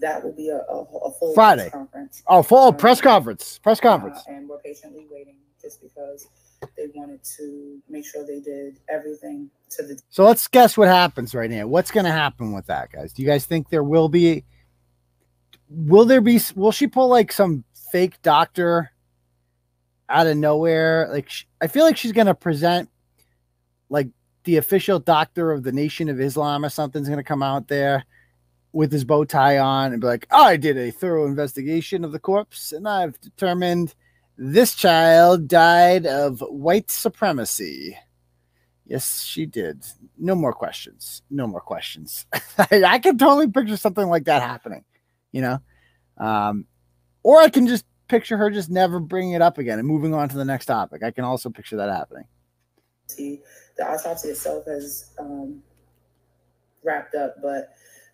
that 0.00 0.22
will 0.22 0.32
be 0.32 0.48
a, 0.48 0.58
a, 0.58 0.82
a 0.82 1.12
full 1.12 1.34
Friday. 1.34 1.62
press 1.62 1.72
conference. 1.72 2.22
Oh, 2.26 2.42
full 2.42 2.72
press 2.72 3.00
conference. 3.00 3.58
Press 3.58 3.80
conference. 3.80 4.18
Uh, 4.28 4.32
and 4.32 4.48
we're 4.48 4.58
patiently 4.58 5.06
waiting 5.10 5.36
just 5.60 5.80
because 5.82 6.28
they 6.76 6.86
wanted 6.94 7.20
to 7.38 7.80
make 7.88 8.04
sure 8.04 8.26
they 8.26 8.40
did 8.40 8.78
everything 8.88 9.50
to 9.70 9.82
the 9.82 9.98
So 10.08 10.24
let's 10.24 10.46
guess 10.48 10.76
what 10.76 10.88
happens 10.88 11.34
right 11.34 11.50
now. 11.50 11.66
What's 11.66 11.90
going 11.90 12.06
to 12.06 12.12
happen 12.12 12.52
with 12.52 12.66
that, 12.66 12.92
guys? 12.92 13.12
Do 13.12 13.22
you 13.22 13.28
guys 13.28 13.46
think 13.46 13.68
there 13.70 13.84
will 13.84 14.08
be? 14.08 14.44
Will 15.68 16.04
there 16.04 16.20
be? 16.20 16.40
Will 16.54 16.72
she 16.72 16.86
pull 16.86 17.08
like 17.08 17.32
some 17.32 17.64
fake 17.92 18.20
doctor 18.22 18.90
out 20.08 20.26
of 20.26 20.36
nowhere? 20.36 21.08
Like 21.10 21.28
sh- 21.28 21.44
I 21.60 21.66
feel 21.66 21.84
like 21.84 21.96
she's 21.96 22.12
going 22.12 22.26
to 22.26 22.34
present 22.34 22.88
like 23.88 24.08
the 24.44 24.56
official 24.56 24.98
doctor 24.98 25.52
of 25.52 25.62
the 25.62 25.72
Nation 25.72 26.08
of 26.08 26.20
Islam 26.20 26.64
or 26.64 26.70
something's 26.70 27.08
going 27.08 27.18
to 27.18 27.24
come 27.24 27.42
out 27.42 27.68
there 27.68 28.04
with 28.72 28.92
his 28.92 29.04
bow 29.04 29.24
tie 29.24 29.58
on 29.58 29.92
and 29.92 30.00
be 30.00 30.06
like, 30.06 30.26
"I 30.30 30.56
did 30.56 30.78
a 30.78 30.90
thorough 30.90 31.26
investigation 31.26 32.04
of 32.04 32.12
the 32.12 32.18
corpse 32.18 32.72
and 32.72 32.88
I've 32.88 33.20
determined 33.20 33.94
this 34.36 34.74
child 34.74 35.48
died 35.48 36.06
of 36.06 36.40
white 36.40 36.90
supremacy." 36.90 37.98
Yes, 38.88 39.22
she 39.22 39.44
did. 39.44 39.84
No 40.16 40.34
more 40.34 40.54
questions. 40.54 41.22
No 41.28 41.46
more 41.46 41.60
questions. 41.60 42.24
I 42.58 42.98
can 42.98 43.18
totally 43.18 43.48
picture 43.50 43.76
something 43.76 44.08
like 44.08 44.24
that 44.24 44.40
happening, 44.40 44.84
you 45.38 45.42
know? 45.42 45.60
Um, 46.18 46.66
or 47.22 47.38
I 47.38 47.48
can 47.48 47.68
just 47.68 47.84
picture 48.08 48.36
her 48.36 48.50
just 48.50 48.70
never 48.70 48.98
bringing 48.98 49.32
it 49.32 49.42
up 49.42 49.56
again 49.56 49.78
and 49.78 49.86
moving 49.86 50.12
on 50.12 50.28
to 50.28 50.36
the 50.36 50.44
next 50.44 50.66
topic. 50.66 51.04
I 51.04 51.12
can 51.12 51.24
also 51.24 51.48
picture 51.48 51.76
that 51.76 51.88
happening. 51.88 52.24
The 53.16 53.40
autopsy 53.80 54.30
itself 54.30 54.64
has 54.66 55.10
um, 55.18 55.62
wrapped 56.82 57.14
up, 57.14 57.36
but 57.40 57.70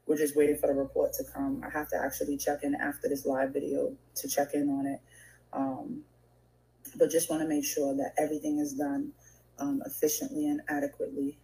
we're 0.06 0.18
just 0.18 0.36
waiting 0.36 0.58
for 0.58 0.66
the 0.66 0.74
report 0.74 1.14
to 1.14 1.24
come. 1.24 1.62
I 1.66 1.70
have 1.70 1.88
to 1.88 1.96
actually 1.96 2.36
check 2.36 2.62
in 2.62 2.74
after 2.74 3.08
this 3.08 3.24
live 3.24 3.54
video 3.54 3.96
to 4.16 4.28
check 4.28 4.52
in 4.52 4.68
on 4.68 4.86
it. 4.86 5.00
Um, 5.54 6.02
but 6.98 7.10
just 7.10 7.30
want 7.30 7.42
to 7.42 7.48
make 7.48 7.64
sure 7.64 7.96
that 7.96 8.12
everything 8.18 8.58
is 8.58 8.74
done 8.74 9.12
um, 9.58 9.82
efficiently 9.86 10.46
and 10.48 10.60
adequately, 10.68 11.38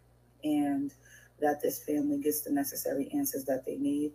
and 0.44 0.92
that 1.40 1.60
this 1.62 1.82
family 1.84 2.18
gets 2.18 2.42
the 2.42 2.50
necessary 2.50 3.10
answers 3.12 3.44
that 3.44 3.64
they 3.64 3.76
need. 3.76 4.12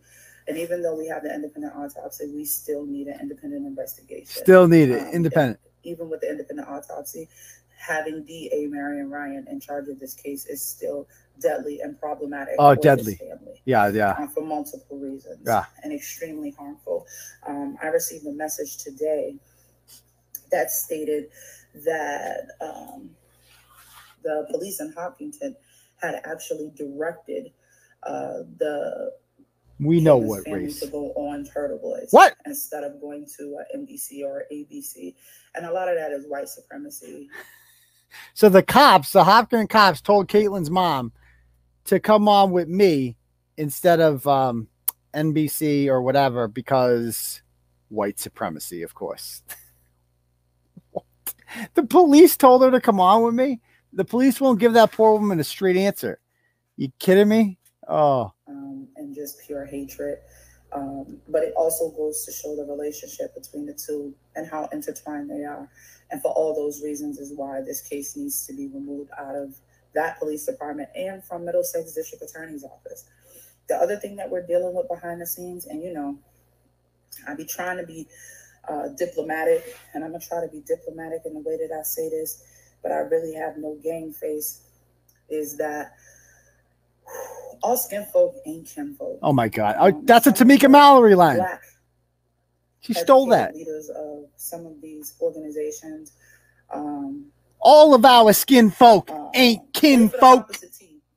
And 0.48 0.58
even 0.58 0.82
though 0.82 0.96
we 0.96 1.08
have 1.08 1.24
the 1.24 1.34
independent 1.34 1.74
autopsy, 1.76 2.32
we 2.34 2.46
still 2.46 2.86
need 2.86 3.08
an 3.08 3.20
independent 3.20 3.66
investigation 3.66 4.28
Still 4.28 4.68
need 4.68 4.90
it. 4.90 5.02
Um, 5.02 5.14
Independent. 5.14 5.60
even 5.84 6.10
with 6.10 6.22
the 6.22 6.30
independent 6.30 6.68
autopsy, 6.68 7.28
having 7.78 8.24
DA 8.24 8.68
Marian 8.68 9.10
Ryan 9.10 9.48
in 9.50 9.60
charge 9.60 9.88
of 9.88 10.00
this 10.00 10.14
case 10.14 10.46
is 10.46 10.64
still 10.64 11.08
deadly 11.42 11.82
and 11.82 12.00
problematic. 12.00 12.56
Oh, 12.60 12.76
deadly. 12.76 13.20
Yeah, 13.66 13.90
yeah. 13.90 14.12
uh, 14.12 14.28
for 14.28 14.44
multiple 14.44 14.98
reasons. 14.98 15.42
Yeah. 15.46 15.66
And 15.84 15.92
extremely 15.92 16.52
harmful. 16.52 17.06
Um, 17.48 17.78
I 17.82 17.88
received 17.88 18.26
a 18.26 18.32
message 18.32 18.78
today 18.78 19.36
that 20.52 20.72
stated 20.72 21.26
that 21.86 22.48
um, 22.62 23.10
the 24.24 24.48
police 24.52 24.80
in 24.80 24.94
Hopkinton 24.94 25.56
had 26.06 26.22
actually 26.26 26.72
directed 26.76 27.52
uh, 28.04 28.44
the 28.58 29.12
We 29.80 30.00
know 30.00 30.18
what 30.18 30.44
race. 30.48 30.80
to 30.82 30.88
go 30.88 31.12
on 31.14 31.44
Turtle 31.46 31.80
Boys. 31.80 32.08
What? 32.12 32.36
Instead 32.46 32.84
of 32.84 33.02
going 33.02 33.26
to 33.38 33.58
uh, 33.60 33.78
NBC 33.78 34.24
or 34.24 34.44
ABC. 34.52 35.16
And 35.56 35.66
a 35.66 35.72
lot 35.72 35.88
of 35.88 35.96
that 35.96 36.12
is 36.12 36.26
white 36.28 36.50
supremacy. 36.50 37.30
So 38.34 38.48
the 38.48 38.64
cops, 38.64 39.12
the 39.12 39.26
Hopkins 39.26 39.68
cops, 39.70 40.00
told 40.00 40.30
Caitlin's 40.30 40.70
mom 40.70 41.12
to 41.86 42.00
come 42.00 42.30
on 42.30 42.52
with 42.52 42.70
me 42.70 43.18
instead 43.58 44.00
of 44.00 44.26
um, 44.26 44.70
NBC 45.14 45.88
or 45.88 46.02
whatever 46.02 46.48
because 46.48 47.42
white 47.90 48.18
supremacy, 48.18 48.84
of 48.84 48.94
course. 48.94 49.44
The 51.74 51.84
police 51.84 52.36
told 52.36 52.64
her 52.64 52.72
to 52.72 52.82
come 52.82 53.00
on 53.00 53.24
with 53.24 53.34
me. 53.34 53.62
The 53.96 54.06
police 54.06 54.40
won't 54.40 54.60
give 54.60 54.74
that 54.74 54.92
poor 54.92 55.14
woman 55.14 55.40
a 55.40 55.44
straight 55.44 55.78
answer. 55.78 56.20
You 56.76 56.92
kidding 57.00 57.30
me? 57.30 57.58
Oh, 57.88 58.34
um, 58.48 58.88
and 58.98 59.16
just 59.16 59.40
pure 59.46 59.66
hatred. 59.66 60.20
Um, 60.74 61.18
but 61.30 61.44
it 61.44 61.54
also 61.56 61.90
goes 61.92 62.26
to 62.26 62.32
show 62.34 62.56
the 62.56 62.66
relationship 62.66 63.34
between 63.34 63.66
the 63.66 63.74
two 63.74 64.14
and 64.36 64.46
how 64.46 64.68
intertwined 64.74 65.30
they 65.30 65.46
are. 65.46 65.70
And 66.12 66.22
for 66.22 66.32
all 66.34 66.54
those 66.54 66.84
reasons 66.84 67.18
is 67.18 67.32
why 67.34 67.62
this 67.62 67.82
case 67.82 68.18
needs 68.18 68.46
to 68.48 68.54
be 68.54 68.68
removed 68.68 69.10
out 69.18 69.36
of 69.36 69.56
that 69.94 70.20
police 70.20 70.46
department 70.46 70.90
and 70.96 71.24
from 71.24 71.46
Middlesex 71.46 71.94
District 71.94 72.24
Attorney's 72.24 72.66
Office. 72.66 73.06
The 73.70 73.76
other 73.76 73.96
thing 73.96 74.18
that 74.18 74.30
we're 74.30 74.46
dealing 74.46 74.76
with 74.76 74.88
behind 74.90 75.22
the 75.22 75.26
scenes, 75.26 75.66
and 75.66 75.82
you 75.82 75.94
know, 75.94 76.20
I 77.28 77.36
be 77.36 77.46
trying 77.46 77.78
to 77.78 77.86
be 77.86 78.08
uh, 78.68 78.90
diplomatic, 78.98 79.78
and 79.94 80.04
I'm 80.04 80.12
gonna 80.12 80.24
try 80.24 80.42
to 80.42 80.52
be 80.52 80.62
diplomatic 80.68 81.22
in 81.26 81.34
the 81.34 81.40
way 81.40 81.58
that 81.58 81.74
I 81.74 81.84
say 81.84 82.10
this, 82.10 82.44
but 82.86 82.92
I 82.92 82.98
really 82.98 83.34
have 83.34 83.58
no 83.58 83.80
game 83.84 84.14
face. 84.14 84.62
Is 85.28 85.58
that 85.58 85.96
all 87.64 87.78
skin 87.78 88.06
folk 88.14 88.36
ain't 88.46 88.68
kinfolk? 88.68 89.18
oh 89.24 89.34
my 89.34 89.48
God! 89.48 89.76
Oh, 89.80 90.02
that's 90.04 90.28
a 90.28 90.32
Tamika 90.32 90.70
Mallory 90.70 91.16
line. 91.16 91.38
Black 91.38 91.62
She 92.82 92.94
stole 92.94 93.26
that. 93.28 93.56
Leaders 93.56 93.90
of 93.90 94.26
some 94.36 94.68
of 94.68 94.80
these 94.84 95.16
organizations. 95.20 96.12
Um, 96.72 97.26
All 97.60 97.96
of 97.96 98.06
our 98.06 98.34
skin 98.34 98.70
folk 98.70 99.10
uh, 99.10 99.30
ain't 99.34 99.74
kin 99.74 100.10
folk. 100.10 100.56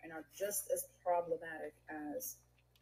and 0.02 0.10
are 0.12 0.24
just 0.34 0.70
as 0.72 0.86
problematic 1.04 1.74
as 1.90 2.36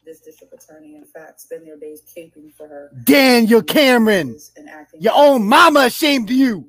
this 0.04 0.20
district 0.20 0.54
attorney. 0.54 0.94
In 0.94 1.06
fact, 1.06 1.40
spend 1.40 1.66
their 1.66 1.76
days 1.76 2.02
caping 2.16 2.54
for 2.54 2.68
her. 2.68 2.92
Daniel 3.02 3.62
Cameron, 3.62 4.38
your 5.00 5.14
own 5.16 5.44
mama 5.48 5.80
ashamed 5.80 6.30
of 6.30 6.36
you. 6.36 6.68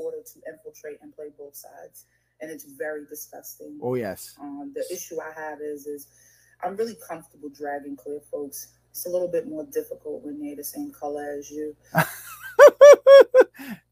Order 0.00 0.22
to 0.32 0.40
infiltrate 0.50 0.98
and 1.02 1.14
play 1.14 1.26
both 1.38 1.54
sides, 1.54 2.06
and 2.40 2.50
it's 2.50 2.64
very 2.64 3.04
disgusting. 3.06 3.78
Oh 3.82 3.94
yes. 3.96 4.34
Um, 4.40 4.72
the 4.74 4.84
issue 4.90 5.16
I 5.20 5.38
have 5.38 5.60
is 5.60 5.86
is 5.86 6.06
I'm 6.62 6.76
really 6.76 6.96
comfortable 7.06 7.50
dragging 7.50 7.96
clear 7.96 8.20
folks. 8.30 8.68
It's 8.90 9.06
a 9.06 9.10
little 9.10 9.28
bit 9.28 9.46
more 9.46 9.66
difficult 9.72 10.24
when 10.24 10.40
they're 10.40 10.56
the 10.56 10.64
same 10.64 10.90
color 10.90 11.36
as 11.38 11.50
you. 11.50 11.76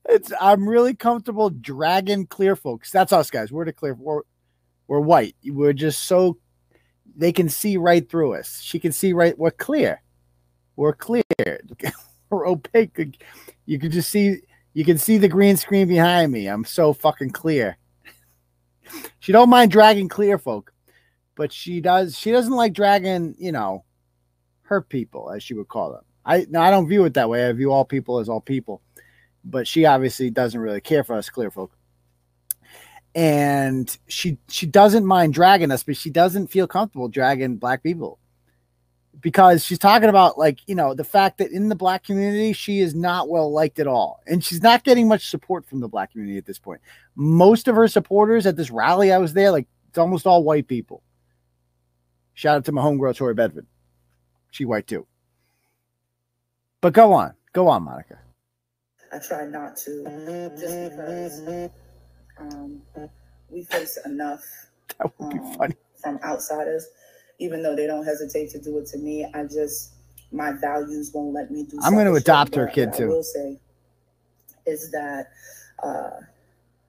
it's 0.08 0.32
I'm 0.40 0.68
really 0.68 0.94
comfortable 0.94 1.50
dragging 1.50 2.26
clear 2.26 2.56
folks. 2.56 2.90
That's 2.90 3.12
us 3.12 3.30
guys. 3.30 3.52
We're 3.52 3.66
the 3.66 3.72
clear 3.72 3.94
we're, 3.94 4.22
we're 4.86 5.00
white. 5.00 5.36
We're 5.44 5.74
just 5.74 6.04
so 6.04 6.38
they 7.14 7.32
can 7.32 7.48
see 7.48 7.76
right 7.76 8.08
through 8.08 8.34
us. 8.34 8.60
She 8.62 8.78
can 8.78 8.92
see 8.92 9.12
right 9.12 9.38
we're 9.38 9.50
clear. 9.50 10.02
We're 10.76 10.94
clear. 10.94 11.22
we're 12.30 12.48
opaque. 12.48 13.20
You 13.66 13.78
can 13.78 13.90
just 13.90 14.10
see 14.10 14.40
you 14.78 14.84
can 14.84 14.98
see 14.98 15.18
the 15.18 15.28
green 15.28 15.56
screen 15.56 15.88
behind 15.88 16.30
me. 16.30 16.46
I'm 16.46 16.64
so 16.64 16.92
fucking 16.92 17.30
clear. 17.30 17.78
she 19.18 19.32
don't 19.32 19.50
mind 19.50 19.70
dragging 19.70 20.08
clear 20.08 20.38
folk, 20.38 20.72
but 21.34 21.52
she 21.52 21.80
does 21.80 22.16
she 22.16 22.30
doesn't 22.30 22.52
like 22.52 22.72
dragging, 22.72 23.34
you 23.38 23.52
know, 23.52 23.84
her 24.62 24.80
people, 24.80 25.30
as 25.30 25.42
she 25.42 25.54
would 25.54 25.68
call 25.68 25.92
them. 25.92 26.04
I 26.24 26.46
no, 26.48 26.60
I 26.60 26.70
don't 26.70 26.88
view 26.88 27.04
it 27.04 27.14
that 27.14 27.28
way. 27.28 27.48
I 27.48 27.52
view 27.52 27.72
all 27.72 27.84
people 27.84 28.18
as 28.18 28.28
all 28.28 28.40
people 28.40 28.82
but 29.44 29.66
she 29.66 29.84
obviously 29.84 30.30
doesn't 30.30 30.60
really 30.60 30.80
care 30.80 31.04
for 31.04 31.16
us 31.16 31.30
clear 31.30 31.50
folk 31.50 31.72
and 33.14 33.96
she 34.06 34.38
she 34.48 34.66
doesn't 34.66 35.06
mind 35.06 35.32
dragging 35.32 35.70
us 35.70 35.82
but 35.82 35.96
she 35.96 36.10
doesn't 36.10 36.48
feel 36.48 36.66
comfortable 36.66 37.08
dragging 37.08 37.56
black 37.56 37.82
people 37.82 38.18
because 39.20 39.64
she's 39.64 39.78
talking 39.78 40.08
about 40.08 40.38
like 40.38 40.60
you 40.66 40.74
know 40.74 40.94
the 40.94 41.04
fact 41.04 41.38
that 41.38 41.50
in 41.50 41.68
the 41.68 41.74
black 41.74 42.04
community 42.04 42.52
she 42.52 42.80
is 42.80 42.94
not 42.94 43.28
well 43.28 43.50
liked 43.50 43.78
at 43.78 43.86
all. 43.86 44.20
And 44.26 44.44
she's 44.44 44.62
not 44.62 44.84
getting 44.84 45.08
much 45.08 45.28
support 45.28 45.66
from 45.66 45.80
the 45.80 45.88
black 45.88 46.12
community 46.12 46.38
at 46.38 46.46
this 46.46 46.58
point. 46.58 46.80
Most 47.14 47.68
of 47.68 47.76
her 47.76 47.88
supporters 47.88 48.46
at 48.46 48.56
this 48.56 48.70
rally 48.70 49.12
i 49.12 49.18
was 49.18 49.32
there 49.32 49.50
like 49.50 49.66
it's 49.88 49.98
almost 49.98 50.26
all 50.26 50.44
white 50.44 50.68
people. 50.68 51.02
Shout 52.34 52.56
out 52.56 52.64
to 52.66 52.72
my 52.72 52.82
homegirl 52.82 53.16
tori 53.16 53.34
bedford. 53.34 53.66
She 54.50 54.64
white 54.64 54.86
too. 54.86 55.06
But 56.80 56.92
go 56.92 57.12
on. 57.12 57.34
Go 57.52 57.68
on 57.68 57.82
monica. 57.82 58.18
I 59.12 59.18
try 59.18 59.46
not 59.46 59.76
to, 59.78 60.04
just 60.58 60.90
because 60.90 61.70
um, 62.38 62.82
we 63.48 63.64
face 63.64 63.98
enough 64.04 64.44
that 64.98 65.18
would 65.18 65.30
be 65.30 65.38
um, 65.38 65.54
funny. 65.54 65.76
from 66.02 66.18
outsiders, 66.22 66.86
even 67.38 67.62
though 67.62 67.76
they 67.76 67.86
don't 67.86 68.04
hesitate 68.04 68.50
to 68.50 68.60
do 68.60 68.78
it 68.78 68.86
to 68.86 68.98
me. 68.98 69.26
I 69.34 69.44
just 69.44 69.94
my 70.32 70.52
values 70.52 71.10
won't 71.14 71.32
let 71.32 71.50
me 71.50 71.64
do. 71.64 71.78
I'm 71.82 71.94
gonna 71.94 72.12
adopt 72.12 72.54
her 72.54 72.66
kid, 72.66 72.92
too. 72.92 73.04
I 73.04 73.08
will 73.08 73.22
say 73.22 73.58
is 74.66 74.90
that 74.90 75.28
uh, 75.82 76.20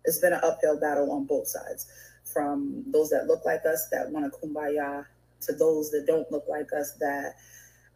it's 0.04 0.20
been 0.20 0.34
an 0.34 0.42
uphill 0.44 0.80
battle 0.80 1.12
on 1.12 1.26
both 1.26 1.48
sides, 1.48 1.88
from 2.26 2.84
those 2.88 3.10
that 3.10 3.28
look 3.28 3.46
like 3.46 3.66
us 3.66 3.88
that 3.92 4.10
want 4.10 4.32
to 4.32 4.40
kumbaya 4.40 5.06
to 5.42 5.54
those 5.54 5.90
that 5.92 6.06
don't 6.06 6.30
look 6.32 6.44
like 6.50 6.68
us 6.78 6.94
that 7.00 7.36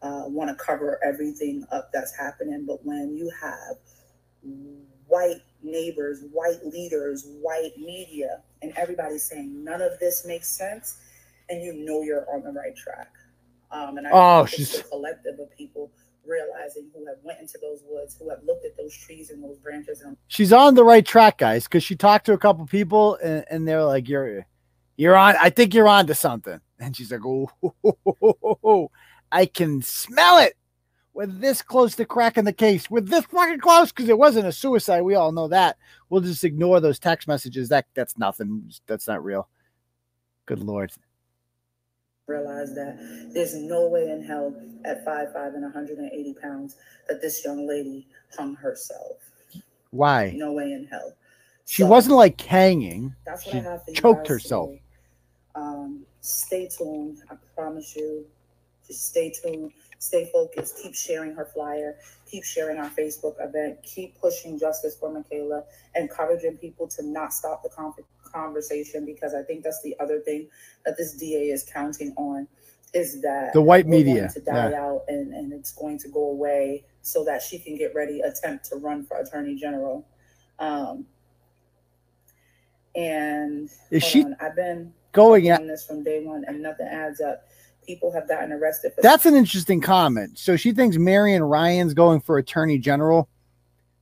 uh, 0.01 0.23
want 0.27 0.49
to 0.49 0.63
cover 0.63 0.99
everything 1.03 1.65
up 1.71 1.89
that's 1.93 2.15
happening. 2.15 2.65
But 2.65 2.85
when 2.85 3.15
you 3.17 3.29
have 3.41 3.77
white 5.07 5.41
neighbors, 5.61 6.23
white 6.31 6.65
leaders, 6.65 7.27
white 7.41 7.77
media, 7.77 8.41
and 8.61 8.71
everybody's 8.77 9.23
saying 9.23 9.63
none 9.63 9.81
of 9.81 9.99
this 9.99 10.25
makes 10.25 10.47
sense, 10.47 10.97
and 11.49 11.61
you 11.61 11.73
know 11.73 12.01
you're 12.01 12.25
on 12.33 12.43
the 12.43 12.51
right 12.51 12.75
track. 12.75 13.11
Um, 13.71 13.97
and 13.97 14.07
I 14.07 14.11
Oh, 14.13 14.45
she's- 14.45 14.77
the 14.77 14.83
collective 14.83 15.39
of 15.39 15.49
people 15.57 15.91
realizing 16.25 16.89
who 16.93 17.05
have 17.05 17.17
went 17.23 17.39
into 17.41 17.57
those 17.61 17.83
woods, 17.89 18.15
who 18.17 18.29
have 18.29 18.41
looked 18.45 18.65
at 18.65 18.77
those 18.77 18.95
trees 18.95 19.29
and 19.29 19.43
those 19.43 19.57
branches, 19.57 20.01
and 20.01 20.15
she's 20.27 20.53
on 20.53 20.73
the 20.75 20.83
right 20.83 21.05
track, 21.05 21.37
guys, 21.37 21.65
because 21.65 21.83
she 21.83 21.95
talked 21.95 22.25
to 22.27 22.33
a 22.33 22.37
couple 22.37 22.65
people 22.65 23.15
and, 23.15 23.43
and 23.49 23.67
they're 23.67 23.83
like, 23.83 24.07
"You're, 24.07 24.45
you're 24.95 25.15
on. 25.17 25.35
I 25.41 25.49
think 25.49 25.73
you're 25.73 25.87
on 25.87 26.07
to 26.07 26.15
something." 26.15 26.59
And 26.79 26.93
she's 26.97 27.11
like, 27.13 27.21
"Oh, 27.25 28.89
I 29.31 29.45
can 29.45 29.81
smell 29.81 30.39
it. 30.39 30.57
We're 31.13 31.27
this 31.27 31.61
close 31.61 31.95
to 31.95 32.05
cracking 32.05 32.43
the 32.43 32.51
case. 32.51 32.89
We're 32.89 32.99
this 33.01 33.23
fucking 33.25 33.59
close 33.59 33.91
because 33.91 34.09
it 34.09 34.17
wasn't 34.17 34.47
a 34.47 34.51
suicide. 34.51 35.01
We 35.01 35.15
all 35.15 35.31
know 35.31 35.47
that. 35.47 35.77
We'll 36.09 36.21
just 36.21 36.43
ignore 36.43 36.79
those 36.81 36.99
text 36.99 37.27
messages. 37.27 37.69
That 37.69 37.85
that's 37.93 38.17
nothing. 38.17 38.69
That's 38.87 39.07
not 39.07 39.23
real. 39.23 39.47
Good 40.45 40.59
lord. 40.59 40.91
Realize 42.33 42.73
that 42.75 42.97
there's 43.33 43.53
no 43.53 43.87
way 43.89 44.09
in 44.09 44.23
hell 44.23 44.55
at 44.85 45.05
5'5 45.05 45.55
and 45.55 45.63
180 45.63 46.33
pounds 46.41 46.77
that 47.09 47.21
this 47.21 47.43
young 47.43 47.67
lady 47.67 48.07
hung 48.37 48.55
herself. 48.55 49.17
Why? 49.91 50.31
No 50.33 50.53
way 50.53 50.71
in 50.71 50.87
hell. 50.89 51.11
She 51.65 51.81
So- 51.81 51.87
wasn't 51.89 52.15
like 52.15 52.39
hanging. 52.39 53.13
That's 53.25 53.45
what 53.45 53.51
She 53.51 53.57
I 53.59 53.63
have 53.63 53.83
you 53.89 53.93
choked 53.93 54.27
herself. 54.27 54.69
today. 54.69 54.81
Um, 55.55 56.05
stay 56.21 56.67
tuned. 56.69 57.17
I 57.29 57.35
promise 57.55 57.93
you. 57.93 58.25
Just 58.87 59.05
stay 59.09 59.29
tuned. 59.29 59.73
Stay 59.99 60.29
focused. 60.31 60.77
Keep 60.81 60.95
sharing 60.95 61.33
her 61.35 61.45
flyer. 61.45 61.97
Keep 62.25 62.45
sharing 62.45 62.77
our 62.77 62.89
Facebook 62.91 63.35
event. 63.45 63.83
Keep 63.83 64.17
pushing 64.19 64.57
justice 64.57 64.95
for 64.95 65.09
Mikayla. 65.09 65.65
Encouraging 65.95 66.55
people 66.57 66.87
to 66.87 67.03
not 67.05 67.33
stop 67.33 67.63
the 67.63 67.69
con- 67.69 67.93
conversation 68.33 69.05
because 69.05 69.33
I 69.33 69.43
think 69.43 69.63
that's 69.63 69.81
the 69.83 69.95
other 69.99 70.19
thing 70.19 70.47
that 70.85 70.97
this 70.97 71.13
DA 71.13 71.49
is 71.49 71.63
counting 71.63 72.13
on 72.17 72.47
is 72.93 73.21
that 73.21 73.53
The 73.53 73.61
white 73.61 73.87
media. 73.87 74.29
to 74.33 74.39
die 74.39 74.71
Yeah. 74.71 74.81
out 74.83 75.03
and, 75.07 75.33
and 75.33 75.51
it's 75.53 75.71
going 75.71 75.97
to 75.99 76.07
go 76.09 76.29
away 76.31 76.85
so 77.01 77.23
that 77.25 77.41
she 77.41 77.57
can 77.59 77.75
get 77.77 77.93
ready 77.95 78.21
attempt 78.21 78.65
to 78.65 78.75
run 78.77 79.03
for 79.05 79.17
attorney 79.17 79.55
general. 79.55 80.05
Um, 80.59 81.05
and 82.95 83.69
Is 83.89 84.03
she 84.03 84.23
on, 84.23 84.35
I've 84.39 84.55
been 84.55 84.93
going 85.11 85.49
at? 85.49 85.65
this 85.65 85.85
from 85.85 86.03
day 86.03 86.23
one 86.23 86.45
and 86.47 86.61
nothing 86.61 86.87
adds 86.87 87.21
up. 87.21 87.47
People 87.85 88.11
have 88.13 88.29
gotten 88.29 88.51
arrested 88.53 88.93
for 88.95 89.01
That's 89.01 89.25
an 89.25 89.35
interesting 89.35 89.81
comment. 89.81 90.37
So 90.39 90.55
she 90.55 90.71
thinks 90.71 90.97
Marian 90.97 91.43
Ryan's 91.43 91.93
going 91.93 92.21
for 92.21 92.37
attorney 92.37 92.77
general 92.77 93.27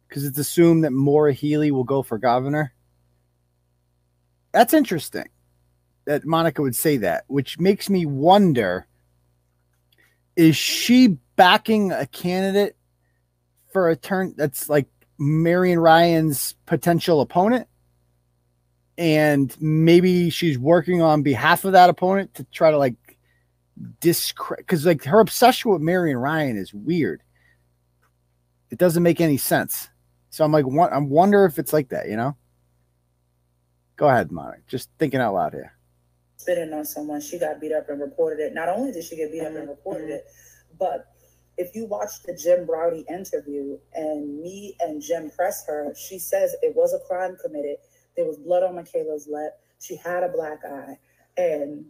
because 0.08 0.26
it's 0.26 0.38
assumed 0.38 0.84
that 0.84 0.92
Maura 0.92 1.34
Healey 1.34 1.72
will 1.72 1.86
go 1.86 2.04
for 2.04 2.18
governor. 2.18 2.74
That's 4.52 4.74
interesting 4.74 5.26
that 6.06 6.26
Monica 6.26 6.62
would 6.62 6.76
say 6.76 6.98
that, 6.98 7.24
which 7.28 7.60
makes 7.60 7.90
me 7.90 8.06
wonder 8.06 8.88
is 10.36 10.56
she 10.56 11.18
backing 11.36 11.92
a 11.92 12.06
candidate 12.08 12.76
for 13.72 13.90
a 13.90 13.96
turn 13.96 14.34
that's 14.38 14.70
like 14.70 14.88
Marian 15.18 15.80
Ryan's 15.80 16.56
potential 16.66 17.22
opponent? 17.22 17.68
And 18.98 19.56
maybe 19.60 20.30
she's 20.30 20.58
working 20.58 21.02
on 21.02 21.22
behalf 21.22 21.66
of 21.66 21.74
that 21.74 21.90
opponent 21.90 22.34
to 22.36 22.44
try 22.46 22.72
to 22.72 22.78
like 22.78 22.96
discredit 24.00 24.66
because 24.66 24.86
like 24.86 25.04
her 25.04 25.20
obsession 25.20 25.72
with 25.72 25.82
Marian 25.82 26.18
Ryan 26.18 26.58
is 26.58 26.74
weird. 26.74 27.24
It 28.70 28.78
doesn't 28.78 29.04
make 29.04 29.20
any 29.20 29.38
sense. 29.38 29.90
So 30.30 30.46
I'm 30.46 30.52
like, 30.52 30.66
what? 30.66 30.94
I 30.94 30.98
wonder 30.98 31.46
if 31.46 31.60
it's 31.60 31.74
like 31.74 31.90
that, 31.90 32.08
you 32.08 32.16
know? 32.16 32.38
Go 33.98 34.08
ahead, 34.08 34.32
Monica. 34.32 34.62
Just 34.68 34.90
thinking 34.98 35.20
out 35.20 35.34
loud 35.34 35.54
here. 35.54 35.74
spitting 36.38 36.74
on 36.74 36.86
someone. 36.86 37.22
She 37.22 37.38
got 37.40 37.62
beat 37.62 37.72
up 37.72 37.90
and 37.90 38.02
reported 38.02 38.40
it. 38.44 38.54
Not 38.54 38.70
only 38.70 38.92
did 38.92 39.04
she 39.04 39.16
get 39.16 39.32
beat 39.32 39.42
up 39.42 39.48
and 39.48 39.58
mm-hmm. 39.58 39.70
reported 39.70 40.06
mm-hmm. 40.06 40.14
it, 40.14 40.26
but 40.80 41.08
if 41.58 41.76
you 41.76 41.86
watch 41.86 42.24
the 42.26 42.34
Jim 42.36 42.66
Braude 42.66 43.04
interview 43.10 43.78
and 43.94 44.42
me 44.42 44.76
and 44.80 45.02
Jim 45.02 45.30
press 45.30 45.66
her, 45.68 45.94
she 45.96 46.18
says 46.18 46.56
it 46.64 46.76
was 46.76 46.94
a 46.94 47.00
crime 47.08 47.38
committed. 47.44 47.78
There 48.16 48.26
was 48.26 48.38
blood 48.38 48.64
on 48.64 48.76
Mikayla's 48.76 49.28
lip. 49.30 49.54
She 49.80 49.96
had 49.96 50.24
a 50.24 50.30
black 50.30 50.60
eye. 50.66 50.98
And 51.38 51.86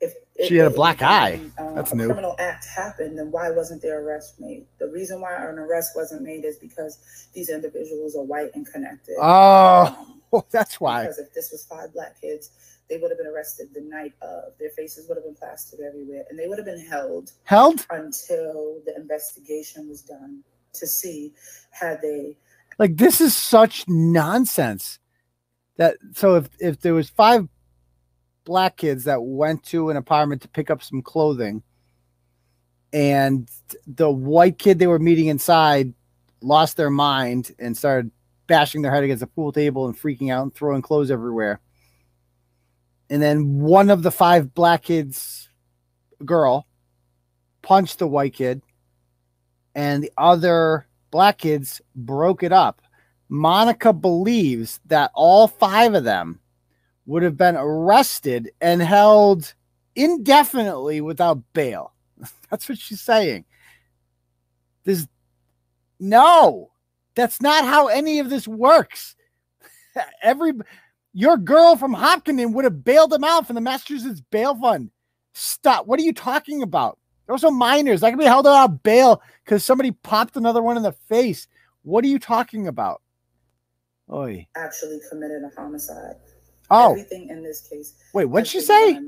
if, 0.00 0.14
if 0.34 0.48
She 0.48 0.56
had 0.56 0.66
a 0.66 0.74
black 0.74 1.02
anything, 1.02 1.52
eye. 1.56 1.62
uh, 1.62 1.74
That's 1.74 1.92
a 1.92 1.96
new. 1.96 2.06
criminal 2.06 2.34
act 2.38 2.66
happened, 2.66 3.18
then 3.18 3.30
why 3.30 3.50
wasn't 3.50 3.80
there 3.82 4.00
arrest 4.04 4.40
made? 4.40 4.66
The 4.78 4.88
reason 4.88 5.20
why 5.20 5.34
an 5.34 5.58
arrest 5.58 5.92
wasn't 5.94 6.22
made 6.22 6.44
is 6.44 6.56
because 6.58 6.98
these 7.32 7.48
individuals 7.50 8.16
are 8.16 8.24
white 8.24 8.50
and 8.54 8.66
connected. 8.66 9.14
Oh, 9.20 9.96
um, 9.98 10.13
That's 10.50 10.80
why. 10.80 11.02
because 11.02 11.18
if 11.18 11.32
this 11.34 11.50
was 11.52 11.64
five 11.64 11.92
black 11.92 12.20
kids, 12.20 12.50
they 12.88 12.98
would 12.98 13.10
have 13.10 13.18
been 13.18 13.26
arrested 13.26 13.68
the 13.74 13.80
night 13.80 14.12
of. 14.22 14.52
Their 14.58 14.70
faces 14.70 15.08
would 15.08 15.16
have 15.16 15.24
been 15.24 15.34
plastered 15.34 15.80
everywhere, 15.80 16.24
and 16.28 16.38
they 16.38 16.48
would 16.48 16.58
have 16.58 16.66
been 16.66 16.84
held 16.86 17.32
Held? 17.44 17.86
until 17.90 18.80
the 18.86 18.94
investigation 18.96 19.88
was 19.88 20.02
done 20.02 20.42
to 20.74 20.86
see 20.86 21.32
had 21.70 22.00
they 22.02 22.36
Like 22.78 22.96
this 22.96 23.20
is 23.20 23.36
such 23.36 23.84
nonsense. 23.88 24.98
That 25.76 25.96
so 26.12 26.36
if 26.36 26.48
if 26.60 26.80
there 26.80 26.94
was 26.94 27.10
five 27.10 27.48
black 28.44 28.76
kids 28.76 29.04
that 29.04 29.22
went 29.22 29.62
to 29.64 29.90
an 29.90 29.96
apartment 29.96 30.42
to 30.42 30.48
pick 30.48 30.70
up 30.70 30.82
some 30.82 31.00
clothing 31.02 31.62
and 32.92 33.48
the 33.86 34.10
white 34.10 34.58
kid 34.58 34.78
they 34.78 34.86
were 34.86 34.98
meeting 34.98 35.26
inside 35.26 35.94
lost 36.42 36.76
their 36.76 36.90
mind 36.90 37.52
and 37.58 37.76
started 37.76 38.10
bashing 38.46 38.82
their 38.82 38.92
head 38.92 39.04
against 39.04 39.22
a 39.22 39.26
pool 39.26 39.52
table 39.52 39.86
and 39.86 39.98
freaking 39.98 40.32
out 40.32 40.42
and 40.42 40.54
throwing 40.54 40.82
clothes 40.82 41.10
everywhere. 41.10 41.60
And 43.10 43.22
then 43.22 43.60
one 43.60 43.90
of 43.90 44.02
the 44.02 44.10
five 44.10 44.54
black 44.54 44.82
kids, 44.82 45.48
girl, 46.24 46.66
punched 47.62 47.98
the 47.98 48.08
white 48.08 48.34
kid, 48.34 48.62
and 49.74 50.02
the 50.02 50.12
other 50.16 50.86
black 51.10 51.38
kids 51.38 51.80
broke 51.94 52.42
it 52.42 52.52
up. 52.52 52.80
Monica 53.28 53.92
believes 53.92 54.80
that 54.86 55.10
all 55.14 55.48
five 55.48 55.94
of 55.94 56.04
them 56.04 56.40
would 57.06 57.22
have 57.22 57.36
been 57.36 57.56
arrested 57.56 58.50
and 58.60 58.80
held 58.80 59.54
indefinitely 59.94 61.00
without 61.00 61.42
bail. 61.52 61.92
That's 62.50 62.68
what 62.68 62.78
she's 62.78 63.00
saying. 63.00 63.44
There's 64.84 65.06
no, 65.98 66.70
that's 67.14 67.40
not 67.40 67.64
how 67.64 67.88
any 67.88 68.18
of 68.18 68.30
this 68.30 68.46
works. 68.48 69.16
Every 70.22 70.52
your 71.12 71.36
girl 71.36 71.76
from 71.76 71.94
Hopkinton 71.94 72.52
would 72.52 72.64
have 72.64 72.84
bailed 72.84 73.10
them 73.10 73.24
out 73.24 73.46
from 73.46 73.54
the 73.54 73.60
Massachusetts 73.60 74.20
bail 74.30 74.54
fund. 74.56 74.90
Stop. 75.32 75.86
What 75.86 76.00
are 76.00 76.02
you 76.02 76.12
talking 76.12 76.62
about? 76.62 76.98
Those 77.26 77.44
are 77.44 77.50
minors. 77.50 78.02
I 78.02 78.10
can 78.10 78.18
be 78.18 78.24
held 78.24 78.46
out 78.46 78.70
of 78.70 78.82
bail 78.82 79.22
because 79.44 79.64
somebody 79.64 79.92
popped 79.92 80.36
another 80.36 80.62
one 80.62 80.76
in 80.76 80.82
the 80.82 80.92
face. 80.92 81.46
What 81.82 82.04
are 82.04 82.08
you 82.08 82.18
talking 82.18 82.66
about? 82.66 83.00
Oi. 84.12 84.46
actually 84.56 85.00
committed 85.08 85.42
a 85.44 85.60
homicide. 85.60 86.16
Oh, 86.70 86.90
Everything 86.90 87.28
in 87.28 87.42
this 87.42 87.66
case. 87.68 87.94
wait, 88.12 88.26
what'd 88.26 88.46
she 88.46 88.60
say? 88.60 88.98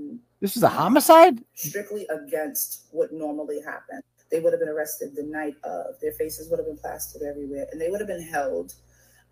This 0.41 0.57
is 0.57 0.63
a 0.63 0.69
homicide? 0.69 1.43
Strictly 1.55 2.07
against 2.09 2.87
what 2.93 3.13
normally 3.13 3.61
happened. 3.61 4.03
They 4.31 4.41
would 4.41 4.53
have 4.53 4.61
been 4.61 4.68
arrested 4.68 5.14
the 5.14 5.22
night 5.22 5.55
of. 5.64 5.99
Their 6.01 6.12
faces 6.12 6.51
would 6.51 6.59
have 6.59 6.66
been 6.66 6.79
plastered 6.79 7.22
everywhere, 7.22 7.66
and 7.70 7.81
they 7.81 7.91
would 7.91 8.01
have 8.01 8.09
been 8.09 8.27
held 8.27 8.74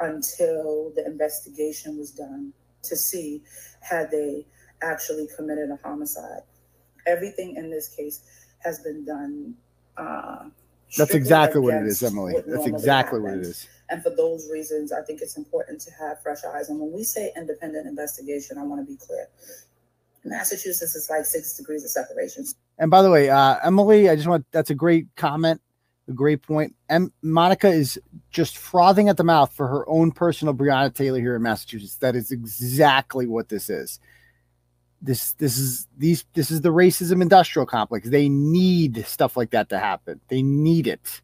until 0.01 0.93
the 0.95 1.05
investigation 1.07 1.99
was 1.99 2.11
done 2.11 2.53
to 2.83 2.97
see 2.97 3.43
had 3.81 4.11
they 4.11 4.47
actually 4.83 5.29
committed 5.37 5.71
a 5.71 5.79
homicide. 5.87 6.43
Everything 7.07 7.57
in 7.57 7.71
this 7.71 7.89
case 7.89 8.21
has 8.59 8.81
been 8.81 9.05
done. 9.05 9.55
Uh, 9.97 10.49
That's 10.97 11.15
exactly 11.15 11.61
what 11.61 11.75
it 11.75 11.87
is, 11.87 12.03
Emily. 12.03 12.35
what 12.35 12.47
That's 12.47 12.67
exactly 12.67 13.21
what 13.21 13.35
it 13.35 13.41
is. 13.41 13.69
And 13.91 14.03
for 14.03 14.11
those 14.11 14.51
reasons, 14.51 14.93
I 14.93 15.03
think 15.03 15.21
it's 15.21 15.37
important 15.37 15.81
to 15.83 15.91
have 15.93 16.23
fresh 16.23 16.45
eyes. 16.45 16.71
And 16.71 16.81
when 16.81 16.93
we 16.93 17.05
say 17.05 17.33
independent 17.37 17.87
investigation, 17.87 18.59
I 18.59 18.63
want 18.63 18.87
to 18.87 18.91
be 18.91 18.97
clear. 18.97 19.29
Massachusetts 20.25 20.95
is 20.95 21.11
like 21.11 21.27
six 21.27 21.57
degrees 21.57 21.85
of 21.85 21.91
separation. 21.91 22.45
And 22.79 22.91
by 22.91 23.03
the 23.03 23.11
way, 23.11 23.31
uh, 23.31 23.57
Emily, 23.63 24.09
I 24.09 24.17
just 24.17 24.27
want 24.27 24.47
that's 24.51 24.71
a 24.71 24.75
great 24.75 25.07
comment, 25.17 25.61
a 26.09 26.13
great 26.13 26.43
point. 26.43 26.75
Monica 27.23 27.69
is 27.69 27.99
just 28.31 28.59
frothing 28.59 29.09
at 29.09 29.17
the 29.17 29.25
mouth 29.25 29.53
for 29.53 29.69
her 29.69 29.89
own 29.89 30.11
personal 30.11 30.55
Breonna 30.55 30.93
Taylor 30.93 31.21
here 31.21 31.37
in 31.37 31.43
Massachusetts. 31.43 31.97
That 31.97 32.17
is 32.17 32.33
exactly 32.33 33.27
what 33.27 33.49
this 33.49 33.71
is. 33.71 34.01
This 35.01 35.33
this 35.35 35.59
is 35.59 35.87
these 35.97 36.25
this 36.35 36.51
is 36.51 36.63
the 36.63 36.71
racism 36.71 37.23
industrial 37.23 37.67
complex. 37.67 38.09
They 38.09 38.29
need 38.29 39.07
stuff 39.07 39.37
like 39.37 39.51
that 39.51 39.69
to 39.69 39.79
happen. 39.79 40.21
They 40.29 40.43
need 40.43 40.87
it. 40.87 41.21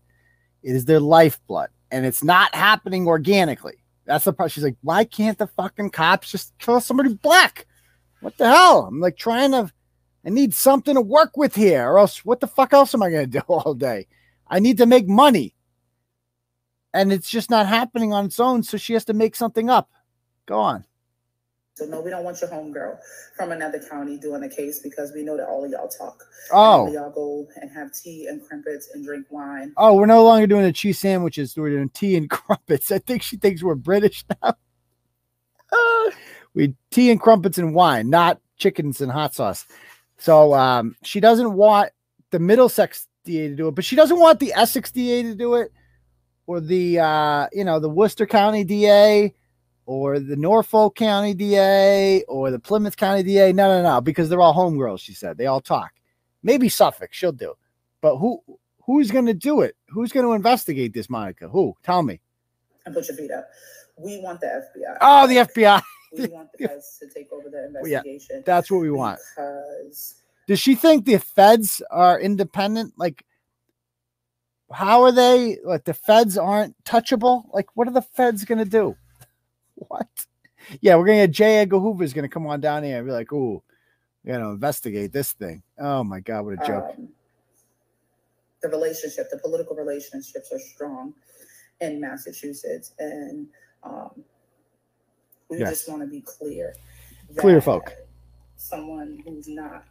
It 0.63 0.77
is 0.77 0.85
their 0.85 1.01
lifeblood, 1.01 1.71
and 1.91 2.05
it's 2.05 2.23
not 2.23 2.55
happening 2.55 3.07
organically. 3.07 3.83
That's 4.05 4.25
the 4.25 4.33
part. 4.33 4.51
She's 4.51 4.65
like, 4.65 4.77
why 4.83 5.05
can't 5.05 5.39
the 5.39 5.47
fucking 5.47 5.91
cops 5.91 6.31
just 6.31 6.53
kill 6.59 6.81
somebody 6.81 7.15
black? 7.15 7.67
What 8.21 8.37
the 8.37 8.49
hell? 8.49 8.87
I'm 8.87 9.01
like 9.01 9.17
trying 9.17 9.53
to 9.53 9.71
I 10.25 10.31
need 10.31 10.53
something 10.55 10.95
to 10.95 11.01
work 11.01 11.37
with 11.37 11.55
here, 11.55 11.89
or 11.91 11.99
else 11.99 12.25
what 12.25 12.41
the 12.41 12.47
fuck 12.47 12.73
else 12.73 12.95
am 12.95 13.03
I 13.03 13.11
going 13.11 13.31
to 13.31 13.39
do 13.39 13.45
all 13.49 13.75
day? 13.75 14.07
I 14.49 14.59
need 14.59 14.79
to 14.79 14.87
make 14.87 15.09
money. 15.09 15.55
And 16.93 17.13
it's 17.13 17.31
just 17.31 17.51
not 17.51 17.67
happening 17.67 18.13
on 18.13 18.25
its 18.27 18.41
own. 18.41 18.63
So 18.65 18.77
she 18.77 18.95
has 18.95 19.05
to 19.07 19.13
make 19.15 19.37
something 19.37 19.71
up. 19.71 19.91
Go 20.47 20.59
on. 20.59 20.85
So 21.75 21.87
no, 21.87 22.01
we 22.01 22.11
don't 22.11 22.25
want 22.25 22.41
your 22.41 22.51
homegirl 22.51 22.99
from 23.37 23.53
another 23.53 23.79
county 23.79 24.19
doing 24.19 24.41
the 24.43 24.49
case 24.49 24.81
because 24.81 25.13
we 25.15 25.23
know 25.23 25.37
that 25.37 25.47
all 25.47 25.65
of 25.65 25.71
y'all 25.71 25.89
talk. 25.89 26.23
Oh, 26.53 26.57
All 26.57 26.87
of 26.89 26.93
y'all 26.93 27.11
go 27.11 27.47
and 27.63 27.71
have 27.71 27.93
tea 27.95 28.27
and 28.27 28.45
crumpets 28.45 28.91
and 28.93 29.05
drink 29.05 29.27
wine. 29.31 29.73
oh, 29.77 29.95
we're 29.95 30.07
no 30.07 30.25
longer 30.25 30.47
doing 30.49 30.65
the 30.65 30.73
cheese 30.73 30.99
sandwiches. 30.99 31.57
We're 31.57 31.71
doing 31.71 31.89
tea 31.91 32.17
and 32.17 32.29
crumpets. 32.31 32.91
I 32.91 32.99
think 32.99 33.23
she 33.23 33.37
thinks 33.37 33.63
we're 33.63 33.77
British 33.77 34.25
now. 34.43 34.55
Uh, 35.73 36.11
we 36.55 36.75
tea 36.91 37.11
and 37.13 37.21
crumpets 37.21 37.57
and 37.57 37.73
wine, 37.75 38.11
not 38.11 38.41
chickens 38.57 39.01
and 39.01 39.13
hot 39.13 39.33
sauce. 39.35 39.65
So 40.21 40.55
um, 40.55 40.97
she 41.03 41.19
doesn't 41.19 41.55
want 41.55 41.91
the 42.31 42.39
Middlesex 42.39 43.09
DA 43.25 43.49
to 43.49 43.57
do 43.57 43.69
it, 43.69 43.75
but 43.75 43.85
she 43.85 43.97
doesn't 43.97 44.21
want 44.21 44.39
the 44.39 44.53
Essex 44.53 44.91
DA 44.91 45.23
to 45.23 45.35
do 45.35 45.55
it, 45.55 45.73
or 46.47 46.61
the 46.61 46.99
uh, 46.99 47.49
you 47.53 47.65
know 47.65 47.81
the 47.81 47.89
Worcester 47.89 48.27
County 48.27 48.63
DA, 48.63 49.35
or 49.87 50.21
the 50.21 50.37
Norfolk 50.37 50.95
County 50.95 51.33
DA, 51.33 52.23
or 52.25 52.51
the 52.51 52.59
Plymouth 52.59 52.99
County 52.99 53.23
DA. 53.23 53.53
No, 53.53 53.69
no, 53.69 53.83
no, 53.83 54.01
because 54.03 54.29
they're 54.29 54.43
all 54.43 54.55
homegirls. 54.55 55.01
She 55.01 55.15
said 55.15 55.39
they 55.39 55.47
all 55.47 55.63
talk. 55.63 55.93
Maybe 56.43 56.69
Suffolk, 56.69 57.13
she'll 57.13 57.33
do, 57.33 57.55
but 58.03 58.19
who 58.19 58.43
who's 58.85 59.11
going 59.11 59.27
to 59.27 59.35
do 59.35 59.63
it? 59.63 59.75
Who's 59.89 60.13
going 60.13 60.27
to 60.27 60.33
investigate 60.33 60.93
this, 60.93 61.09
Monica? 61.09 61.49
Who? 61.49 61.75
Tell 61.83 62.03
me. 62.03 62.21
And 62.85 62.95
put 62.95 63.09
your 63.09 63.17
feet 63.17 63.31
up. 63.31 63.47
We 63.97 64.21
want 64.21 64.41
the 64.41 64.47
FBI. 64.47 64.99
Oh, 65.01 65.27
the 65.27 65.37
FBI. 65.37 65.83
We 66.17 66.27
want 66.29 66.49
the 66.57 66.69
feds 66.69 66.99
to 67.01 67.09
take 67.09 67.33
over 67.33 67.49
the 67.49 67.67
investigation. 67.67 68.37
Yeah. 68.37 68.43
That's 68.45 68.71
what 68.71 68.81
we 68.81 68.91
want. 68.91 69.19
Because 69.37 70.17
Does 70.47 70.61
she 70.61 70.75
think 70.75 71.05
the 71.05 71.19
feds 71.19 71.83
are 71.91 72.21
independent? 72.21 72.95
Like, 72.97 73.25
how 74.73 75.03
are 75.03 75.13
they? 75.13 75.59
Like, 75.65 75.85
the 75.85 75.95
feds 75.95 76.39
aren't 76.39 76.83
touchable? 76.85 77.45
Like, 77.53 77.69
what 77.75 77.89
are 77.89 77.93
the 77.93 78.03
feds 78.03 78.45
going 78.45 78.59
to 78.59 78.65
do? 78.65 78.97
What? 79.89 80.27
Yeah, 80.83 80.97
we're 80.97 81.07
going 81.07 81.21
to 81.21 81.27
get 81.27 81.35
J. 81.35 81.57
Edgar 81.59 81.79
Hoover 81.79 82.05
is 82.05 82.13
going 82.13 82.29
to 82.29 82.29
come 82.29 82.47
on 82.47 82.61
down 82.61 82.83
here 82.85 82.99
and 82.99 83.07
be 83.07 83.13
like, 83.13 83.33
ooh, 83.33 83.63
you 84.25 84.33
know, 84.35 84.51
investigate 84.51 85.11
this 85.11 85.33
thing. 85.33 85.63
Oh 85.79 86.05
my 86.05 86.21
God, 86.21 86.45
what 86.45 86.63
a 86.63 86.67
joke. 86.67 86.95
um, 86.99 87.09
the 88.63 88.69
relationship, 88.69 89.31
the 89.31 89.39
political 89.39 89.75
relationships 89.75 90.53
are 90.53 90.59
strong 90.59 91.15
in 91.81 91.99
Massachusetts, 91.99 92.93
and 92.99 93.47
um, 93.83 94.23
we 95.51 95.59
Yes. 95.59 95.71
just 95.71 95.89
want 95.89 96.03
to 96.03 96.07
be 96.09 96.21
clear. 96.21 96.75
Clear 97.37 97.61
folk. 97.61 97.93
Someone 98.57 99.23
who's 99.25 99.49
not 99.49 99.85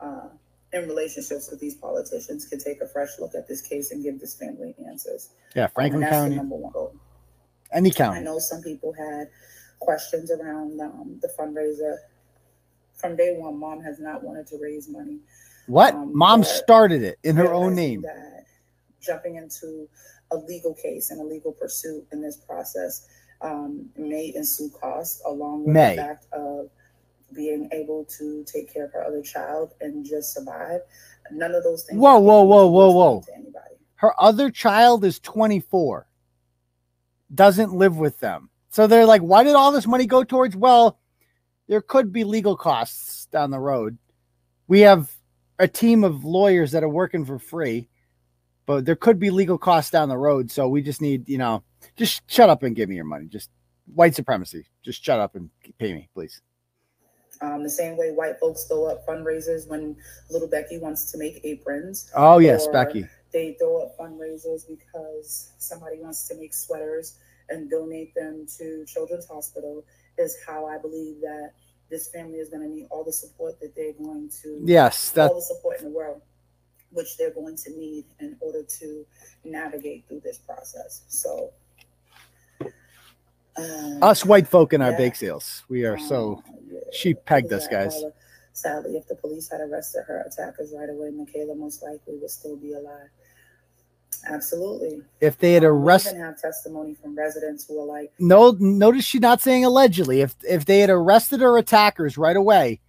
uh, 0.00 0.28
in 0.72 0.88
relationships 0.88 1.50
with 1.50 1.60
these 1.60 1.74
politicians 1.74 2.46
can 2.46 2.58
take 2.58 2.80
a 2.80 2.88
fresh 2.88 3.10
look 3.18 3.34
at 3.34 3.46
this 3.48 3.60
case 3.62 3.90
and 3.90 4.02
give 4.02 4.18
this 4.20 4.34
family 4.34 4.74
answers. 4.88 5.30
yeah, 5.54 5.66
Franklin 5.68 6.02
County, 6.08 6.36
number 6.36 6.56
one 6.56 6.72
goal. 6.72 6.94
any 7.72 7.90
county. 7.90 8.20
I 8.20 8.22
know 8.22 8.38
some 8.38 8.62
people 8.62 8.92
had 8.92 9.28
questions 9.80 10.30
around 10.30 10.80
um, 10.80 11.18
the 11.20 11.28
fundraiser. 11.38 11.96
From 12.94 13.16
day 13.16 13.34
one, 13.36 13.58
mom 13.58 13.80
has 13.82 13.98
not 13.98 14.22
wanted 14.22 14.46
to 14.48 14.58
raise 14.60 14.88
money. 14.88 15.18
What? 15.66 15.94
um, 15.94 16.16
Mom 16.16 16.42
started 16.44 17.02
it 17.02 17.18
in 17.22 17.36
her 17.36 17.52
own 17.52 17.74
name. 17.74 18.02
That 18.02 18.44
jumping 19.00 19.36
into 19.36 19.88
a 20.30 20.36
legal 20.36 20.74
case 20.74 21.10
and 21.10 21.20
a 21.20 21.24
legal 21.24 21.52
pursuit 21.52 22.06
in 22.12 22.20
this 22.22 22.36
process 22.36 23.06
um, 23.42 23.88
may 23.96 24.32
ensue 24.34 24.70
costs, 24.80 25.22
along 25.26 25.64
with 25.64 25.74
May. 25.74 25.96
the 25.96 26.02
fact 26.02 26.26
of 26.32 26.70
being 27.34 27.68
able 27.72 28.04
to 28.04 28.44
take 28.44 28.72
care 28.72 28.84
of 28.84 28.92
her 28.92 29.04
other 29.04 29.22
child 29.22 29.72
and 29.80 30.04
just 30.04 30.34
survive. 30.34 30.80
None 31.30 31.54
of 31.54 31.64
those 31.64 31.84
things. 31.84 31.98
Whoa, 31.98 32.18
whoa, 32.18 32.42
whoa, 32.42 32.66
whoa, 32.66 32.90
whoa. 32.90 33.22
To 33.26 33.34
anybody. 33.34 33.74
Her 33.96 34.20
other 34.20 34.50
child 34.50 35.04
is 35.04 35.20
24, 35.20 36.06
doesn't 37.34 37.72
live 37.72 37.96
with 37.96 38.18
them. 38.20 38.50
So 38.70 38.86
they're 38.86 39.06
like, 39.06 39.22
why 39.22 39.44
did 39.44 39.54
all 39.54 39.72
this 39.72 39.86
money 39.86 40.06
go 40.06 40.24
towards? 40.24 40.56
Well, 40.56 40.98
there 41.68 41.80
could 41.80 42.12
be 42.12 42.24
legal 42.24 42.56
costs 42.56 43.26
down 43.26 43.50
the 43.50 43.60
road. 43.60 43.98
We 44.66 44.80
have 44.80 45.10
a 45.58 45.68
team 45.68 46.04
of 46.04 46.24
lawyers 46.24 46.72
that 46.72 46.82
are 46.82 46.88
working 46.88 47.24
for 47.24 47.38
free, 47.38 47.88
but 48.66 48.84
there 48.84 48.96
could 48.96 49.18
be 49.18 49.30
legal 49.30 49.58
costs 49.58 49.90
down 49.90 50.08
the 50.08 50.18
road. 50.18 50.50
So 50.50 50.68
we 50.68 50.82
just 50.82 51.00
need, 51.00 51.28
you 51.28 51.38
know, 51.38 51.62
just 51.96 52.22
shut 52.30 52.50
up 52.50 52.62
and 52.62 52.74
give 52.74 52.88
me 52.88 52.96
your 52.96 53.04
money. 53.04 53.26
Just 53.26 53.50
white 53.94 54.14
supremacy. 54.14 54.66
Just 54.82 55.04
shut 55.04 55.20
up 55.20 55.34
and 55.34 55.50
pay 55.78 55.92
me, 55.92 56.08
please. 56.14 56.40
Um, 57.40 57.62
the 57.62 57.70
same 57.70 57.96
way 57.96 58.12
white 58.12 58.38
folks 58.38 58.64
throw 58.64 58.86
up 58.86 59.06
fundraisers 59.06 59.68
when 59.68 59.96
little 60.30 60.48
Becky 60.48 60.78
wants 60.78 61.10
to 61.10 61.18
make 61.18 61.40
aprons. 61.44 62.10
Oh 62.14 62.38
yes, 62.38 62.68
Becky. 62.68 63.06
They 63.32 63.56
throw 63.58 63.84
up 63.84 63.98
fundraisers 63.98 64.62
because 64.68 65.52
somebody 65.58 65.98
wants 65.98 66.28
to 66.28 66.36
make 66.36 66.54
sweaters 66.54 67.18
and 67.48 67.68
donate 67.68 68.14
them 68.14 68.46
to 68.58 68.84
Children's 68.86 69.26
Hospital. 69.26 69.84
Is 70.18 70.36
how 70.46 70.66
I 70.66 70.78
believe 70.78 71.20
that 71.22 71.52
this 71.90 72.08
family 72.08 72.38
is 72.38 72.48
going 72.48 72.62
to 72.62 72.68
need 72.68 72.86
all 72.90 73.02
the 73.02 73.12
support 73.12 73.58
that 73.60 73.74
they're 73.74 73.94
going 73.94 74.30
to 74.42 74.60
Yes, 74.64 75.10
that 75.10 75.30
all 75.30 75.36
the 75.36 75.42
support 75.42 75.78
in 75.78 75.86
the 75.86 75.90
world, 75.90 76.20
which 76.90 77.16
they're 77.16 77.30
going 77.30 77.56
to 77.56 77.70
need 77.70 78.04
in 78.20 78.36
order 78.40 78.62
to 78.62 79.06
navigate 79.44 80.06
through 80.06 80.20
this 80.20 80.38
process. 80.38 81.02
So, 81.08 81.52
um, 83.56 83.98
us 84.02 84.24
white 84.24 84.48
folk 84.48 84.72
in 84.72 84.82
our 84.82 84.92
bake 84.96 85.14
sales. 85.14 85.64
We 85.68 85.84
are 85.84 85.98
so 85.98 86.42
um, 86.46 86.54
yeah. 86.70 86.80
she 86.92 87.14
pegged 87.14 87.52
us, 87.52 87.66
guys. 87.68 88.02
Sadly, 88.54 88.96
if 88.96 89.06
the 89.08 89.14
police 89.16 89.50
had 89.50 89.60
arrested 89.60 90.04
her 90.06 90.22
attackers 90.26 90.72
right 90.76 90.88
away, 90.88 91.10
Mikayla 91.10 91.56
most 91.56 91.82
likely 91.82 92.16
would 92.16 92.30
still 92.30 92.56
be 92.56 92.74
alive. 92.74 93.08
Absolutely. 94.28 95.02
If 95.20 95.38
they 95.38 95.54
had 95.54 95.64
arrested 95.64 96.16
have 96.18 96.40
testimony 96.40 96.94
from 96.94 97.16
residents 97.16 97.66
who 97.66 97.80
are 97.80 97.86
like, 97.86 98.12
no 98.18 98.56
notice 98.58 99.04
she's 99.04 99.20
not 99.20 99.40
saying 99.40 99.64
allegedly. 99.64 100.20
If 100.20 100.34
if 100.48 100.64
they 100.64 100.80
had 100.80 100.90
arrested 100.90 101.40
her 101.40 101.56
attackers 101.58 102.18
right 102.18 102.36
away, 102.36 102.80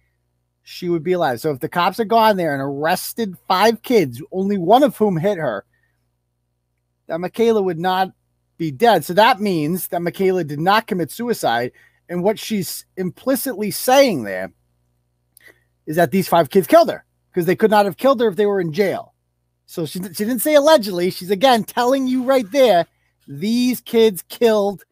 she 0.62 0.88
would 0.88 1.02
be 1.02 1.12
alive. 1.12 1.40
So 1.40 1.50
if 1.50 1.60
the 1.60 1.68
cops 1.68 1.98
had 1.98 2.08
gone 2.08 2.36
there 2.36 2.52
and 2.52 2.62
arrested 2.62 3.36
five 3.48 3.82
kids, 3.82 4.22
only 4.30 4.58
one 4.58 4.82
of 4.82 4.96
whom 4.96 5.16
hit 5.16 5.38
her, 5.38 5.64
that 7.06 7.20
Mikayla 7.20 7.62
would 7.62 7.78
not 7.78 8.12
be 8.64 8.70
dead. 8.70 9.04
So 9.04 9.14
that 9.14 9.40
means 9.40 9.88
that 9.88 10.00
Mikayla 10.00 10.46
did 10.46 10.60
not 10.60 10.86
commit 10.86 11.10
suicide. 11.10 11.72
And 12.08 12.22
what 12.22 12.38
she's 12.38 12.86
implicitly 12.96 13.70
saying 13.70 14.24
there 14.24 14.52
is 15.86 15.96
that 15.96 16.10
these 16.10 16.28
five 16.28 16.50
kids 16.50 16.66
killed 16.66 16.90
her 16.90 17.04
because 17.30 17.46
they 17.46 17.56
could 17.56 17.70
not 17.70 17.84
have 17.86 17.96
killed 17.96 18.20
her 18.20 18.28
if 18.28 18.36
they 18.36 18.46
were 18.46 18.60
in 18.60 18.72
jail. 18.72 19.14
So 19.66 19.86
she, 19.86 19.98
she 20.00 20.24
didn't 20.24 20.40
say 20.40 20.54
allegedly. 20.54 21.10
She's 21.10 21.30
again 21.30 21.64
telling 21.64 22.06
you 22.06 22.24
right 22.24 22.50
there 22.52 22.86
these 23.26 23.80
kids 23.80 24.22
killed 24.28 24.84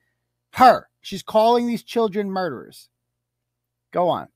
her. 0.55 0.89
She's 1.03 1.23
calling 1.23 1.67
these 1.67 1.83
children 1.83 2.31
murderers. 2.31 2.89
Go 3.93 4.09
on. 4.09 4.29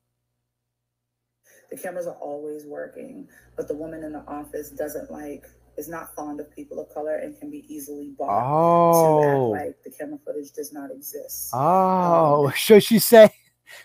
the 1.71 1.77
cameras 1.77 2.07
are 2.07 2.15
always 2.15 2.65
working, 2.65 3.27
but 3.55 3.67
the 3.67 3.75
woman 3.75 4.03
in 4.03 4.13
the 4.13 4.23
office 4.27 4.69
doesn't 4.69 5.11
like, 5.11 5.49
is 5.77 5.87
not 5.87 6.13
fond 6.15 6.39
of 6.39 6.49
people 6.55 6.79
of 6.79 6.89
color 6.93 7.17
and 7.17 7.37
can 7.39 7.49
be 7.51 7.65
easily 7.73 8.13
bought 8.17 8.27
to 8.27 8.45
Oh. 8.47 9.55
act 9.55 9.65
like 9.65 9.83
the 9.83 9.91
camera 9.91 10.19
footage 10.25 10.51
does 10.51 10.73
not 10.73 10.91
exist. 10.91 11.49
Oh, 11.53 12.51
so 12.57 12.79
she 12.79 12.99
say 12.99 13.29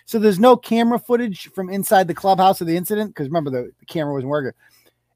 so 0.05 0.17
there's 0.19 0.39
no 0.39 0.55
camera 0.55 0.97
footage 0.99 1.49
from 1.53 1.69
inside 1.69 2.07
the 2.07 2.13
clubhouse 2.13 2.61
of 2.61 2.67
the 2.67 2.75
incident 2.77 3.11
because 3.11 3.27
remember 3.27 3.51
the, 3.51 3.71
the 3.79 3.85
camera 3.85 4.13
wasn't 4.13 4.29
working. 4.29 4.57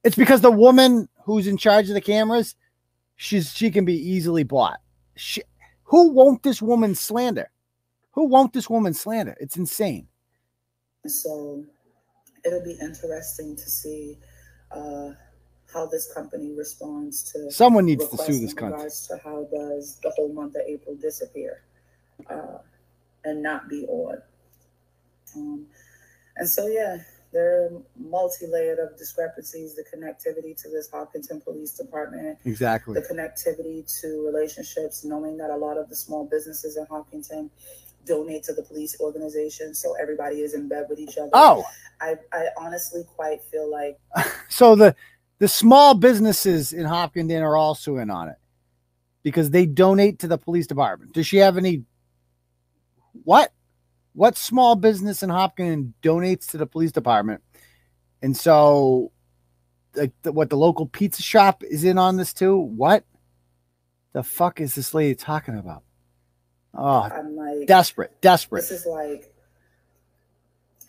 It's 0.03 0.15
because 0.15 0.41
the 0.41 0.51
woman 0.51 1.07
who's 1.23 1.47
in 1.47 1.57
charge 1.57 1.87
of 1.89 1.95
the 1.95 2.01
cameras, 2.01 2.55
she's 3.15 3.53
she 3.53 3.71
can 3.71 3.85
be 3.85 3.95
easily 3.95 4.43
bought. 4.43 4.79
She, 5.15 5.41
who 5.83 6.09
won't 6.09 6.43
this 6.43 6.61
woman 6.61 6.95
slander? 6.95 7.49
Who 8.11 8.25
won't 8.25 8.53
this 8.53 8.69
woman 8.69 8.93
slander? 8.93 9.35
It's 9.39 9.57
insane. 9.57 10.07
So 11.05 11.63
it'll 12.45 12.63
be 12.63 12.77
interesting 12.81 13.55
to 13.55 13.69
see 13.69 14.17
uh, 14.71 15.11
how 15.73 15.85
this 15.85 16.11
company 16.13 16.53
responds 16.53 17.23
to 17.31 17.51
Someone 17.51 17.85
needs 17.85 18.07
to 18.07 18.17
sue 18.17 18.39
this 18.39 18.53
company 18.53 18.89
to 19.07 19.19
how 19.23 19.47
does 19.51 19.99
the 20.01 20.11
whole 20.11 20.31
month 20.31 20.55
of 20.55 20.61
April 20.67 20.95
disappear 20.95 21.63
uh, 22.29 22.59
and 23.25 23.43
not 23.43 23.69
be 23.69 23.85
on. 23.87 24.21
Um, 25.35 25.65
and 26.37 26.47
so, 26.47 26.67
yeah, 26.67 26.99
there 27.33 27.65
are 27.65 27.69
multi-layered 27.97 28.79
of 28.79 28.97
discrepancies, 28.97 29.75
the 29.75 29.83
connectivity 29.83 30.59
to 30.61 30.69
this 30.69 30.89
Hopkinton 30.89 31.41
Police 31.41 31.73
Department, 31.73 32.37
Exactly. 32.45 32.93
the 32.93 33.01
connectivity 33.01 33.85
to 34.01 34.25
relationships, 34.25 35.03
knowing 35.03 35.37
that 35.37 35.49
a 35.49 35.55
lot 35.55 35.77
of 35.77 35.89
the 35.89 35.95
small 35.95 36.25
businesses 36.25 36.77
in 36.77 36.85
Hopkinton 36.85 37.51
donate 38.05 38.43
to 38.43 38.53
the 38.53 38.63
police 38.63 38.99
organization, 39.01 39.75
so 39.75 39.93
everybody 40.01 40.37
is 40.37 40.53
in 40.53 40.69
bed 40.69 40.85
with 40.89 40.99
each 40.99 41.17
other. 41.17 41.29
Oh, 41.33 41.65
I, 41.99 42.15
I 42.31 42.47
honestly 42.57 43.03
quite 43.15 43.41
feel 43.43 43.69
like 43.69 43.99
so 44.49 44.75
the 44.75 44.95
the 45.39 45.47
small 45.47 45.93
businesses 45.93 46.73
in 46.73 46.85
Hopkinton 46.85 47.41
are 47.43 47.55
also 47.55 47.97
in 47.97 48.09
on 48.09 48.29
it 48.29 48.37
because 49.23 49.51
they 49.51 49.65
donate 49.65 50.19
to 50.19 50.27
the 50.27 50.37
police 50.37 50.67
department. 50.67 51.13
Does 51.13 51.27
she 51.27 51.37
have 51.37 51.57
any 51.57 51.83
what? 53.23 53.51
What 54.13 54.35
small 54.35 54.75
business 54.75 55.21
in 55.21 55.29
Hopkinton 55.29 55.93
donates 56.01 56.47
to 56.51 56.57
the 56.57 56.65
police 56.65 56.91
department? 56.91 57.43
And 58.21 58.35
so 58.35 59.11
like 59.95 60.13
the, 60.23 60.31
what 60.31 60.49
the 60.49 60.57
local 60.57 60.85
pizza 60.85 61.21
shop 61.21 61.63
is 61.63 61.83
in 61.83 61.97
on 61.97 62.17
this 62.17 62.33
too? 62.33 62.57
What 62.57 63.03
the 64.13 64.23
fuck 64.23 64.59
is 64.59 64.75
this 64.75 64.93
lady 64.93 65.15
talking 65.15 65.57
about? 65.57 65.83
Oh, 66.73 67.01
I'm 67.01 67.35
like 67.35 67.67
desperate, 67.67 68.19
desperate. 68.21 68.61
this 68.61 68.71
is 68.71 68.85
like 68.85 69.31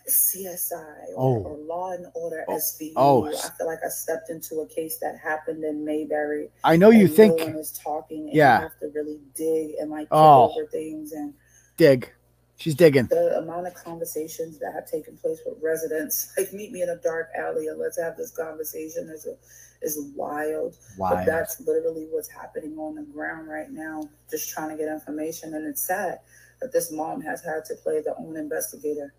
CSI 0.09 1.05
Oh. 1.15 1.37
or, 1.37 1.47
or 1.49 1.57
Law 1.57 1.91
and 1.91 2.07
Order 2.13 2.45
Oh. 2.47 2.55
SVU. 2.55 2.93
Oh. 2.95 3.25
I 3.27 3.49
feel 3.57 3.67
like 3.67 3.79
I 3.85 3.89
stepped 3.89 4.29
into 4.29 4.61
a 4.61 4.67
case 4.67 4.97
that 4.99 5.17
happened 5.17 5.63
in 5.63 5.83
Mayberry. 5.85 6.49
I 6.63 6.75
know 6.75 6.89
you 6.89 7.07
think 7.07 7.37
no 7.39 7.45
one 7.45 7.55
is 7.55 7.71
talking. 7.71 8.25
And 8.27 8.33
Yeah. 8.33 8.57
you 8.57 8.63
have 8.63 8.79
to 8.79 8.87
really 8.89 9.19
dig 9.35 9.75
and 9.79 9.89
like 9.91 10.07
Oh. 10.11 10.51
over 10.51 10.65
things 10.67 11.11
and 11.13 11.33
dig. 11.77 12.09
She's 12.57 12.75
digging. 12.75 13.05
the 13.07 13.37
amount 13.37 13.67
of 13.67 13.73
conversations 13.75 14.59
that 14.59 14.73
have 14.73 14.85
taken 14.85 15.15
place 15.15 15.39
with 15.45 15.57
residents, 15.61 16.33
like 16.37 16.51
meet 16.51 16.73
me 16.73 16.81
in 16.81 16.89
a 16.89 16.97
dark 16.97 17.29
alley 17.37 17.67
and 17.67 17.79
let's 17.79 17.97
have 17.97 18.17
this 18.17 18.31
conversation 18.31 19.09
is 19.09 19.25
a, 19.25 19.37
is 19.81 19.97
wild. 20.13 20.75
But 20.97 21.23
that's 21.25 21.61
literally 21.61 22.07
what's 22.11 22.27
happening 22.27 22.77
on 22.77 22.95
the 22.95 23.03
ground 23.03 23.47
right 23.47 23.71
now, 23.71 24.09
just 24.29 24.49
trying 24.49 24.71
to 24.71 24.75
get 24.75 24.91
information. 24.91 25.53
And 25.53 25.65
it's 25.65 25.81
sad 25.87 26.19
that 26.59 26.73
this 26.73 26.91
mom 26.91 27.21
has 27.21 27.41
had 27.41 27.63
to 27.63 27.75
play 27.75 28.01
the 28.01 28.13
own 28.17 28.35
investigator 28.35 29.03
in 29.03 29.11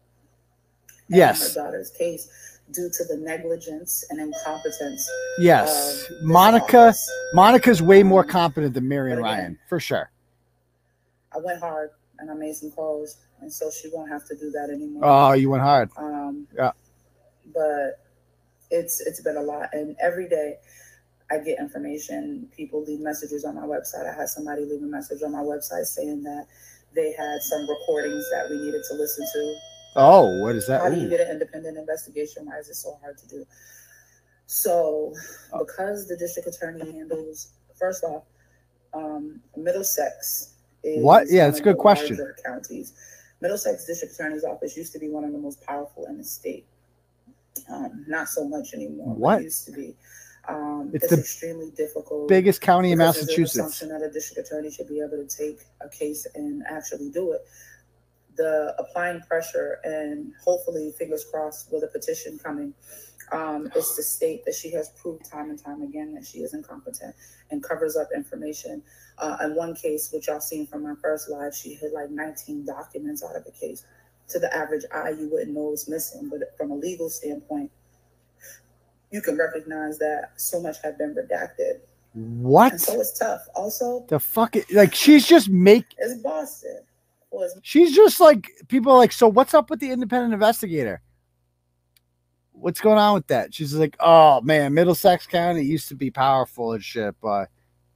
Yes. 1.16 1.54
her 1.54 1.62
daughter's 1.64 1.90
case 1.90 2.28
due 2.72 2.88
to 2.88 3.04
the 3.04 3.16
negligence 3.16 4.04
and 4.10 4.20
incompetence. 4.20 5.08
Yes. 5.38 6.06
Monica 6.22 6.78
office. 6.78 7.10
Monica's 7.34 7.82
way 7.82 8.02
more 8.02 8.22
Um, 8.22 8.28
competent 8.28 8.74
than 8.74 8.86
Marian 8.88 9.18
again- 9.18 9.24
Ryan, 9.24 9.58
for 9.68 9.80
sure. 9.80 10.10
I 11.32 11.38
went 11.38 11.60
hard 11.60 11.90
and 12.18 12.30
I 12.30 12.34
made 12.34 12.54
some 12.56 12.70
calls, 12.70 13.16
and 13.40 13.52
so 13.52 13.70
she 13.70 13.88
won't 13.92 14.10
have 14.10 14.24
to 14.26 14.36
do 14.36 14.50
that 14.52 14.70
anymore. 14.70 15.02
Oh, 15.04 15.32
you 15.32 15.50
went 15.50 15.62
hard. 15.62 15.90
Um, 15.96 16.46
Yeah. 16.54 16.72
But 17.52 17.98
it's 18.70 19.00
it's 19.00 19.20
been 19.20 19.36
a 19.36 19.42
lot, 19.42 19.70
and 19.72 19.96
every 20.00 20.28
day 20.28 20.58
I 21.32 21.38
get 21.38 21.58
information. 21.58 22.48
People 22.56 22.82
leave 22.84 23.00
messages 23.00 23.44
on 23.44 23.54
my 23.56 23.62
website. 23.62 24.08
I 24.08 24.12
had 24.12 24.28
somebody 24.28 24.64
leave 24.64 24.82
a 24.82 24.86
message 24.86 25.22
on 25.22 25.32
my 25.32 25.42
website 25.42 25.86
saying 25.86 26.22
that 26.24 26.46
they 26.94 27.12
had 27.12 27.40
some 27.42 27.68
recordings 27.68 28.24
that 28.30 28.48
we 28.50 28.56
needed 28.58 28.82
to 28.88 28.94
listen 28.94 29.24
to. 29.32 29.56
Oh, 29.96 30.40
what 30.42 30.54
is 30.54 30.66
that? 30.68 30.80
How 30.82 30.90
do 30.90 31.00
you 31.00 31.08
get 31.08 31.20
an 31.20 31.30
independent 31.30 31.76
investigation? 31.76 32.46
Why 32.46 32.58
is 32.58 32.68
it 32.68 32.74
so 32.76 32.98
hard 33.02 33.18
to 33.18 33.26
do? 33.28 33.44
So, 34.46 35.12
Oh. 35.52 35.64
because 35.64 36.06
the 36.06 36.16
district 36.16 36.48
attorney 36.48 36.90
handles, 36.92 37.48
first 37.78 38.04
off, 38.04 38.24
um, 38.94 39.42
Middlesex 39.56 40.54
is 40.82 41.02
What? 41.02 41.28
Yeah, 41.30 41.48
it's 41.48 41.58
a 41.60 41.62
good 41.62 41.78
question. 41.78 42.16
Counties. 42.44 42.92
Middlesex 43.40 43.86
District 43.86 44.12
Attorney's 44.14 44.44
Office 44.44 44.76
used 44.76 44.92
to 44.92 44.98
be 44.98 45.08
one 45.08 45.24
of 45.24 45.32
the 45.32 45.38
most 45.38 45.62
powerful 45.62 46.04
in 46.06 46.18
the 46.18 46.24
state. 46.24 46.66
Um, 47.70 48.04
not 48.06 48.28
so 48.28 48.46
much 48.46 48.74
anymore. 48.74 49.14
What? 49.14 49.40
It 49.40 49.44
used 49.44 49.64
to 49.66 49.72
be. 49.72 49.96
Um, 50.48 50.90
It's 50.92 51.04
it's 51.04 51.14
the 51.14 51.20
extremely 51.20 51.70
difficult. 51.70 52.28
Biggest 52.28 52.60
county 52.60 52.92
in 52.92 52.98
because 52.98 53.14
there's 53.14 53.26
an 53.28 53.30
Massachusetts. 53.42 53.54
assumption 53.58 53.88
that 53.88 54.02
a 54.06 54.10
district 54.12 54.46
attorney 54.48 54.70
should 54.70 54.88
be 54.88 55.00
able 55.00 55.16
to 55.16 55.26
take 55.26 55.60
a 55.80 55.88
case 55.88 56.26
and 56.34 56.62
actually 56.66 57.08
do 57.10 57.32
it. 57.32 57.46
The 58.40 58.74
applying 58.78 59.20
pressure 59.20 59.80
and 59.84 60.32
hopefully, 60.42 60.94
fingers 60.98 61.26
crossed, 61.30 61.70
with 61.70 61.84
a 61.84 61.88
petition 61.88 62.38
coming, 62.42 62.72
um, 63.32 63.70
is 63.76 63.94
to 63.96 64.02
state 64.02 64.46
that 64.46 64.54
she 64.54 64.70
has 64.72 64.88
proved 64.90 65.30
time 65.30 65.50
and 65.50 65.62
time 65.62 65.82
again 65.82 66.14
that 66.14 66.24
she 66.24 66.38
is 66.38 66.54
incompetent 66.54 67.14
and 67.50 67.62
covers 67.62 67.98
up 67.98 68.08
information. 68.16 68.82
Uh, 69.18 69.36
in 69.44 69.54
one 69.54 69.74
case, 69.74 70.10
which 70.10 70.28
y'all 70.28 70.40
seen 70.40 70.66
from 70.66 70.84
my 70.84 70.94
first 71.02 71.28
live, 71.28 71.54
she 71.54 71.74
hid 71.74 71.92
like 71.92 72.08
19 72.08 72.64
documents 72.64 73.22
out 73.22 73.36
of 73.36 73.44
a 73.46 73.50
case. 73.50 73.84
To 74.28 74.38
the 74.38 74.50
average 74.56 74.84
eye, 74.94 75.10
you 75.10 75.28
wouldn't 75.30 75.52
know 75.52 75.70
it's 75.74 75.86
missing, 75.86 76.30
but 76.30 76.56
from 76.56 76.70
a 76.70 76.74
legal 76.74 77.10
standpoint, 77.10 77.70
you 79.10 79.20
can 79.20 79.36
recognize 79.36 79.98
that 79.98 80.30
so 80.36 80.62
much 80.62 80.76
had 80.82 80.96
been 80.96 81.14
redacted. 81.14 81.80
What 82.14 82.72
And 82.72 82.80
so 82.80 82.98
it's 83.00 83.18
tough. 83.18 83.42
Also, 83.54 84.06
the 84.08 84.18
fuck? 84.18 84.56
it, 84.56 84.72
Like 84.72 84.94
she's 84.94 85.26
just 85.26 85.50
make. 85.50 85.84
it's 85.98 86.22
Boston. 86.22 86.80
Was 87.30 87.58
She's 87.62 87.94
just 87.94 88.20
like 88.20 88.50
people 88.68 88.92
are 88.92 88.98
like. 88.98 89.12
So 89.12 89.28
what's 89.28 89.54
up 89.54 89.70
with 89.70 89.80
the 89.80 89.90
independent 89.90 90.34
investigator? 90.34 91.00
What's 92.52 92.80
going 92.80 92.98
on 92.98 93.14
with 93.14 93.26
that? 93.28 93.54
She's 93.54 93.74
like, 93.74 93.96
oh 94.00 94.40
man, 94.42 94.74
Middlesex 94.74 95.26
County 95.26 95.62
used 95.62 95.88
to 95.88 95.94
be 95.94 96.10
powerful 96.10 96.72
and 96.72 96.84
shit, 96.84 97.14
but 97.22 97.48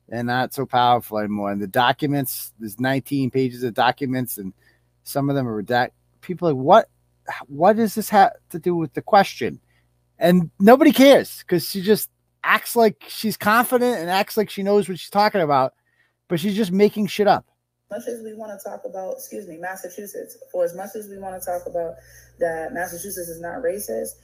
they're 0.09 0.25
not 0.25 0.55
so 0.55 0.65
powerful 0.65 1.19
anymore. 1.19 1.51
And 1.53 1.61
the 1.61 1.67
documents, 1.67 2.53
there's 2.59 2.81
19 2.81 3.31
pages 3.31 3.63
of 3.63 3.75
documents, 3.75 4.39
and 4.39 4.55
some 5.03 5.29
of 5.29 5.37
them 5.37 5.49
are 5.49 5.63
redacted. 5.63 5.91
People 6.21 6.49
like, 6.49 6.57
what? 6.57 6.89
what 7.47 7.77
does 7.77 7.95
this 7.95 8.09
have 8.11 8.33
to 8.51 8.59
do 8.59 8.75
with 8.75 8.93
the 8.95 9.03
question? 9.03 9.61
And 10.19 10.51
nobody 10.61 10.93
cares 10.93 11.39
because 11.39 11.69
she 11.69 11.83
just 11.83 12.11
acts 12.43 12.77
like 12.77 13.05
she's 13.09 13.37
confident 13.37 13.99
and 13.99 14.11
acts 14.11 14.37
like 14.37 14.51
she 14.51 14.63
knows 14.63 14.89
what 14.89 14.99
she's 14.99 15.11
talking 15.11 15.41
about, 15.41 15.75
but 16.29 16.39
she's 16.39 16.57
just 16.57 16.73
making 16.73 17.07
shit 17.07 17.27
up. 17.27 17.47
Much 17.95 18.09
as 18.09 18.23
we 18.23 18.35
want 18.35 18.59
to 18.59 18.69
talk 18.69 18.83
about, 18.85 19.15
excuse 19.15 19.47
me, 19.47 19.57
Massachusetts, 19.57 20.37
for 20.51 20.65
as 20.65 20.75
much 20.75 20.97
as 20.97 21.09
we 21.09 21.19
want 21.19 21.41
to 21.41 21.45
talk 21.45 21.63
about 21.67 21.95
that 22.41 22.73
Massachusetts 22.73 23.29
is 23.29 23.41
not 23.41 23.63
racist, 23.63 24.15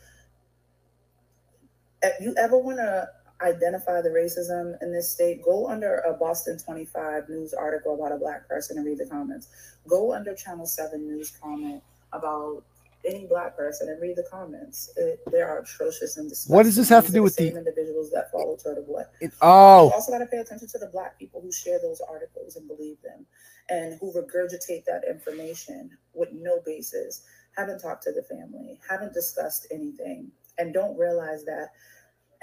if 2.02 2.20
you 2.20 2.34
ever 2.38 2.58
want 2.58 2.78
to 2.78 3.08
identify 3.42 4.00
the 4.02 4.08
racism 4.08 4.74
in 4.82 4.92
this 4.92 5.10
state, 5.10 5.42
go 5.42 5.68
under 5.68 5.98
a 5.98 6.12
Boston 6.14 6.58
25 6.58 7.28
news 7.28 7.54
article 7.54 7.94
about 7.94 8.12
a 8.12 8.18
black 8.18 8.48
person 8.48 8.76
and 8.76 8.86
read 8.86 8.98
the 8.98 9.06
comments. 9.06 9.48
Go 9.88 10.12
under 10.12 10.34
Channel 10.34 10.66
7 10.66 11.06
news 11.06 11.32
comment 11.42 11.82
about 12.12 12.64
any 13.04 13.26
black 13.26 13.56
person 13.56 13.88
and 13.88 14.00
read 14.00 14.16
the 14.16 14.26
comments. 14.30 14.92
It, 14.96 15.20
they 15.30 15.40
are 15.40 15.60
atrocious 15.60 16.16
and 16.16 16.28
disgusting. 16.28 16.54
What 16.54 16.64
does 16.64 16.76
this 16.76 16.88
have 16.88 17.06
to 17.06 17.12
do 17.12 17.22
with 17.22 17.36
the- 17.36 17.48
same 17.48 17.56
individuals 17.56 18.10
that 18.12 18.30
follow 18.30 18.56
Turtle 18.56 18.84
Blood? 18.84 19.06
It, 19.20 19.32
oh. 19.40 19.86
You 19.86 19.90
oh, 19.90 19.94
also 19.94 20.12
got 20.12 20.18
to 20.18 20.26
pay 20.26 20.38
attention 20.38 20.68
to 20.68 20.78
the 20.78 20.88
black 20.92 21.18
people 21.18 21.40
who 21.40 21.52
share 21.52 21.78
those 21.80 22.00
articles 22.00 22.56
and 22.56 22.66
believe 22.68 22.96
them 23.02 23.26
and 23.68 23.98
who 24.00 24.12
regurgitate 24.12 24.84
that 24.84 25.02
information 25.08 25.90
with 26.14 26.30
no 26.32 26.60
basis, 26.66 27.24
haven't 27.56 27.80
talked 27.80 28.02
to 28.04 28.12
the 28.12 28.22
family, 28.22 28.78
haven't 28.88 29.14
discussed 29.14 29.66
anything, 29.70 30.30
and 30.58 30.74
don't 30.74 30.98
realize 30.98 31.44
that. 31.44 31.68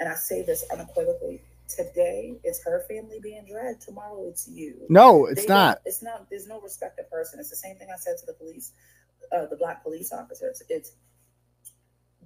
And 0.00 0.08
I 0.08 0.14
say 0.14 0.42
this 0.42 0.64
unequivocally 0.72 1.42
today 1.68 2.38
it's 2.44 2.64
her 2.64 2.84
family 2.88 3.20
being 3.22 3.44
dragged, 3.48 3.82
tomorrow 3.82 4.26
it's 4.28 4.48
you. 4.48 4.86
no, 4.88 5.26
it's 5.26 5.42
They 5.42 5.48
not. 5.48 5.78
It's 5.84 6.02
not. 6.02 6.28
There's 6.30 6.48
no 6.48 6.60
respect 6.60 6.98
of 6.98 7.10
person. 7.10 7.38
It's 7.38 7.50
the 7.50 7.56
same 7.56 7.76
thing 7.76 7.88
I 7.92 7.98
said 7.98 8.16
to 8.20 8.26
the 8.26 8.32
police, 8.32 8.72
uh, 9.32 9.46
the 9.46 9.56
black 9.56 9.82
police 9.82 10.12
officers. 10.12 10.62
It's 10.68 10.92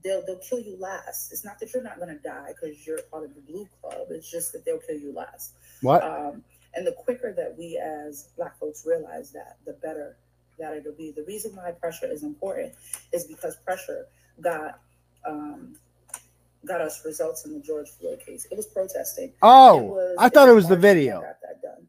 they'll 0.02 0.24
they'll 0.26 0.38
kill 0.38 0.60
you 0.60 0.76
last. 0.78 1.32
It's 1.32 1.44
not 1.44 1.58
that 1.60 1.72
you're 1.72 1.82
not 1.82 1.98
gonna 1.98 2.18
die 2.18 2.48
because 2.48 2.86
you're 2.86 3.02
part 3.10 3.24
of 3.24 3.34
the 3.34 3.40
blue 3.40 3.68
club. 3.80 4.06
It's 4.10 4.30
just 4.30 4.52
that 4.52 4.64
they'll 4.64 4.78
kill 4.80 4.98
you 4.98 5.12
last. 5.12 5.52
What? 5.80 6.02
Um, 6.02 6.42
and 6.74 6.86
the 6.86 6.92
quicker 6.92 7.32
that 7.34 7.56
we 7.58 7.76
as 7.78 8.28
black 8.36 8.58
folks 8.58 8.84
realize 8.86 9.30
that, 9.32 9.58
the 9.66 9.74
better 9.74 10.16
that 10.58 10.74
it'll 10.76 10.92
be. 10.92 11.10
The 11.12 11.24
reason 11.24 11.54
why 11.54 11.72
pressure 11.72 12.06
is 12.10 12.22
important 12.22 12.72
is 13.12 13.24
because 13.24 13.56
pressure 13.56 14.06
got 14.40 14.80
um, 15.26 15.76
got 16.64 16.80
us 16.80 17.04
results 17.04 17.44
in 17.44 17.52
the 17.54 17.60
George 17.60 17.88
Floyd 17.90 18.20
case. 18.24 18.46
It 18.50 18.56
was 18.56 18.66
protesting. 18.66 19.28
It 19.30 19.34
Oh, 19.42 19.76
was- 19.82 20.16
I 20.18 20.28
thought 20.28 20.48
it 20.48 20.52
was 20.52 20.64
the 20.68 20.76
marching 20.76 20.82
that 20.82 20.94
video. 20.94 21.20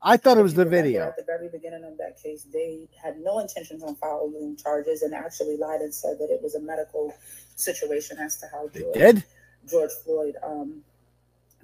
Got 0.04 0.12
that 0.12 0.24
done. 0.24 0.32
I 0.32 0.36
thought 0.36 0.38
it 0.39 0.43
was 0.43 0.54
the 0.54 0.66
video. 0.66 1.08
At 1.08 1.18
the 1.18 1.24
very 1.24 1.49
beginning 1.49 1.84
of 1.84 1.97
that 1.97 2.22
case, 2.22 2.45
they 2.51 2.88
had 3.01 3.20
no 3.20 3.39
intentions 3.39 3.84
on 3.84 3.95
filing 3.95 4.58
charges 4.58 5.01
and 5.01 5.14
actually 5.14 5.58
lied 5.58 5.82
and 5.82 5.93
said 5.93 6.18
that 6.20 6.30
it 6.30 6.41
was 6.41 6.56
a 6.56 6.60
medical 6.60 7.14
situation 7.56 8.18
as 8.20 8.38
to 8.38 8.47
how 8.51 8.68
They 8.74 8.82
George, 8.82 8.93
did? 8.93 9.24
George 9.70 9.91
Floyd 10.04 10.36
um, 10.43 10.84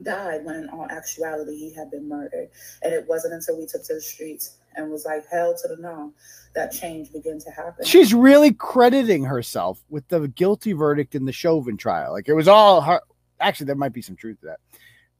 died 0.03 0.45
when 0.45 0.55
in 0.55 0.69
all 0.69 0.87
actuality 0.89 1.57
he 1.57 1.73
had 1.73 1.91
been 1.91 2.07
murdered. 2.07 2.49
And 2.81 2.93
it 2.93 3.05
wasn't 3.07 3.33
until 3.33 3.57
we 3.57 3.65
took 3.65 3.83
to 3.85 3.95
the 3.95 4.01
streets 4.01 4.57
and 4.75 4.91
was 4.91 5.05
like, 5.05 5.25
hell 5.29 5.55
to 5.61 5.67
the 5.67 5.81
no, 5.81 6.13
that 6.55 6.71
change 6.71 7.11
began 7.11 7.39
to 7.39 7.51
happen. 7.51 7.85
She's 7.85 8.13
really 8.13 8.53
crediting 8.53 9.23
herself 9.23 9.83
with 9.89 10.07
the 10.07 10.27
guilty 10.27 10.73
verdict 10.73 11.15
in 11.15 11.25
the 11.25 11.31
Chauvin 11.31 11.77
trial. 11.77 12.11
Like 12.13 12.29
it 12.29 12.33
was 12.33 12.47
all 12.47 12.81
her. 12.81 13.01
Actually, 13.41 13.67
there 13.67 13.75
might 13.75 13.93
be 13.93 14.01
some 14.01 14.15
truth 14.15 14.39
to 14.41 14.47
that. 14.47 14.59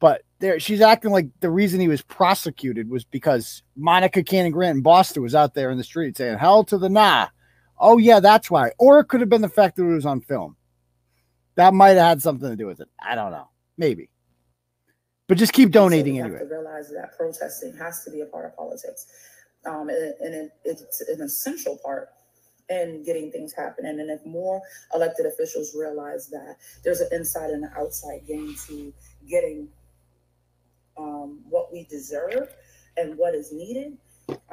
But 0.00 0.22
there, 0.38 0.58
she's 0.58 0.80
acting 0.80 1.12
like 1.12 1.28
the 1.40 1.50
reason 1.50 1.78
he 1.78 1.88
was 1.88 2.02
prosecuted 2.02 2.88
was 2.88 3.04
because 3.04 3.62
Monica 3.76 4.22
Cannon 4.22 4.50
Grant 4.50 4.76
in 4.76 4.82
Boston 4.82 5.22
was 5.22 5.34
out 5.34 5.54
there 5.54 5.70
in 5.70 5.78
the 5.78 5.84
street 5.84 6.16
saying 6.16 6.38
"Hell 6.38 6.64
to 6.64 6.78
the 6.78 6.88
nah." 6.88 7.28
Oh 7.78 7.98
yeah, 7.98 8.18
that's 8.18 8.50
why. 8.50 8.72
Or 8.78 8.98
it 8.98 9.04
could 9.04 9.20
have 9.20 9.28
been 9.28 9.42
the 9.42 9.48
fact 9.48 9.76
that 9.76 9.84
it 9.84 9.94
was 9.94 10.06
on 10.06 10.22
film. 10.22 10.56
That 11.56 11.74
might 11.74 11.90
have 11.90 11.98
had 12.08 12.22
something 12.22 12.48
to 12.48 12.56
do 12.56 12.66
with 12.66 12.80
it. 12.80 12.88
I 13.00 13.14
don't 13.14 13.30
know. 13.30 13.50
Maybe. 13.76 14.10
But 15.28 15.38
just 15.38 15.52
keep 15.52 15.70
donating 15.70 16.14
so 16.14 16.16
we 16.16 16.20
anyway. 16.22 16.38
Have 16.38 16.48
to 16.48 16.54
realize 16.54 16.88
that 16.90 17.16
protesting 17.16 17.76
has 17.76 18.02
to 18.04 18.10
be 18.10 18.22
a 18.22 18.26
part 18.26 18.46
of 18.46 18.56
politics, 18.56 19.06
um, 19.66 19.90
and, 19.90 20.14
and 20.20 20.34
it, 20.34 20.50
it's 20.64 21.02
an 21.02 21.20
essential 21.20 21.78
part 21.84 22.08
in 22.70 23.02
getting 23.04 23.30
things 23.30 23.52
happening. 23.52 24.00
And 24.00 24.10
if 24.10 24.24
more 24.24 24.62
elected 24.94 25.26
officials 25.26 25.74
realize 25.74 26.28
that 26.28 26.56
there's 26.84 27.00
an 27.00 27.08
inside 27.12 27.50
and 27.50 27.64
an 27.64 27.70
outside 27.76 28.26
game 28.26 28.54
to 28.66 28.94
getting 29.28 29.68
um, 31.00 31.40
what 31.48 31.72
we 31.72 31.84
deserve 31.84 32.48
and 32.96 33.16
what 33.16 33.34
is 33.34 33.52
needed. 33.52 33.96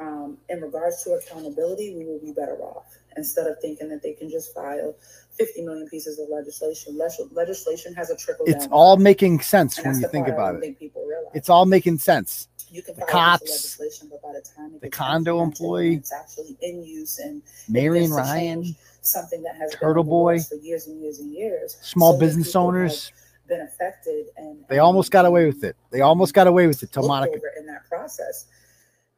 Um, 0.00 0.38
in 0.48 0.60
regards 0.60 1.04
to 1.04 1.10
accountability, 1.12 1.94
we 1.96 2.04
will 2.04 2.18
be 2.18 2.32
better 2.32 2.56
off 2.60 2.86
instead 3.16 3.46
of 3.46 3.60
thinking 3.60 3.88
that 3.90 4.02
they 4.02 4.12
can 4.12 4.28
just 4.28 4.52
file 4.52 4.96
50 5.36 5.62
million 5.62 5.88
pieces 5.88 6.18
of 6.18 6.28
legislation. 6.28 6.96
Leg- 6.98 7.12
legislation 7.32 7.94
has 7.94 8.10
a 8.10 8.16
trickle 8.16 8.44
It's 8.48 8.64
down. 8.64 8.72
all 8.72 8.96
making 8.96 9.38
sense 9.40 9.80
when 9.80 10.00
you 10.00 10.08
think 10.08 10.26
about 10.26 10.56
it. 10.56 10.60
think 10.60 10.78
people 10.80 11.04
realize. 11.06 11.30
It's 11.34 11.48
all 11.48 11.64
making 11.64 11.98
sense. 11.98 12.48
you 12.72 12.82
can 12.82 12.96
the 12.96 13.02
cops, 13.06 13.42
legislation, 13.78 14.08
but 14.10 14.20
by 14.20 14.32
the 14.80 14.90
condo 14.90 15.42
employee, 15.42 15.94
it's 15.96 16.12
actually 16.12 16.56
in 16.60 16.82
use 16.84 17.20
and 17.20 17.40
Marian 17.68 18.10
Ryan, 18.10 18.74
something 19.02 19.42
that 19.44 19.54
has 19.56 19.72
Turtle 19.74 20.02
been 20.02 20.10
Boy, 20.10 20.40
for 20.40 20.56
years 20.56 20.88
and 20.88 21.00
years 21.00 21.20
and 21.20 21.32
years. 21.32 21.76
small 21.82 22.14
so 22.14 22.18
business 22.18 22.48
people 22.48 22.62
have 22.62 22.68
owners. 22.74 23.12
Been 23.48 23.60
affected, 23.60 24.26
and 24.36 24.64
They 24.68 24.78
almost 24.78 25.10
got 25.10 25.24
away 25.24 25.46
with 25.46 25.64
it. 25.64 25.76
They 25.90 26.00
almost 26.00 26.34
got 26.34 26.46
away 26.46 26.66
with 26.66 26.82
it 26.82 26.92
till 26.92 27.06
Monica. 27.06 27.40
in 27.58 27.66
that 27.66 27.88
process 27.88 28.46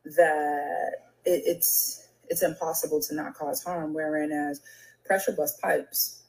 that 0.04 0.92
it, 1.24 1.42
it's 1.46 2.08
it's 2.28 2.42
impossible 2.42 3.00
to 3.02 3.14
not 3.14 3.34
cause 3.34 3.62
harm. 3.62 3.92
Wherein 3.92 4.32
as 4.32 4.60
pressure 5.04 5.32
bust 5.32 5.60
pipes, 5.60 6.22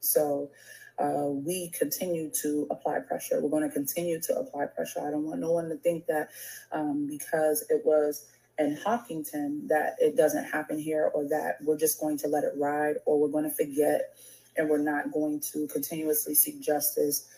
so 0.00 0.50
uh, 0.98 1.26
we 1.28 1.70
continue 1.70 2.30
to 2.42 2.66
apply 2.70 3.00
pressure. 3.00 3.40
We're 3.40 3.50
going 3.50 3.68
to 3.68 3.74
continue 3.74 4.20
to 4.22 4.38
apply 4.38 4.66
pressure. 4.66 5.00
I 5.06 5.10
don't 5.10 5.24
want 5.24 5.40
no 5.40 5.52
one 5.52 5.68
to 5.68 5.76
think 5.76 6.06
that 6.06 6.30
um, 6.72 7.06
because 7.06 7.64
it 7.68 7.82
was 7.84 8.26
in 8.58 8.78
Hopkinton 8.82 9.66
that 9.68 9.96
it 9.98 10.16
doesn't 10.16 10.44
happen 10.44 10.78
here, 10.78 11.10
or 11.14 11.28
that 11.28 11.58
we're 11.62 11.76
just 11.76 12.00
going 12.00 12.16
to 12.18 12.28
let 12.28 12.44
it 12.44 12.52
ride, 12.56 12.96
or 13.04 13.20
we're 13.20 13.28
going 13.28 13.44
to 13.44 13.50
forget, 13.50 14.16
and 14.56 14.68
we're 14.68 14.78
not 14.78 15.12
going 15.12 15.40
to 15.40 15.66
continuously 15.68 16.34
seek 16.34 16.60
justice, 16.60 17.28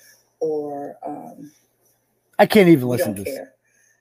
or 0.41 0.97
um, 1.05 1.51
I 2.39 2.47
can't 2.47 2.69
even 2.69 2.89
listen 2.89 3.15
to 3.15 3.25
this. 3.25 3.35
care. 3.35 3.53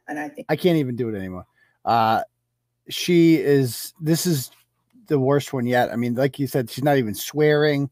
And 0.07 0.19
I 0.19 0.29
think 0.29 0.47
I 0.49 0.55
can't 0.55 0.77
even 0.77 0.95
do 0.95 1.09
it 1.09 1.17
anymore. 1.17 1.45
Uh 1.83 2.21
she 2.89 3.35
is 3.35 3.93
this 3.99 4.25
is 4.25 4.51
the 5.07 5.19
worst 5.19 5.53
one 5.53 5.65
yet. 5.65 5.91
I 5.91 5.95
mean, 5.95 6.15
like 6.15 6.39
you 6.39 6.47
said, 6.47 6.69
she's 6.69 6.83
not 6.83 6.97
even 6.97 7.15
swearing. 7.15 7.89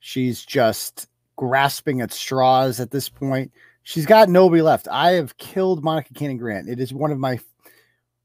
She's 0.00 0.44
just 0.44 1.08
grasping 1.36 2.00
at 2.00 2.12
straws 2.12 2.80
at 2.80 2.90
this 2.90 3.08
point. 3.08 3.52
She's 3.84 4.06
got 4.06 4.28
nobody 4.28 4.62
left. 4.62 4.88
I 4.90 5.12
have 5.12 5.36
killed 5.38 5.82
Monica 5.82 6.14
Cannon 6.14 6.38
Grant. 6.38 6.68
It 6.68 6.80
is 6.80 6.94
one 6.94 7.10
of 7.10 7.18
my 7.18 7.38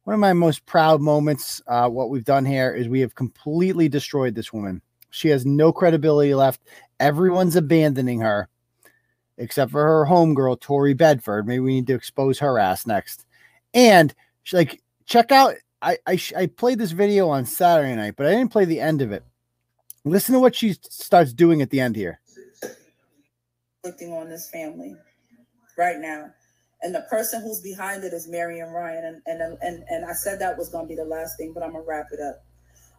one 0.04 0.14
of 0.14 0.20
my 0.20 0.34
most 0.34 0.66
proud 0.66 1.02
moments. 1.02 1.62
Uh, 1.68 1.90
what 1.90 2.10
we've 2.10 2.24
done 2.24 2.46
here 2.46 2.74
is 2.74 2.88
we 2.88 3.02
have 3.02 3.16
completely 3.16 3.90
destroyed 3.90 4.36
this 4.36 4.54
woman. 4.54 4.82
She 5.10 5.30
has 5.30 5.46
no 5.46 5.72
credibility 5.72 6.34
left. 6.34 6.62
Everyone's 7.00 7.56
abandoning 7.56 8.22
her, 8.22 8.50
except 9.38 9.72
for 9.72 9.84
her 9.84 10.06
homegirl, 10.06 10.60
Tori 10.60 10.94
Bedford. 10.94 11.48
Maybe 11.48 11.60
we 11.60 11.76
need 11.76 11.88
to 11.88 11.96
expose 11.96 12.40
her 12.40 12.60
ass 12.60 12.86
next. 12.88 13.26
And 13.74 14.14
she, 14.44 14.58
like, 14.58 14.82
check 15.06 15.32
out. 15.32 15.56
I 15.82 15.98
I, 16.08 16.20
I 16.36 16.46
played 16.48 16.80
this 16.80 16.92
video 16.92 17.30
on 17.30 17.46
Saturday 17.46 17.96
night, 17.96 18.16
but 18.18 18.26
I 18.26 18.32
didn't 18.32 18.52
play 18.52 18.66
the 18.66 18.80
end 18.80 19.02
of 19.02 19.12
it. 19.12 19.24
Listen 20.06 20.34
to 20.34 20.40
what 20.40 20.56
she 20.56 20.74
starts 20.90 21.34
doing 21.34 21.62
at 21.62 21.70
the 21.70 21.80
end 21.80 21.96
here. 21.96 22.20
inflicting 23.84 24.14
on 24.14 24.30
this 24.30 24.50
family 24.50 24.96
right 25.78 26.00
now. 26.00 26.32
And 26.82 26.94
the 26.94 27.02
person 27.10 27.42
who's 27.42 27.62
behind 27.62 28.04
it 28.04 28.14
is 28.14 28.28
Marian 28.28 28.70
Ryan. 28.70 29.22
And 29.26 29.42
and 29.42 29.58
and, 29.62 29.84
and 29.90 30.06
I 30.06 30.14
said 30.14 30.40
that 30.40 30.58
was 30.58 30.70
gonna 30.70 30.88
be 30.88 30.96
the 30.96 31.06
last 31.06 31.38
thing, 31.38 31.54
but 31.54 31.64
I'm 31.64 31.72
gonna 31.72 31.84
wrap 31.88 32.08
it 32.12 32.20
up. 32.20 32.44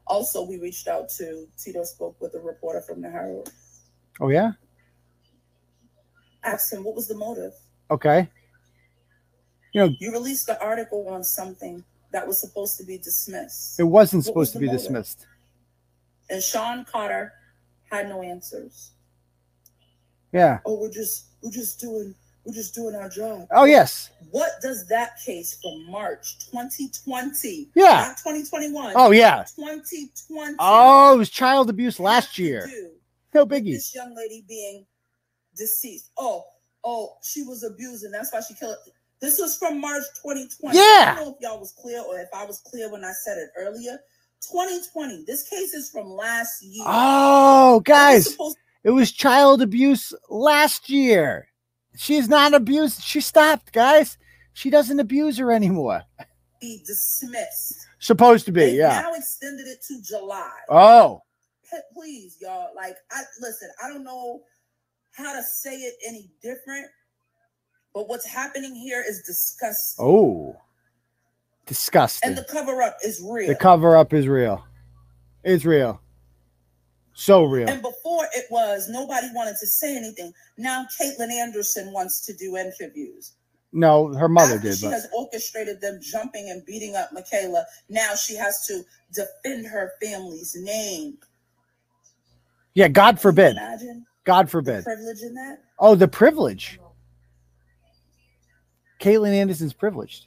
Also, 0.09 0.43
we 0.43 0.59
reached 0.59 0.89
out 0.89 1.09
to 1.11 1.47
Tito 1.63 1.85
spoke 1.85 2.17
with 2.21 2.35
a 2.35 2.41
reporter 2.41 2.81
from 2.81 3.01
the 3.03 3.11
Herald, 3.11 3.53
Oh 4.21 4.29
yeah, 4.31 4.53
asked 6.45 6.73
him 6.73 6.85
what 6.85 6.95
was 6.95 7.09
the 7.09 7.15
motive. 7.15 7.53
okay. 7.91 8.29
You 9.75 9.83
know, 9.87 9.95
you 10.01 10.11
released 10.13 10.47
the 10.47 10.59
article 10.65 11.07
on 11.09 11.23
something 11.23 11.85
that 12.11 12.27
was 12.27 12.41
supposed 12.41 12.79
to 12.79 12.85
be 12.85 12.97
dismissed. 12.97 13.79
It 13.79 13.85
wasn't 13.85 14.25
What 14.27 14.35
was 14.37 14.49
supposed 14.49 14.53
to 14.55 14.59
be 14.61 14.67
motive? 14.67 14.81
dismissed. 14.81 15.27
And 16.31 16.43
Sean 16.43 16.85
Carter 16.87 17.33
had 17.91 18.09
no 18.09 18.23
answers. 18.23 18.93
Yeah. 20.33 20.61
Oh, 20.65 20.81
we're 20.81 20.91
just 20.91 21.27
we're 21.43 21.51
just 21.51 21.81
doing 21.81 22.15
we're 22.49 22.55
just 22.55 22.75
doing 22.75 22.95
our 22.95 23.11
job. 23.11 23.47
Oh 23.51 23.65
yes. 23.65 24.11
What 24.31 24.53
does 24.63 24.87
that 24.89 25.19
case 25.25 25.59
from 25.63 25.91
March 25.91 26.39
2020, 26.51 27.69
Yeah. 27.75 27.85
not 28.09 28.17
2021, 28.17 28.95
Oh 28.97 29.11
yeah. 29.11 29.45
2020? 29.55 30.57
Oh, 30.59 31.15
it 31.15 31.19
was 31.19 31.29
child 31.29 31.69
abuse 31.69 32.01
last 32.01 32.39
year. 32.39 32.67
No 33.35 33.45
biggie. 33.45 33.75
This 33.75 33.95
young 33.95 34.15
lady 34.17 34.45
being 34.49 34.87
deceased. 35.57 36.11
Oh, 36.17 36.43
oh, 36.85 37.17
she 37.23 37.43
was 37.43 37.65
abusing. 37.65 38.11
That's 38.11 38.33
why 38.33 38.41
she 38.41 38.55
killed. 38.55 38.77
This 39.21 39.39
was 39.39 39.59
from 39.59 39.79
March 39.79 40.05
2020. 40.23 40.75
Yeah. 40.75 40.83
I 40.83 41.15
don't 41.17 41.27
know 41.27 41.35
if 41.35 41.41
y'all 41.43 41.61
was 41.61 41.73
clear 41.73 42.01
or 42.01 42.19
if 42.19 42.29
I 42.35 42.47
was 42.47 42.61
clear 42.61 42.91
when 42.91 43.05
I 43.05 43.13
said 43.25 43.37
it 43.37 43.51
earlier, 43.59 43.99
2020. 44.41 45.25
This 45.27 45.47
case 45.47 45.75
is 45.75 45.91
from 45.91 46.09
last 46.09 46.63
year. 46.63 46.85
Oh, 46.87 47.81
guys, 47.81 48.39
it 48.85 48.91
was 48.91 49.13
child 49.13 49.61
abuse 49.61 50.15
last 50.31 50.89
year. 50.89 51.49
She's 52.01 52.29
not 52.29 52.55
abused. 52.55 53.03
She 53.03 53.21
stopped, 53.21 53.73
guys. 53.73 54.19
She 54.53 54.71
doesn't 54.71 55.01
abuse 55.01 55.37
her 55.39 55.51
anymore. 55.51 56.05
be 56.61 56.81
dismissed. 56.87 57.89
Supposed 57.99 58.47
to 58.47 58.53
be, 58.53 58.61
They 58.61 58.77
yeah. 58.77 59.01
now 59.01 59.15
extended 59.15 59.67
it 59.67 59.83
to 59.89 60.01
July. 60.01 60.49
Oh, 60.69 61.23
Please, 61.93 62.37
y'all. 62.41 62.69
Like, 62.77 62.95
I 63.11 63.23
listen. 63.41 63.69
I 63.85 63.89
don't 63.89 64.05
know 64.05 64.43
how 65.11 65.35
to 65.35 65.43
say 65.43 65.75
it 65.75 65.95
any 66.07 66.31
different, 66.41 66.87
but 67.93 68.09
what's 68.09 68.25
happening 68.25 68.77
here 68.77 69.05
is 69.07 69.23
disgusting. 69.27 70.05
oh, 70.07 70.57
disgusting. 71.67 72.29
and 72.29 72.39
the 72.39 72.45
cover 72.45 72.81
up 72.81 72.97
is 73.05 73.21
real. 73.21 73.49
The 73.49 73.57
cover 73.57 73.97
up 73.97 74.13
is 74.15 74.29
real. 74.29 74.65
It's 75.43 75.65
real. 75.65 76.01
So 77.19 77.43
real. 77.43 77.69
And 77.69 77.83
before 77.83 78.29
it 78.33 78.45
was, 78.49 78.89
nobody 78.89 79.27
wanted 79.35 79.57
to 79.59 79.67
say 79.67 79.97
anything. 79.97 80.33
Now 80.57 80.87
Caitlin 81.01 81.33
Anderson 81.33 81.93
wants 81.93 82.25
to 82.27 82.33
do 82.33 82.57
interviews. 82.57 83.33
No, 83.73 84.15
her 84.15 84.29
mother 84.29 84.55
After 84.55 84.69
did, 84.69 84.79
she 84.79 84.87
but 84.87 84.93
has 84.93 85.09
orchestrated 85.13 85.81
them 85.81 85.99
jumping 86.01 86.49
and 86.51 86.65
beating 86.65 86.95
up 86.95 87.11
Mikayla. 87.11 87.65
Now 87.89 88.15
she 88.15 88.37
has 88.37 88.65
to 88.69 88.85
defend 89.13 89.67
her 89.67 89.95
family's 90.01 90.55
name. 90.61 91.19
yeah, 92.75 92.87
God 92.87 93.21
forbid. 93.21 93.57
God 94.25 94.49
forbid. 94.49 94.85
privilege 94.85 95.21
in 95.23 95.35
that. 95.35 95.59
Oh, 95.81 95.97
the 95.97 96.07
privilege. 96.07 96.79
Caitlin 99.01 99.35
Anderson's 99.35 99.73
privileged. 99.73 100.27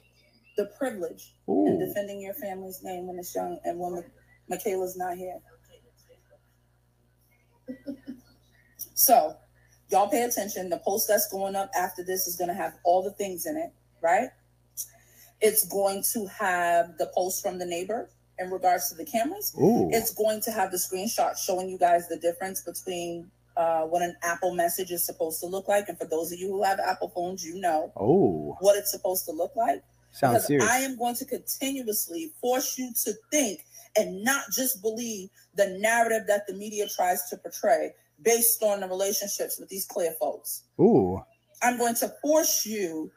The 0.58 0.66
privilege 0.78 1.32
in 1.48 1.78
defending 1.78 2.20
your 2.20 2.34
family's 2.34 2.82
name 2.82 3.06
when 3.06 3.18
it's 3.18 3.34
young 3.34 3.58
and 3.64 3.78
when 3.78 4.04
Mikayla's 4.50 4.98
not 4.98 5.16
here. 5.16 5.38
So, 8.94 9.36
y'all 9.90 10.08
pay 10.08 10.22
attention. 10.22 10.68
The 10.68 10.78
post 10.78 11.08
that's 11.08 11.30
going 11.30 11.56
up 11.56 11.70
after 11.76 12.04
this 12.04 12.26
is 12.26 12.36
going 12.36 12.48
to 12.48 12.54
have 12.54 12.74
all 12.84 13.02
the 13.02 13.12
things 13.12 13.46
in 13.46 13.56
it, 13.56 13.72
right? 14.00 14.28
It's 15.40 15.66
going 15.66 16.04
to 16.12 16.26
have 16.26 16.96
the 16.98 17.10
post 17.14 17.42
from 17.42 17.58
the 17.58 17.66
neighbor 17.66 18.08
in 18.38 18.50
regards 18.50 18.88
to 18.90 18.94
the 18.94 19.04
cameras. 19.04 19.54
Ooh. 19.60 19.90
It's 19.92 20.14
going 20.14 20.40
to 20.42 20.50
have 20.52 20.70
the 20.70 20.76
screenshot 20.76 21.36
showing 21.36 21.68
you 21.68 21.78
guys 21.78 22.08
the 22.08 22.16
difference 22.18 22.60
between 22.62 23.30
uh, 23.56 23.82
what 23.82 24.02
an 24.02 24.16
Apple 24.22 24.54
message 24.54 24.90
is 24.90 25.04
supposed 25.04 25.40
to 25.40 25.46
look 25.46 25.68
like. 25.68 25.88
And 25.88 25.98
for 25.98 26.06
those 26.06 26.32
of 26.32 26.38
you 26.38 26.48
who 26.48 26.62
have 26.62 26.78
Apple 26.80 27.08
phones, 27.08 27.44
you 27.44 27.60
know 27.60 27.92
Oh, 27.96 28.56
what 28.60 28.76
it's 28.76 28.90
supposed 28.90 29.24
to 29.26 29.32
look 29.32 29.54
like 29.56 29.82
sounds 30.12 30.34
because 30.34 30.46
serious. 30.46 30.70
I 30.70 30.78
am 30.78 30.96
going 30.96 31.14
to 31.16 31.24
continuously 31.24 32.32
force 32.40 32.78
you 32.78 32.92
to 33.04 33.12
think 33.30 33.64
and 33.96 34.22
not 34.24 34.44
just 34.54 34.82
believe 34.82 35.28
the 35.54 35.76
narrative 35.80 36.26
that 36.26 36.46
the 36.46 36.54
media 36.54 36.86
tries 36.88 37.28
to 37.30 37.36
portray 37.36 37.92
based 38.22 38.62
on 38.62 38.80
the 38.80 38.88
relationships 38.88 39.58
with 39.58 39.68
these 39.68 39.84
clear 39.86 40.12
folks. 40.20 40.64
Ooh. 40.80 41.20
I'm 41.62 41.78
going 41.78 41.94
to 41.96 42.12
force 42.22 42.64
you 42.66 43.10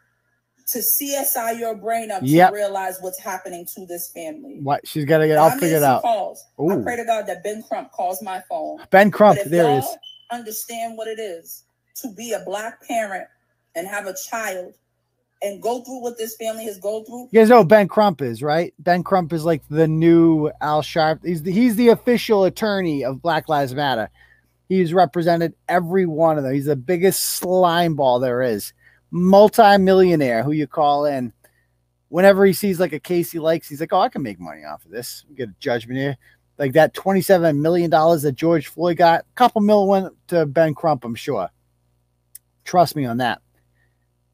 to 0.67 0.79
CSI 0.79 1.59
your 1.59 1.75
brain 1.75 2.11
up 2.11 2.21
Yep. 2.23 2.49
to 2.49 2.55
realize 2.55 2.97
what's 3.01 3.19
happening 3.19 3.65
to 3.75 3.85
this 3.85 4.09
family. 4.11 4.59
What? 4.61 4.85
She's 4.87 5.05
got 5.05 5.19
to 5.19 5.27
get 5.27 5.37
I 5.37 5.41
all 5.41 5.51
figured 5.59 5.83
out. 5.83 6.01
Calls. 6.01 6.43
I 6.59 6.63
Ooh. 6.63 6.83
pray 6.83 6.95
to 6.95 7.05
God 7.05 7.27
that 7.27 7.43
Ben 7.43 7.63
Crump 7.63 7.91
calls 7.91 8.21
my 8.21 8.41
phone. 8.49 8.79
Ben 8.89 9.11
Crump. 9.11 9.39
There 9.45 9.77
is. 9.77 9.85
understand 10.31 10.97
what 10.97 11.07
it 11.07 11.19
is 11.19 11.63
to 12.01 12.11
be 12.13 12.33
a 12.33 12.39
black 12.39 12.81
parent 12.87 13.27
and 13.75 13.87
have 13.87 14.07
a 14.07 14.15
child 14.29 14.73
and 15.41 15.61
go 15.61 15.81
through 15.81 16.01
what 16.01 16.17
this 16.17 16.35
family 16.35 16.65
has 16.65 16.79
gone 16.79 17.05
through, 17.05 17.29
You 17.31 17.41
guys 17.41 17.49
know 17.49 17.63
Ben 17.63 17.87
Crump 17.87 18.21
is, 18.21 18.41
right? 18.41 18.73
Ben 18.79 19.03
Crump 19.03 19.33
is 19.33 19.45
like 19.45 19.61
the 19.69 19.87
new 19.87 20.49
Al 20.61 20.81
Sharp. 20.81 21.21
He's 21.23 21.43
the, 21.43 21.51
he's 21.51 21.75
the 21.75 21.89
official 21.89 22.45
attorney 22.45 23.03
of 23.03 23.21
Black 23.21 23.49
Lives 23.49 23.75
Matter. 23.75 24.09
He's 24.69 24.93
represented 24.93 25.53
every 25.69 26.05
one 26.05 26.37
of 26.37 26.43
them. 26.43 26.53
He's 26.53 26.65
the 26.65 26.75
biggest 26.75 27.19
slime 27.21 27.95
ball 27.95 28.19
there 28.19 28.41
is. 28.41 28.73
Multi-millionaire 29.11 30.43
who 30.43 30.51
you 30.51 30.67
call 30.67 31.05
in. 31.05 31.31
Whenever 32.09 32.45
he 32.45 32.53
sees 32.53 32.79
like 32.79 32.93
a 32.93 32.99
case 32.99 33.31
he 33.31 33.39
likes, 33.39 33.67
he's 33.67 33.79
like, 33.79 33.93
"Oh, 33.93 33.99
I 33.99 34.09
can 34.09 34.23
make 34.23 34.39
money 34.39 34.63
off 34.63 34.85
of 34.85 34.91
this. 34.91 35.25
Get 35.35 35.49
a 35.49 35.55
judgment 35.59 35.99
here." 35.99 36.17
Like 36.57 36.73
that 36.73 36.93
twenty-seven 36.93 37.61
million 37.61 37.89
dollars 37.89 38.23
that 38.23 38.33
George 38.33 38.67
Floyd 38.67 38.97
got, 38.97 39.21
a 39.21 39.35
couple 39.35 39.61
mil 39.61 39.87
went 39.87 40.13
to 40.29 40.45
Ben 40.45 40.73
Crump. 40.73 41.03
I'm 41.03 41.15
sure. 41.15 41.49
Trust 42.63 42.95
me 42.95 43.05
on 43.05 43.17
that. 43.17 43.41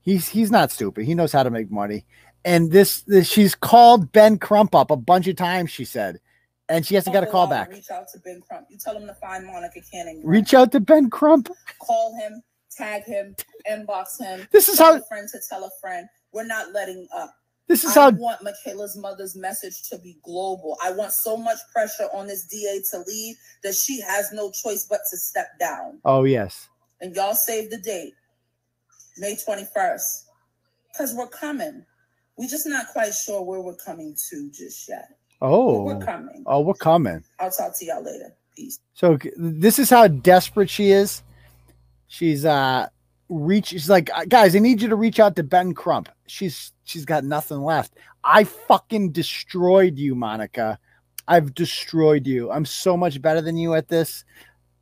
He's 0.01 0.27
he's 0.27 0.51
not 0.51 0.71
stupid. 0.71 1.05
He 1.05 1.15
knows 1.15 1.31
how 1.31 1.43
to 1.43 1.49
make 1.49 1.71
money. 1.71 2.05
And 2.43 2.71
this, 2.71 3.01
this 3.01 3.29
she's 3.29 3.53
called 3.53 4.11
Ben 4.11 4.39
Crump 4.39 4.73
up 4.73 4.89
a 4.91 4.95
bunch 4.95 5.27
of 5.27 5.35
times. 5.35 5.69
She 5.69 5.85
said, 5.85 6.19
and 6.69 6.85
she 6.85 6.95
hasn't 6.95 7.13
got 7.13 7.23
a 7.23 7.27
call 7.27 7.47
back. 7.47 7.69
Reach 7.69 7.91
out 7.91 8.07
to 8.13 8.19
Ben 8.19 8.41
Crump. 8.41 8.67
You 8.69 8.77
tell 8.77 8.95
him 8.95 9.05
to 9.07 9.13
find 9.15 9.45
Monica 9.45 9.81
Cannon. 9.91 10.21
Reach 10.23 10.53
out 10.53 10.71
to 10.71 10.79
Ben 10.79 11.09
Crump. 11.09 11.49
Call 11.79 12.15
him, 12.15 12.41
tag 12.75 13.03
him, 13.03 13.35
inbox 13.69 14.19
him. 14.19 14.47
This 14.51 14.69
is 14.69 14.79
how 14.79 14.95
a 14.95 15.01
friend 15.03 15.27
to 15.31 15.39
tell 15.47 15.63
a 15.63 15.69
friend. 15.79 16.07
We're 16.33 16.45
not 16.45 16.71
letting 16.71 17.07
up. 17.13 17.35
this 17.67 17.83
is 17.83 17.95
I 17.95 18.01
how 18.01 18.07
I 18.07 18.11
want 18.11 18.41
Mikayla's 18.41 18.97
mother's 18.97 19.35
message 19.35 19.83
to 19.89 19.99
be 19.99 20.17
global. 20.23 20.77
I 20.83 20.91
want 20.91 21.11
so 21.11 21.37
much 21.37 21.57
pressure 21.73 22.07
on 22.13 22.25
this 22.25 22.45
DA 22.45 22.81
to 22.91 23.03
leave 23.05 23.35
that 23.63 23.75
she 23.75 23.99
has 24.01 24.31
no 24.31 24.49
choice 24.49 24.87
but 24.89 25.01
to 25.11 25.17
step 25.17 25.59
down. 25.59 25.99
Oh 26.05 26.23
yes. 26.23 26.69
And 27.01 27.15
y'all 27.15 27.35
save 27.35 27.69
the 27.69 27.79
date, 27.79 28.13
May 29.17 29.35
21st, 29.35 30.23
because 30.91 31.13
we're 31.15 31.27
coming. 31.27 31.85
We're 32.37 32.47
just 32.49 32.65
not 32.67 32.87
quite 32.87 33.13
sure 33.13 33.43
where 33.43 33.61
we're 33.61 33.75
coming 33.75 34.15
to 34.29 34.49
just 34.51 34.87
yet. 34.89 35.07
But 35.39 35.47
Oh. 35.47 35.83
we're 35.83 35.99
coming. 35.99 36.43
Oh, 36.45 36.61
we're 36.61 36.73
coming. 36.75 37.23
I'll 37.39 37.51
talk 37.51 37.77
to 37.79 37.85
y'all 37.85 38.03
later. 38.03 38.33
Peace. 38.55 38.79
So 38.93 39.17
this 39.37 39.79
is 39.79 39.89
how 39.89 40.07
desperate 40.07 40.69
she 40.69 40.91
is. 40.91 41.23
She's 42.07 42.45
uh 42.45 42.87
reach 43.29 43.67
she's 43.67 43.89
like 43.89 44.09
guys, 44.27 44.55
I 44.55 44.59
need 44.59 44.81
you 44.81 44.89
to 44.89 44.95
reach 44.95 45.19
out 45.19 45.35
to 45.37 45.43
Ben 45.43 45.73
Crump. 45.73 46.09
She's 46.27 46.73
she's 46.83 47.05
got 47.05 47.23
nothing 47.23 47.61
left. 47.61 47.93
I 48.23 48.43
fucking 48.43 49.13
destroyed 49.13 49.97
you, 49.97 50.15
Monica. 50.15 50.77
I've 51.27 51.53
destroyed 51.55 52.27
you. 52.27 52.51
I'm 52.51 52.65
so 52.65 52.97
much 52.97 53.21
better 53.21 53.41
than 53.41 53.55
you 53.57 53.73
at 53.73 53.87
this. 53.87 54.25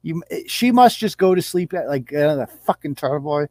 You 0.02 0.24
she 0.48 0.72
must 0.72 0.98
just 0.98 1.18
go 1.18 1.36
to 1.36 1.42
sleep 1.42 1.74
at 1.74 1.88
like 1.88 2.12
uh, 2.14 2.36
the 2.36 2.48
fucking 2.66 2.96
turtle 2.96 3.20
boy. 3.20 3.46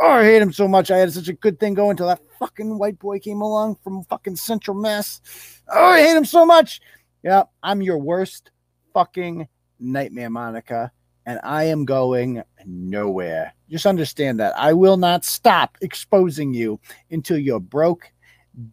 Oh, 0.00 0.10
I 0.10 0.22
hate 0.22 0.40
him 0.40 0.52
so 0.52 0.68
much. 0.68 0.92
I 0.92 0.98
had 0.98 1.12
such 1.12 1.26
a 1.26 1.32
good 1.32 1.58
thing 1.58 1.74
going 1.74 1.90
until 1.90 2.06
that 2.06 2.20
fucking 2.38 2.78
white 2.78 3.00
boy 3.00 3.18
came 3.18 3.40
along 3.40 3.78
from 3.82 4.04
fucking 4.04 4.36
Central 4.36 4.76
Mass. 4.76 5.20
Oh, 5.68 5.86
I 5.86 6.00
hate 6.00 6.16
him 6.16 6.24
so 6.24 6.46
much. 6.46 6.80
Yeah, 7.24 7.42
I'm 7.64 7.82
your 7.82 7.98
worst 7.98 8.52
fucking 8.94 9.48
nightmare, 9.80 10.30
Monica, 10.30 10.92
and 11.26 11.40
I 11.42 11.64
am 11.64 11.84
going 11.84 12.44
nowhere. 12.64 13.52
Just 13.68 13.86
understand 13.86 14.38
that. 14.38 14.56
I 14.56 14.72
will 14.72 14.98
not 14.98 15.24
stop 15.24 15.76
exposing 15.82 16.54
you 16.54 16.78
until 17.10 17.36
you're 17.36 17.58
broke, 17.58 18.08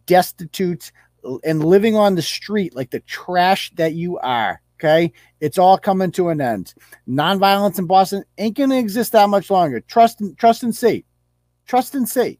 destitute, 0.06 0.92
and 1.42 1.64
living 1.64 1.96
on 1.96 2.14
the 2.14 2.22
street 2.22 2.76
like 2.76 2.90
the 2.90 3.00
trash 3.00 3.72
that 3.74 3.94
you 3.94 4.16
are. 4.18 4.62
Okay. 4.78 5.12
It's 5.40 5.58
all 5.58 5.76
coming 5.76 6.12
to 6.12 6.28
an 6.28 6.40
end. 6.40 6.74
Nonviolence 7.08 7.80
in 7.80 7.86
Boston 7.86 8.22
ain't 8.38 8.56
going 8.56 8.70
to 8.70 8.78
exist 8.78 9.10
that 9.12 9.28
much 9.28 9.50
longer. 9.50 9.80
Trust 9.80 10.20
and 10.20 10.38
trust 10.38 10.62
and 10.62 10.76
see. 10.76 11.04
Trust 11.66 11.94
and 11.94 12.08
see. 12.08 12.38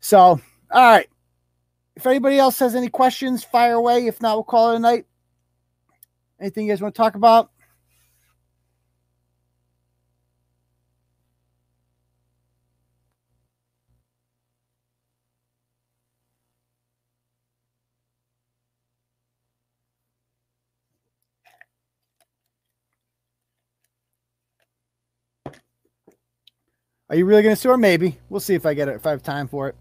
So, 0.00 0.18
all 0.18 0.40
right. 0.70 1.08
If 1.96 2.06
anybody 2.06 2.38
else 2.38 2.58
has 2.58 2.74
any 2.74 2.88
questions, 2.88 3.44
fire 3.44 3.74
away. 3.74 4.06
If 4.06 4.20
not, 4.20 4.36
we'll 4.36 4.44
call 4.44 4.72
it 4.72 4.76
a 4.76 4.78
night. 4.78 5.06
Anything 6.40 6.66
you 6.66 6.72
guys 6.72 6.82
want 6.82 6.94
to 6.94 6.98
talk 6.98 7.14
about? 7.14 7.50
Are 27.10 27.16
you 27.16 27.26
really 27.26 27.42
going 27.42 27.54
to 27.54 27.60
sue 27.60 27.70
her? 27.70 27.76
Maybe. 27.76 28.18
We'll 28.28 28.40
see 28.40 28.54
if 28.54 28.64
I 28.64 28.74
get 28.74 28.88
it. 28.88 28.96
If 28.96 29.06
I 29.06 29.10
have 29.10 29.22
time 29.22 29.48
for 29.48 29.68
it. 29.68 29.76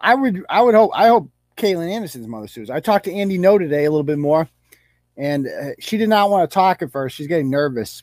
I 0.00 0.14
would. 0.14 0.44
I 0.50 0.60
would 0.62 0.74
hope. 0.74 0.90
I 0.94 1.08
hope 1.08 1.30
Caitlin 1.56 1.90
Anderson's 1.90 2.28
mother 2.28 2.48
sues. 2.48 2.70
I 2.70 2.80
talked 2.80 3.04
to 3.06 3.12
Andy 3.12 3.38
Ngo 3.38 3.58
today 3.58 3.84
a 3.84 3.90
little 3.90 4.04
bit 4.04 4.18
more, 4.18 4.48
and 5.16 5.46
uh, 5.46 5.70
she 5.78 5.96
did 5.96 6.08
not 6.08 6.30
want 6.30 6.48
to 6.48 6.52
talk 6.52 6.82
at 6.82 6.90
first. 6.90 7.16
She's 7.16 7.28
getting 7.28 7.50
nervous, 7.50 8.02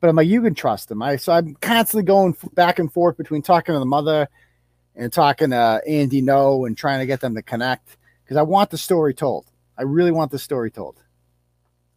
but 0.00 0.08
I'm 0.08 0.16
like, 0.16 0.28
you 0.28 0.42
can 0.42 0.54
trust 0.54 0.88
them. 0.88 1.02
I 1.02 1.16
so 1.16 1.32
I'm 1.32 1.54
constantly 1.56 2.04
going 2.04 2.36
back 2.52 2.78
and 2.78 2.92
forth 2.92 3.16
between 3.16 3.42
talking 3.42 3.74
to 3.74 3.78
the 3.78 3.86
mother 3.86 4.28
and 4.94 5.12
talking 5.12 5.50
to 5.50 5.80
Andy 5.86 6.22
Ngo 6.22 6.66
and 6.66 6.76
trying 6.76 7.00
to 7.00 7.06
get 7.06 7.20
them 7.20 7.34
to 7.34 7.42
connect 7.42 7.96
because 8.22 8.36
I 8.36 8.42
want 8.42 8.70
the 8.70 8.78
story 8.78 9.14
told. 9.14 9.46
I 9.78 9.82
really 9.82 10.12
want 10.12 10.30
the 10.30 10.38
story 10.38 10.70
told 10.70 11.00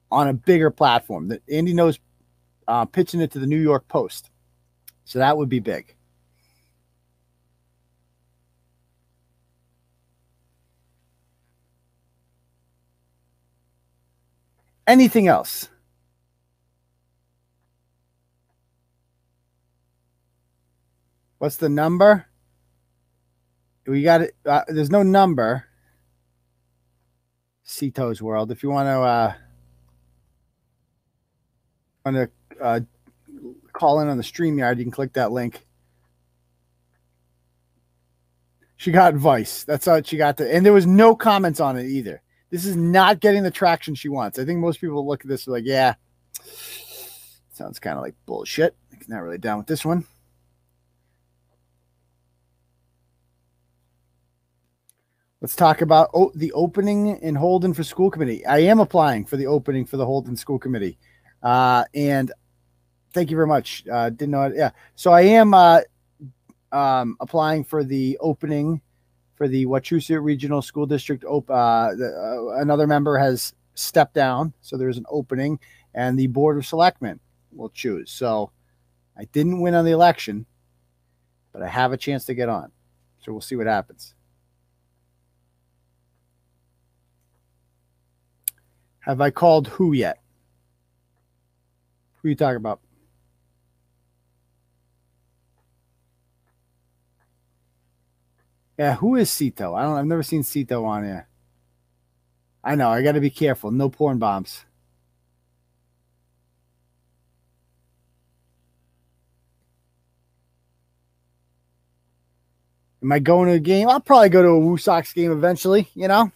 on 0.09 0.29
a 0.29 0.33
bigger 0.33 0.71
platform. 0.71 1.27
That 1.27 1.41
Andy 1.51 1.73
Ngo's 1.73 1.99
uh, 2.67 2.85
pitching 2.85 3.21
it 3.21 3.31
to 3.31 3.39
the 3.39 3.47
New 3.47 3.59
York 3.61 3.87
Post. 3.87 4.29
So 5.05 5.19
that 5.19 5.37
would 5.37 5.49
be 5.49 5.59
big. 5.59 5.95
Anything 14.85 15.27
else? 15.27 15.69
What's 21.37 21.57
the 21.57 21.69
number? 21.69 22.25
We 23.85 24.01
got 24.01 24.21
it. 24.21 24.35
Uh, 24.45 24.63
there's 24.67 24.89
no 24.89 25.03
number. 25.03 25.65
Seto's 27.65 28.21
World. 28.21 28.51
If 28.51 28.63
you 28.63 28.69
want 28.69 28.87
to, 28.87 28.99
uh, 29.01 29.33
want 32.05 32.17
to 32.17 32.29
uh, 32.63 32.79
call 33.73 33.99
in 33.99 34.07
on 34.07 34.17
the 34.17 34.23
StreamYard, 34.23 34.77
you 34.77 34.85
can 34.85 34.91
click 34.91 35.13
that 35.13 35.31
link. 35.31 35.65
She 38.77 38.91
got 38.91 39.13
advice. 39.13 39.63
That's 39.63 39.87
all 39.87 40.01
she 40.01 40.17
got. 40.17 40.37
To, 40.37 40.53
and 40.53 40.65
there 40.65 40.73
was 40.73 40.87
no 40.87 41.15
comments 41.15 41.59
on 41.59 41.77
it 41.77 41.85
either. 41.85 42.21
This 42.49 42.65
is 42.65 42.75
not 42.75 43.19
getting 43.19 43.43
the 43.43 43.51
traction 43.51 43.95
she 43.95 44.09
wants. 44.09 44.37
I 44.37 44.45
think 44.45 44.59
most 44.59 44.81
people 44.81 45.07
look 45.07 45.21
at 45.21 45.27
this 45.27 45.47
like, 45.47 45.63
yeah, 45.65 45.95
sounds 47.53 47.79
kind 47.79 47.97
of 47.97 48.03
like 48.03 48.15
bullshit. 48.25 48.75
Not 49.07 49.21
really 49.21 49.37
down 49.37 49.57
with 49.57 49.67
this 49.67 49.83
one. 49.83 50.05
Let's 55.41 55.57
talk 55.57 55.81
about 55.81 56.09
oh, 56.13 56.31
the 56.35 56.53
opening 56.53 57.17
in 57.17 57.35
Holden 57.35 57.73
for 57.73 57.83
school 57.83 58.09
committee. 58.09 58.45
I 58.45 58.59
am 58.59 58.79
applying 58.79 59.25
for 59.25 59.35
the 59.35 59.47
opening 59.47 59.85
for 59.85 59.97
the 59.97 60.05
Holden 60.05 60.37
school 60.37 60.57
committee. 60.57 60.97
Uh, 61.41 61.83
and 61.93 62.31
thank 63.13 63.29
you 63.29 63.37
very 63.37 63.47
much. 63.47 63.83
Uh, 63.91 64.09
didn't 64.09 64.31
know 64.31 64.43
it. 64.43 64.53
Yeah. 64.55 64.71
So 64.95 65.11
I 65.11 65.21
am 65.21 65.53
uh, 65.53 65.81
um, 66.71 67.15
applying 67.19 67.63
for 67.63 67.83
the 67.83 68.17
opening 68.19 68.81
for 69.35 69.47
the 69.47 69.65
Wachusett 69.65 70.21
Regional 70.23 70.61
School 70.61 70.85
District. 70.85 71.23
Op- 71.23 71.49
uh, 71.49 71.95
the, 71.95 72.07
uh, 72.55 72.61
another 72.61 72.87
member 72.87 73.17
has 73.17 73.53
stepped 73.75 74.13
down. 74.13 74.53
So 74.61 74.77
there's 74.77 74.97
an 74.97 75.05
opening, 75.09 75.59
and 75.93 76.17
the 76.17 76.27
Board 76.27 76.57
of 76.57 76.65
Selectmen 76.65 77.19
will 77.51 77.69
choose. 77.69 78.11
So 78.11 78.51
I 79.17 79.25
didn't 79.25 79.61
win 79.61 79.75
on 79.75 79.85
the 79.85 79.91
election, 79.91 80.45
but 81.51 81.61
I 81.61 81.67
have 81.67 81.93
a 81.93 81.97
chance 81.97 82.25
to 82.25 82.33
get 82.33 82.49
on. 82.49 82.71
So 83.23 83.31
we'll 83.31 83.41
see 83.41 83.55
what 83.55 83.67
happens. 83.67 84.15
Have 88.99 89.19
I 89.19 89.31
called 89.31 89.67
who 89.67 89.93
yet? 89.93 90.19
Who 92.21 92.27
are 92.27 92.29
you 92.29 92.35
talking 92.35 92.55
about? 92.55 92.79
Yeah, 98.77 98.95
who 98.95 99.15
is 99.15 99.29
Cito? 99.29 99.75
I 99.75 99.83
don't. 99.83 99.97
I've 99.97 100.05
never 100.05 100.23
seen 100.23 100.43
Cito 100.43 100.83
on 100.85 101.03
here. 101.03 101.27
I 102.63 102.75
know. 102.75 102.89
I 102.89 103.01
got 103.03 103.11
to 103.13 103.21
be 103.21 103.29
careful. 103.29 103.71
No 103.71 103.89
porn 103.89 104.17
bombs. 104.17 104.65
Am 113.03 113.11
I 113.11 113.19
going 113.19 113.49
to 113.49 113.55
a 113.55 113.59
game? 113.59 113.89
I'll 113.89 113.99
probably 113.99 114.29
go 114.29 114.41
to 114.41 114.47
a 114.47 114.61
WooSox 114.61 115.13
game 115.13 115.31
eventually. 115.31 115.89
You 115.93 116.07
know, 116.07 116.31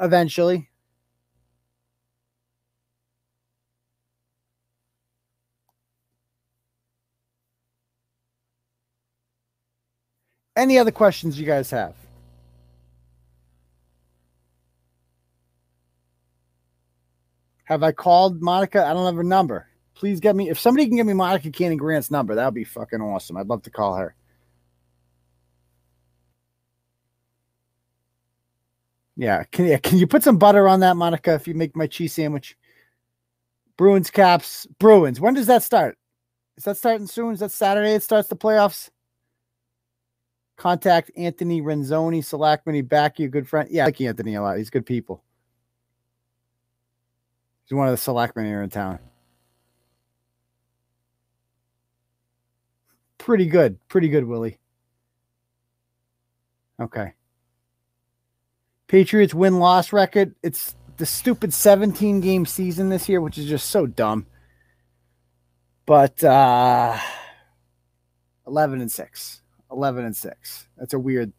eventually. 0.00 0.70
Any 10.54 10.78
other 10.78 10.90
questions 10.90 11.38
you 11.38 11.46
guys 11.46 11.70
have? 11.70 11.94
Have 17.64 17.82
I 17.82 17.92
called 17.92 18.42
Monica? 18.42 18.84
I 18.84 18.92
don't 18.92 19.06
have 19.06 19.16
her 19.16 19.24
number. 19.24 19.66
Please 19.94 20.20
get 20.20 20.36
me 20.36 20.50
if 20.50 20.58
somebody 20.58 20.86
can 20.86 20.96
get 20.96 21.06
me 21.06 21.14
Monica 21.14 21.50
Cannon 21.50 21.78
Grant's 21.78 22.10
number, 22.10 22.34
that 22.34 22.44
would 22.44 22.54
be 22.54 22.64
fucking 22.64 23.00
awesome. 23.00 23.36
I'd 23.36 23.46
love 23.46 23.62
to 23.62 23.70
call 23.70 23.94
her. 23.94 24.14
Yeah, 29.16 29.44
can 29.44 29.66
yeah, 29.66 29.78
can 29.78 29.98
you 29.98 30.06
put 30.06 30.22
some 30.22 30.38
butter 30.38 30.68
on 30.68 30.80
that, 30.80 30.96
Monica, 30.96 31.34
if 31.34 31.46
you 31.46 31.54
make 31.54 31.76
my 31.76 31.86
cheese 31.86 32.12
sandwich? 32.12 32.56
Bruins 33.76 34.10
caps, 34.10 34.66
Bruins. 34.78 35.20
When 35.20 35.34
does 35.34 35.46
that 35.46 35.62
start? 35.62 35.96
Is 36.56 36.64
that 36.64 36.76
starting 36.76 37.06
soon? 37.06 37.32
Is 37.32 37.40
that 37.40 37.52
Saturday? 37.52 37.94
It 37.94 38.02
starts 38.02 38.28
the 38.28 38.36
playoffs. 38.36 38.90
Contact 40.62 41.10
Anthony 41.16 41.60
Renzoni, 41.60 42.24
Selectman, 42.24 42.84
back 42.84 43.18
you, 43.18 43.26
good 43.26 43.48
friend. 43.48 43.68
Yeah, 43.68 43.82
I 43.82 43.86
like 43.86 44.00
Anthony 44.00 44.36
a 44.36 44.42
lot. 44.42 44.58
He's 44.58 44.70
good 44.70 44.86
people. 44.86 45.24
He's 47.64 47.74
one 47.76 47.88
of 47.88 47.92
the 47.92 47.96
Selectmen 47.96 48.46
here 48.46 48.62
in 48.62 48.70
town. 48.70 49.00
Pretty 53.18 53.46
good. 53.46 53.76
Pretty 53.88 54.08
good, 54.08 54.24
Willie. 54.24 54.60
Okay. 56.78 57.14
Patriots 58.86 59.34
win 59.34 59.58
loss 59.58 59.92
record. 59.92 60.32
It's 60.44 60.76
the 60.96 61.06
stupid 61.06 61.52
17 61.52 62.20
game 62.20 62.46
season 62.46 62.88
this 62.88 63.08
year, 63.08 63.20
which 63.20 63.36
is 63.36 63.48
just 63.48 63.68
so 63.68 63.84
dumb. 63.88 64.26
But 65.86 66.22
uh 66.22 66.96
11 68.46 68.80
and 68.80 68.92
6. 68.92 69.41
11 69.72 70.04
and 70.04 70.16
6. 70.16 70.68
That's 70.76 70.94
a 70.94 70.98
weird, 70.98 71.32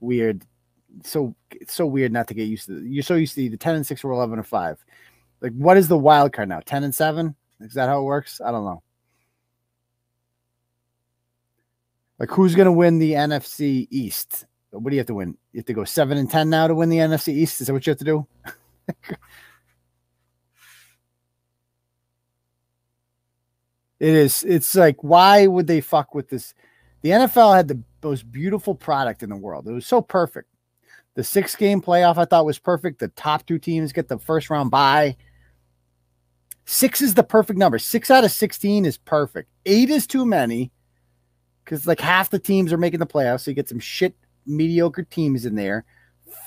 weird, 0.00 0.44
so 1.02 1.34
it's 1.50 1.74
so 1.74 1.86
weird 1.86 2.12
not 2.12 2.28
to 2.28 2.34
get 2.34 2.48
used 2.48 2.66
to. 2.66 2.82
You're 2.84 3.02
so 3.02 3.14
used 3.14 3.34
to 3.36 3.48
the 3.48 3.56
10 3.56 3.76
and 3.76 3.86
6 3.86 4.04
or 4.04 4.12
11 4.12 4.38
and 4.38 4.46
5. 4.46 4.84
Like, 5.40 5.52
what 5.52 5.76
is 5.76 5.88
the 5.88 5.98
wild 5.98 6.32
card 6.32 6.48
now? 6.48 6.60
10 6.64 6.84
and 6.84 6.94
7? 6.94 7.34
Is 7.60 7.74
that 7.74 7.88
how 7.88 8.00
it 8.00 8.04
works? 8.04 8.40
I 8.40 8.50
don't 8.50 8.64
know. 8.64 8.82
Like, 12.18 12.30
who's 12.30 12.54
going 12.54 12.66
to 12.66 12.72
win 12.72 12.98
the 12.98 13.12
NFC 13.12 13.86
East? 13.90 14.46
What 14.70 14.90
do 14.90 14.96
you 14.96 15.00
have 15.00 15.06
to 15.08 15.14
win? 15.14 15.36
You 15.52 15.58
have 15.58 15.66
to 15.66 15.72
go 15.72 15.84
7 15.84 16.16
and 16.16 16.30
10 16.30 16.50
now 16.50 16.66
to 16.66 16.74
win 16.74 16.88
the 16.88 16.98
NFC 16.98 17.32
East? 17.32 17.60
Is 17.60 17.66
that 17.66 17.72
what 17.72 17.86
you 17.86 17.90
have 17.90 17.98
to 17.98 18.04
do? 18.04 18.26
It 24.00 24.14
is. 24.14 24.42
It's 24.44 24.74
like, 24.74 25.02
why 25.02 25.46
would 25.46 25.66
they 25.66 25.80
fuck 25.80 26.14
with 26.14 26.28
this? 26.28 26.54
The 27.02 27.10
NFL 27.10 27.56
had 27.56 27.68
the 27.68 27.82
most 28.02 28.30
beautiful 28.30 28.74
product 28.74 29.22
in 29.22 29.30
the 29.30 29.36
world. 29.36 29.68
It 29.68 29.72
was 29.72 29.86
so 29.86 30.00
perfect. 30.00 30.48
The 31.14 31.24
six 31.24 31.54
game 31.54 31.80
playoff 31.80 32.18
I 32.18 32.24
thought 32.24 32.46
was 32.46 32.58
perfect. 32.58 32.98
The 32.98 33.08
top 33.08 33.46
two 33.46 33.58
teams 33.58 33.92
get 33.92 34.08
the 34.08 34.18
first 34.18 34.50
round 34.50 34.70
bye. 34.70 35.16
Six 36.64 37.02
is 37.02 37.14
the 37.14 37.22
perfect 37.22 37.58
number. 37.58 37.78
Six 37.78 38.10
out 38.10 38.24
of 38.24 38.32
16 38.32 38.84
is 38.84 38.96
perfect. 38.96 39.50
Eight 39.66 39.90
is 39.90 40.06
too 40.06 40.24
many 40.24 40.72
because 41.64 41.86
like 41.86 42.00
half 42.00 42.30
the 42.30 42.38
teams 42.38 42.72
are 42.72 42.78
making 42.78 43.00
the 43.00 43.06
playoffs. 43.06 43.40
So 43.40 43.50
you 43.50 43.54
get 43.54 43.68
some 43.68 43.78
shit, 43.78 44.16
mediocre 44.46 45.04
teams 45.04 45.46
in 45.46 45.54
there. 45.54 45.84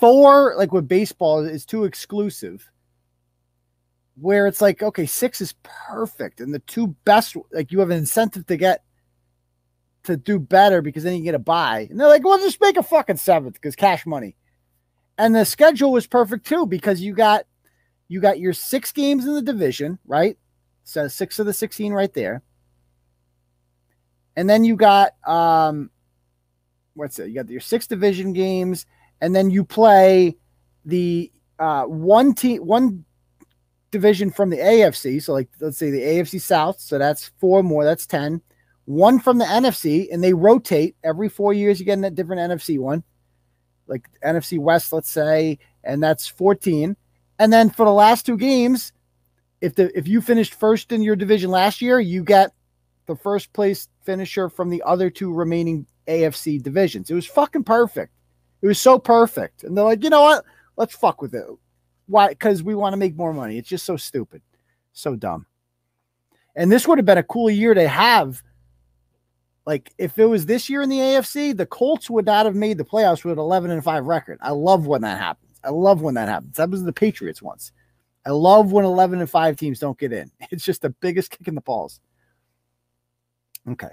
Four, 0.00 0.54
like 0.56 0.72
with 0.72 0.88
baseball, 0.88 1.44
is 1.44 1.64
too 1.64 1.84
exclusive 1.84 2.70
where 4.20 4.46
it's 4.46 4.60
like, 4.60 4.82
okay, 4.82 5.06
six 5.06 5.40
is 5.40 5.54
perfect. 5.62 6.40
And 6.40 6.52
the 6.52 6.58
two 6.60 6.88
best, 7.04 7.36
like 7.52 7.70
you 7.72 7.80
have 7.80 7.90
an 7.90 7.98
incentive 7.98 8.46
to 8.46 8.56
get 8.56 8.82
to 10.04 10.16
do 10.16 10.38
better 10.38 10.82
because 10.82 11.04
then 11.04 11.16
you 11.16 11.22
get 11.22 11.34
a 11.34 11.38
buy. 11.38 11.86
And 11.90 11.98
they're 11.98 12.08
like, 12.08 12.24
well, 12.24 12.38
just 12.38 12.60
make 12.60 12.76
a 12.76 12.82
fucking 12.82 13.16
seventh 13.16 13.54
because 13.54 13.76
cash 13.76 14.06
money. 14.06 14.36
And 15.16 15.34
the 15.34 15.44
schedule 15.44 15.92
was 15.92 16.06
perfect 16.06 16.46
too 16.46 16.66
because 16.66 17.00
you 17.00 17.14
got 17.14 17.44
you 18.08 18.20
got 18.20 18.38
your 18.38 18.52
six 18.52 18.92
games 18.92 19.26
in 19.26 19.34
the 19.34 19.42
division, 19.42 19.98
right? 20.06 20.38
So 20.84 21.08
six 21.08 21.38
of 21.38 21.46
the 21.46 21.52
16 21.52 21.92
right 21.92 22.12
there. 22.14 22.42
And 24.36 24.48
then 24.48 24.64
you 24.64 24.76
got 24.76 25.12
um 25.26 25.90
what's 26.94 27.18
it? 27.18 27.28
You 27.28 27.34
got 27.34 27.50
your 27.50 27.60
six 27.60 27.86
division 27.86 28.32
games, 28.32 28.86
and 29.20 29.34
then 29.34 29.50
you 29.50 29.64
play 29.64 30.36
the 30.84 31.30
uh 31.58 31.84
one 31.84 32.34
team 32.34 32.64
one 32.64 33.04
division 33.90 34.30
from 34.30 34.50
the 34.50 34.58
AFC. 34.58 35.22
So, 35.22 35.32
like, 35.32 35.48
let's 35.60 35.78
say 35.78 35.90
the 35.90 36.00
AFC 36.00 36.40
South. 36.40 36.80
So 36.80 36.98
that's 36.98 37.30
four 37.38 37.62
more. 37.62 37.84
That's 37.84 38.06
10. 38.06 38.40
One 38.86 39.18
from 39.18 39.38
the 39.38 39.44
NFC, 39.44 40.08
and 40.10 40.24
they 40.24 40.32
rotate 40.32 40.96
every 41.04 41.28
four 41.28 41.52
years. 41.52 41.78
You 41.78 41.84
get 41.84 41.98
in 41.98 42.04
a 42.04 42.10
different 42.10 42.50
NFC 42.50 42.78
one, 42.78 43.04
like 43.86 44.08
NFC 44.24 44.58
West, 44.58 44.94
let's 44.94 45.10
say, 45.10 45.58
and 45.84 46.02
that's 46.02 46.26
14. 46.26 46.96
And 47.38 47.52
then 47.52 47.68
for 47.68 47.84
the 47.84 47.92
last 47.92 48.24
two 48.24 48.38
games, 48.38 48.94
if 49.60 49.74
the 49.74 49.96
if 49.96 50.08
you 50.08 50.22
finished 50.22 50.54
first 50.54 50.90
in 50.90 51.02
your 51.02 51.16
division 51.16 51.50
last 51.50 51.82
year, 51.82 52.00
you 52.00 52.24
get 52.24 52.52
the 53.06 53.16
first 53.16 53.52
place 53.52 53.88
finisher 54.04 54.48
from 54.48 54.70
the 54.70 54.82
other 54.86 55.10
two 55.10 55.34
remaining 55.34 55.86
AFC 56.06 56.62
divisions. 56.62 57.10
It 57.10 57.14
was 57.14 57.26
fucking 57.26 57.64
perfect. 57.64 58.12
It 58.62 58.66
was 58.66 58.80
so 58.80 58.98
perfect. 58.98 59.64
And 59.64 59.76
they're 59.76 59.84
like, 59.84 60.02
you 60.02 60.10
know 60.10 60.22
what? 60.22 60.44
Let's 60.76 60.94
fuck 60.94 61.20
with 61.20 61.34
it. 61.34 61.44
Why? 62.08 62.28
Because 62.28 62.62
we 62.62 62.74
want 62.74 62.94
to 62.94 62.96
make 62.96 63.16
more 63.16 63.32
money. 63.32 63.58
It's 63.58 63.68
just 63.68 63.84
so 63.84 63.96
stupid, 63.96 64.42
so 64.92 65.14
dumb. 65.14 65.46
And 66.56 66.72
this 66.72 66.88
would 66.88 66.98
have 66.98 67.04
been 67.04 67.18
a 67.18 67.22
cool 67.22 67.50
year 67.50 67.74
to 67.74 67.86
have. 67.86 68.42
Like 69.66 69.92
if 69.98 70.18
it 70.18 70.24
was 70.24 70.46
this 70.46 70.70
year 70.70 70.80
in 70.80 70.88
the 70.88 70.98
AFC, 70.98 71.54
the 71.54 71.66
Colts 71.66 72.08
would 72.08 72.24
not 72.24 72.46
have 72.46 72.54
made 72.54 72.78
the 72.78 72.84
playoffs 72.84 73.22
with 73.22 73.34
an 73.34 73.38
11 73.38 73.70
and 73.70 73.84
5 73.84 74.06
record. 74.06 74.38
I 74.40 74.50
love 74.50 74.86
when 74.86 75.02
that 75.02 75.20
happens. 75.20 75.60
I 75.62 75.70
love 75.70 76.00
when 76.00 76.14
that 76.14 76.28
happens. 76.28 76.56
That 76.56 76.70
was 76.70 76.82
the 76.82 76.92
Patriots 76.92 77.42
once. 77.42 77.72
I 78.24 78.30
love 78.30 78.72
when 78.72 78.86
11 78.86 79.20
and 79.20 79.28
5 79.28 79.56
teams 79.56 79.78
don't 79.78 79.98
get 79.98 80.12
in. 80.12 80.30
It's 80.50 80.64
just 80.64 80.82
the 80.82 80.90
biggest 80.90 81.30
kick 81.30 81.46
in 81.46 81.54
the 81.54 81.60
balls. 81.60 82.00
Okay. 83.68 83.90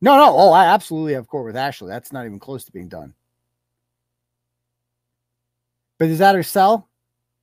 No, 0.00 0.16
no. 0.16 0.34
Oh, 0.34 0.52
I 0.52 0.66
absolutely 0.66 1.12
have 1.12 1.28
court 1.28 1.44
with 1.44 1.56
Ashley. 1.56 1.88
That's 1.88 2.12
not 2.12 2.24
even 2.24 2.38
close 2.38 2.64
to 2.64 2.72
being 2.72 2.88
done. 2.88 3.12
But 5.98 6.08
is 6.08 6.18
that 6.18 6.34
her 6.34 6.42
cell? 6.42 6.88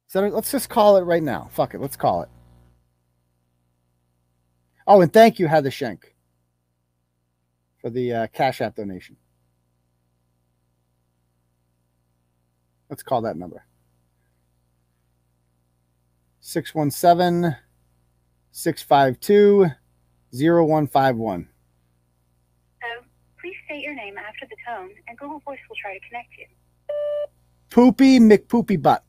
Is 0.08 0.14
that 0.14 0.34
let's 0.34 0.52
just 0.52 0.70
call 0.70 0.98
it 0.98 1.02
right 1.02 1.24
now. 1.24 1.50
Fuck 1.52 1.74
it. 1.74 1.82
Let's 1.82 1.96
call 1.96 2.22
it. 2.22 2.30
Oh, 4.86 5.02
and 5.02 5.12
thank 5.12 5.40
you, 5.40 5.48
Heather 5.48 5.72
Schenk, 5.72 6.14
for 7.80 7.90
the 7.90 8.14
uh, 8.14 8.28
Cash 8.28 8.62
App 8.62 8.76
donation. 8.76 9.16
Let's 12.90 13.02
call 13.02 13.22
that 13.22 13.38
number 13.38 13.66
617 16.42 17.56
652 18.52 19.68
0151. 20.32 21.48
Please 23.40 23.56
state 23.66 23.84
your 23.84 23.96
name 23.96 24.18
after 24.18 24.46
the 24.50 24.56
tone, 24.66 24.90
and 25.08 25.18
Google 25.18 25.40
Voice 25.40 25.60
will 25.68 25.76
try 25.82 25.98
to 25.98 26.08
connect 26.08 26.30
you. 26.38 26.46
Poopy 27.74 28.20
McPoopy 28.20 28.80
Butt. 28.80 29.02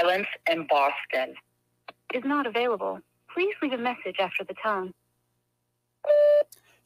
Violence 0.00 0.26
in 0.50 0.66
Boston. 0.66 1.34
Is 2.14 2.24
not 2.24 2.46
available. 2.46 3.00
Please 3.32 3.54
leave 3.60 3.72
a 3.72 3.78
message 3.78 4.16
after 4.18 4.44
the 4.44 4.54
tone. 4.62 4.94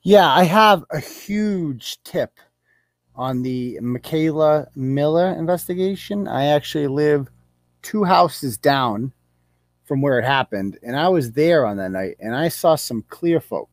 Yeah, 0.02 0.28
I 0.28 0.44
have 0.44 0.84
a 0.90 0.98
huge 0.98 2.02
tip 2.02 2.39
on 3.14 3.43
the 3.43 3.78
Mikayla 3.80 4.74
Miller 4.74 5.28
investigation. 5.28 6.26
I 6.26 6.47
actually 6.47 6.89
live 6.89 7.28
two 7.82 8.02
houses 8.02 8.59
down 8.59 9.12
from 9.84 10.01
where 10.01 10.18
it 10.18 10.24
happened, 10.24 10.78
and 10.82 10.97
I 10.97 11.09
was 11.09 11.32
there 11.32 11.66
on 11.66 11.76
that 11.76 11.93
night, 11.93 12.16
and 12.18 12.34
I 12.34 12.48
saw 12.48 12.74
some 12.74 13.05
clear 13.09 13.40
folk. 13.40 13.70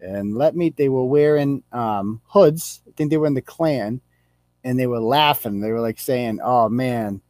And 0.00 0.34
let 0.34 0.56
me, 0.56 0.70
they 0.70 0.88
were 0.88 1.04
wearing 1.04 1.62
um, 1.72 2.22
hoods. 2.24 2.82
I 2.88 2.92
think 2.96 3.10
they 3.10 3.16
were 3.16 3.26
in 3.26 3.34
the 3.34 3.42
Klan, 3.42 4.00
and 4.64 4.78
they 4.78 4.86
were 4.86 5.00
laughing. 5.00 5.60
They 5.60 5.72
were 5.72 5.80
like 5.80 5.98
saying, 5.98 6.38
"Oh 6.42 6.68
man, 6.68 7.20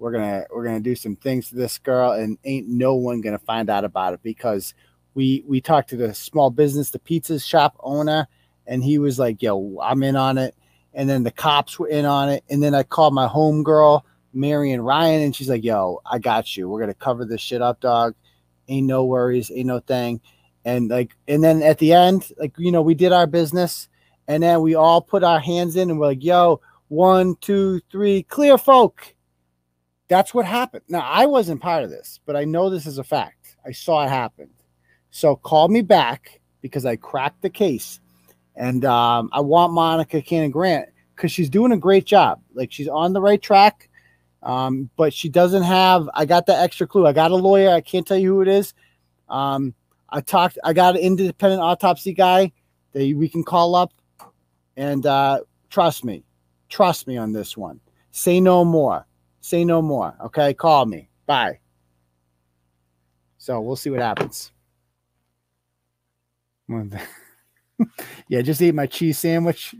we're 0.00 0.12
gonna 0.12 0.44
we're 0.52 0.64
gonna 0.64 0.80
do 0.80 0.96
some 0.96 1.14
things 1.14 1.50
to 1.50 1.54
this 1.54 1.78
girl, 1.78 2.12
and 2.12 2.38
ain't 2.44 2.66
no 2.66 2.94
one 2.94 3.20
gonna 3.20 3.38
find 3.38 3.70
out 3.70 3.84
about 3.84 4.14
it 4.14 4.22
because." 4.22 4.74
we 5.14 5.44
we 5.46 5.60
talked 5.60 5.90
to 5.90 5.96
the 5.96 6.14
small 6.14 6.50
business, 6.50 6.90
the 6.90 6.98
pizza 6.98 7.38
shop 7.38 7.76
owner, 7.80 8.28
and 8.66 8.82
he 8.82 8.98
was 8.98 9.18
like, 9.18 9.42
"Yo, 9.42 9.78
I'm 9.82 10.02
in 10.02 10.16
on 10.16 10.38
it." 10.38 10.54
And 10.94 11.08
then 11.08 11.22
the 11.22 11.30
cops 11.30 11.78
were 11.78 11.88
in 11.88 12.04
on 12.04 12.28
it, 12.28 12.44
and 12.48 12.62
then 12.62 12.74
I 12.74 12.82
called 12.82 13.14
my 13.14 13.26
home 13.26 13.62
girl, 13.62 14.04
Marian 14.32 14.80
Ryan, 14.80 15.22
and 15.22 15.34
she's 15.34 15.48
like, 15.48 15.64
"Yo, 15.64 16.00
I 16.06 16.18
got 16.18 16.56
you. 16.56 16.68
We're 16.68 16.80
gonna 16.80 16.94
cover 16.94 17.24
this 17.24 17.40
shit 17.40 17.62
up, 17.62 17.80
dog. 17.80 18.14
Ain't 18.68 18.86
no 18.86 19.04
worries, 19.04 19.50
ain't 19.54 19.66
no 19.66 19.80
thing." 19.80 20.20
And 20.64 20.88
like, 20.88 21.16
and 21.26 21.42
then 21.42 21.62
at 21.62 21.78
the 21.78 21.92
end, 21.92 22.32
like 22.38 22.52
you 22.56 22.72
know, 22.72 22.82
we 22.82 22.94
did 22.94 23.12
our 23.12 23.26
business, 23.26 23.88
and 24.28 24.42
then 24.42 24.60
we 24.62 24.74
all 24.74 25.00
put 25.00 25.24
our 25.24 25.40
hands 25.40 25.76
in, 25.76 25.90
and 25.90 25.98
we're 25.98 26.06
like, 26.06 26.24
"Yo, 26.24 26.60
one, 26.88 27.36
two, 27.40 27.80
three, 27.90 28.22
clear, 28.24 28.58
folk." 28.58 29.14
That's 30.10 30.34
what 30.34 30.44
happened. 30.44 30.82
Now 30.88 31.06
I 31.08 31.26
wasn't 31.26 31.62
part 31.62 31.84
of 31.84 31.90
this, 31.90 32.18
but 32.26 32.34
I 32.34 32.44
know 32.44 32.68
this 32.68 32.84
is 32.84 32.98
a 32.98 33.04
fact. 33.04 33.54
I 33.64 33.70
saw 33.70 34.04
it 34.04 34.08
happen. 34.08 34.50
So 35.12 35.36
call 35.36 35.68
me 35.68 35.82
back 35.82 36.40
because 36.60 36.84
I 36.84 36.96
cracked 36.96 37.42
the 37.42 37.48
case. 37.48 38.00
And 38.56 38.84
um, 38.84 39.30
I 39.32 39.38
want 39.38 39.72
Monica 39.72 40.20
Cannon 40.20 40.50
Grant 40.50 40.88
because 41.14 41.30
she's 41.30 41.48
doing 41.48 41.70
a 41.70 41.76
great 41.76 42.06
job. 42.06 42.42
Like 42.54 42.72
she's 42.72 42.88
on 42.88 43.12
the 43.12 43.20
right 43.20 43.40
track. 43.40 43.88
Um, 44.42 44.90
but 44.96 45.14
she 45.14 45.28
doesn't 45.28 45.62
have, 45.62 46.10
I 46.12 46.24
got 46.24 46.44
the 46.44 46.58
extra 46.58 46.88
clue. 46.88 47.06
I 47.06 47.12
got 47.12 47.30
a 47.30 47.36
lawyer. 47.36 47.70
I 47.70 47.80
can't 47.80 48.04
tell 48.04 48.18
you 48.18 48.34
who 48.34 48.40
it 48.40 48.48
is. 48.48 48.74
Um, 49.28 49.74
I 50.08 50.22
talked, 50.22 50.58
I 50.64 50.72
got 50.72 50.96
an 50.96 51.02
independent 51.02 51.62
autopsy 51.62 52.14
guy 52.14 52.50
that 52.94 53.16
we 53.16 53.28
can 53.28 53.44
call 53.44 53.76
up. 53.76 53.92
And 54.76 55.06
uh, 55.06 55.42
trust 55.68 56.04
me, 56.04 56.24
trust 56.68 57.06
me 57.06 57.16
on 57.16 57.30
this 57.30 57.56
one. 57.56 57.78
Say 58.10 58.40
no 58.40 58.64
more. 58.64 59.06
Say 59.40 59.64
no 59.64 59.82
more. 59.82 60.16
Okay. 60.26 60.54
Call 60.54 60.86
me. 60.86 61.08
Bye. 61.26 61.58
So 63.38 63.60
we'll 63.60 63.76
see 63.76 63.90
what 63.90 64.00
happens. 64.00 64.52
yeah, 68.28 68.42
just 68.42 68.62
ate 68.62 68.74
my 68.74 68.86
cheese 68.86 69.18
sandwich. 69.18 69.74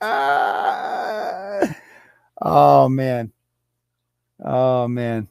oh 0.00 1.68
man. 2.88 3.32
Oh 4.44 4.88
man. 4.88 5.28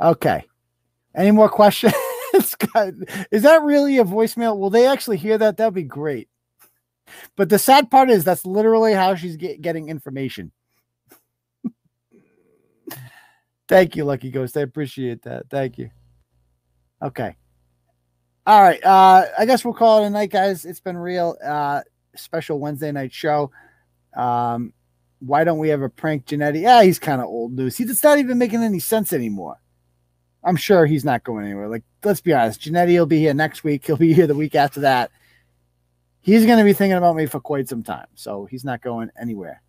Okay. 0.00 0.44
Any 1.14 1.30
more 1.30 1.48
questions? 1.48 1.94
is 2.34 3.42
that 3.42 3.62
really 3.62 3.98
a 3.98 4.04
voicemail? 4.04 4.58
Will 4.58 4.70
they 4.70 4.86
actually 4.86 5.16
hear 5.16 5.38
that? 5.38 5.56
That'd 5.56 5.74
be 5.74 5.84
great. 5.84 6.28
But 7.36 7.48
the 7.48 7.58
sad 7.58 7.90
part 7.90 8.10
is 8.10 8.24
that's 8.24 8.44
literally 8.44 8.92
how 8.92 9.14
she's 9.14 9.36
get, 9.36 9.60
getting 9.60 9.88
information. 9.88 10.50
Thank 13.68 13.96
you, 13.96 14.04
Lucky 14.04 14.30
Ghost. 14.30 14.56
I 14.56 14.60
appreciate 14.60 15.22
that. 15.22 15.48
Thank 15.50 15.78
you. 15.78 15.90
Okay. 17.02 17.36
All 18.46 18.62
right. 18.62 18.82
Uh, 18.84 19.26
I 19.38 19.46
guess 19.46 19.64
we'll 19.64 19.74
call 19.74 20.02
it 20.02 20.06
a 20.06 20.10
night, 20.10 20.30
guys. 20.30 20.64
It's 20.64 20.80
been 20.80 20.98
real. 20.98 21.36
Uh, 21.44 21.80
special 22.14 22.58
Wednesday 22.58 22.92
night 22.92 23.12
show. 23.12 23.50
Um, 24.14 24.72
why 25.20 25.44
don't 25.44 25.58
we 25.58 25.70
have 25.70 25.82
a 25.82 25.88
prank 25.88 26.26
Janetti? 26.26 26.60
Yeah, 26.60 26.82
he's 26.82 26.98
kind 26.98 27.20
of 27.20 27.26
old 27.26 27.52
news. 27.52 27.76
He's 27.76 28.02
not 28.02 28.18
even 28.18 28.38
making 28.38 28.62
any 28.62 28.80
sense 28.80 29.12
anymore. 29.12 29.56
I'm 30.42 30.56
sure 30.56 30.84
he's 30.84 31.04
not 31.04 31.24
going 31.24 31.46
anywhere. 31.46 31.68
Like, 31.68 31.84
let's 32.04 32.20
be 32.20 32.34
honest. 32.34 32.60
Janetti 32.60 32.98
will 32.98 33.06
be 33.06 33.18
here 33.18 33.32
next 33.32 33.64
week. 33.64 33.86
He'll 33.86 33.96
be 33.96 34.12
here 34.12 34.26
the 34.26 34.34
week 34.34 34.54
after 34.54 34.80
that. 34.80 35.10
He's 36.20 36.44
going 36.44 36.58
to 36.58 36.64
be 36.64 36.74
thinking 36.74 36.98
about 36.98 37.16
me 37.16 37.26
for 37.26 37.40
quite 37.40 37.68
some 37.68 37.82
time. 37.82 38.06
So 38.14 38.44
he's 38.44 38.64
not 38.64 38.82
going 38.82 39.10
anywhere. 39.18 39.62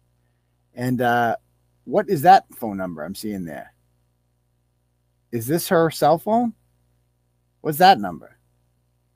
And 0.73 0.99
uh, 0.99 1.37
what 1.85 2.09
is 2.09 2.23
that 2.23 2.43
phone 2.53 2.75
number 2.75 3.03
I'm 3.03 3.15
seeing 3.15 3.45
there? 3.45 3.73
Is 5.35 5.47
this 5.47 5.67
her 5.67 5.91
cell 5.91 6.17
phone? 6.17 6.53
What's 7.59 7.79
that 7.79 7.99
number? 7.99 8.37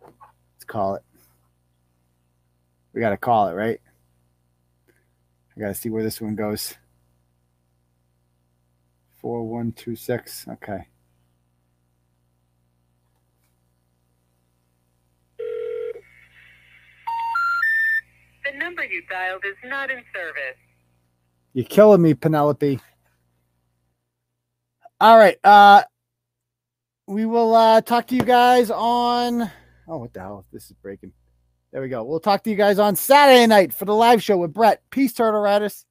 Let's 0.03 0.65
call 0.67 0.95
it. 0.95 1.03
We 2.93 2.99
got 2.99 3.11
to 3.11 3.17
call 3.17 3.47
it, 3.47 3.53
right? 3.53 3.79
I 5.55 5.59
got 5.61 5.67
to 5.69 5.73
see 5.73 5.89
where 5.89 6.03
this 6.03 6.19
one 6.19 6.35
goes. 6.35 6.75
4126. 9.21 10.47
Okay. 10.49 10.89
The 18.43 18.57
number 18.57 18.83
you 18.83 19.03
dialed 19.09 19.45
is 19.45 19.55
not 19.69 19.89
in 19.89 20.03
service. 20.13 20.59
You're 21.53 21.63
killing 21.63 22.01
me, 22.01 22.13
Penelope. 22.13 22.81
All 24.99 25.17
right. 25.17 25.37
Uh 25.45 25.83
we 27.09 27.25
will 27.25 27.55
uh 27.55 27.81
talk 27.81 28.05
to 28.07 28.15
you 28.15 28.21
guys 28.21 28.69
on 28.69 29.51
Oh, 29.87 29.97
what 29.97 30.13
the 30.13 30.19
hell? 30.19 30.45
This 30.53 30.65
is 30.65 30.73
breaking. 30.83 31.11
There 31.71 31.81
we 31.81 31.89
go. 31.89 32.03
We'll 32.03 32.19
talk 32.19 32.43
to 32.43 32.49
you 32.51 32.55
guys 32.55 32.77
on 32.77 32.95
Saturday 32.95 33.47
night 33.47 33.73
for 33.73 33.85
the 33.85 33.95
live 33.95 34.21
show 34.21 34.37
with 34.37 34.53
Brett. 34.53 34.83
Peace, 34.91 35.13
Turtle 35.13 35.41
Riders. 35.41 35.85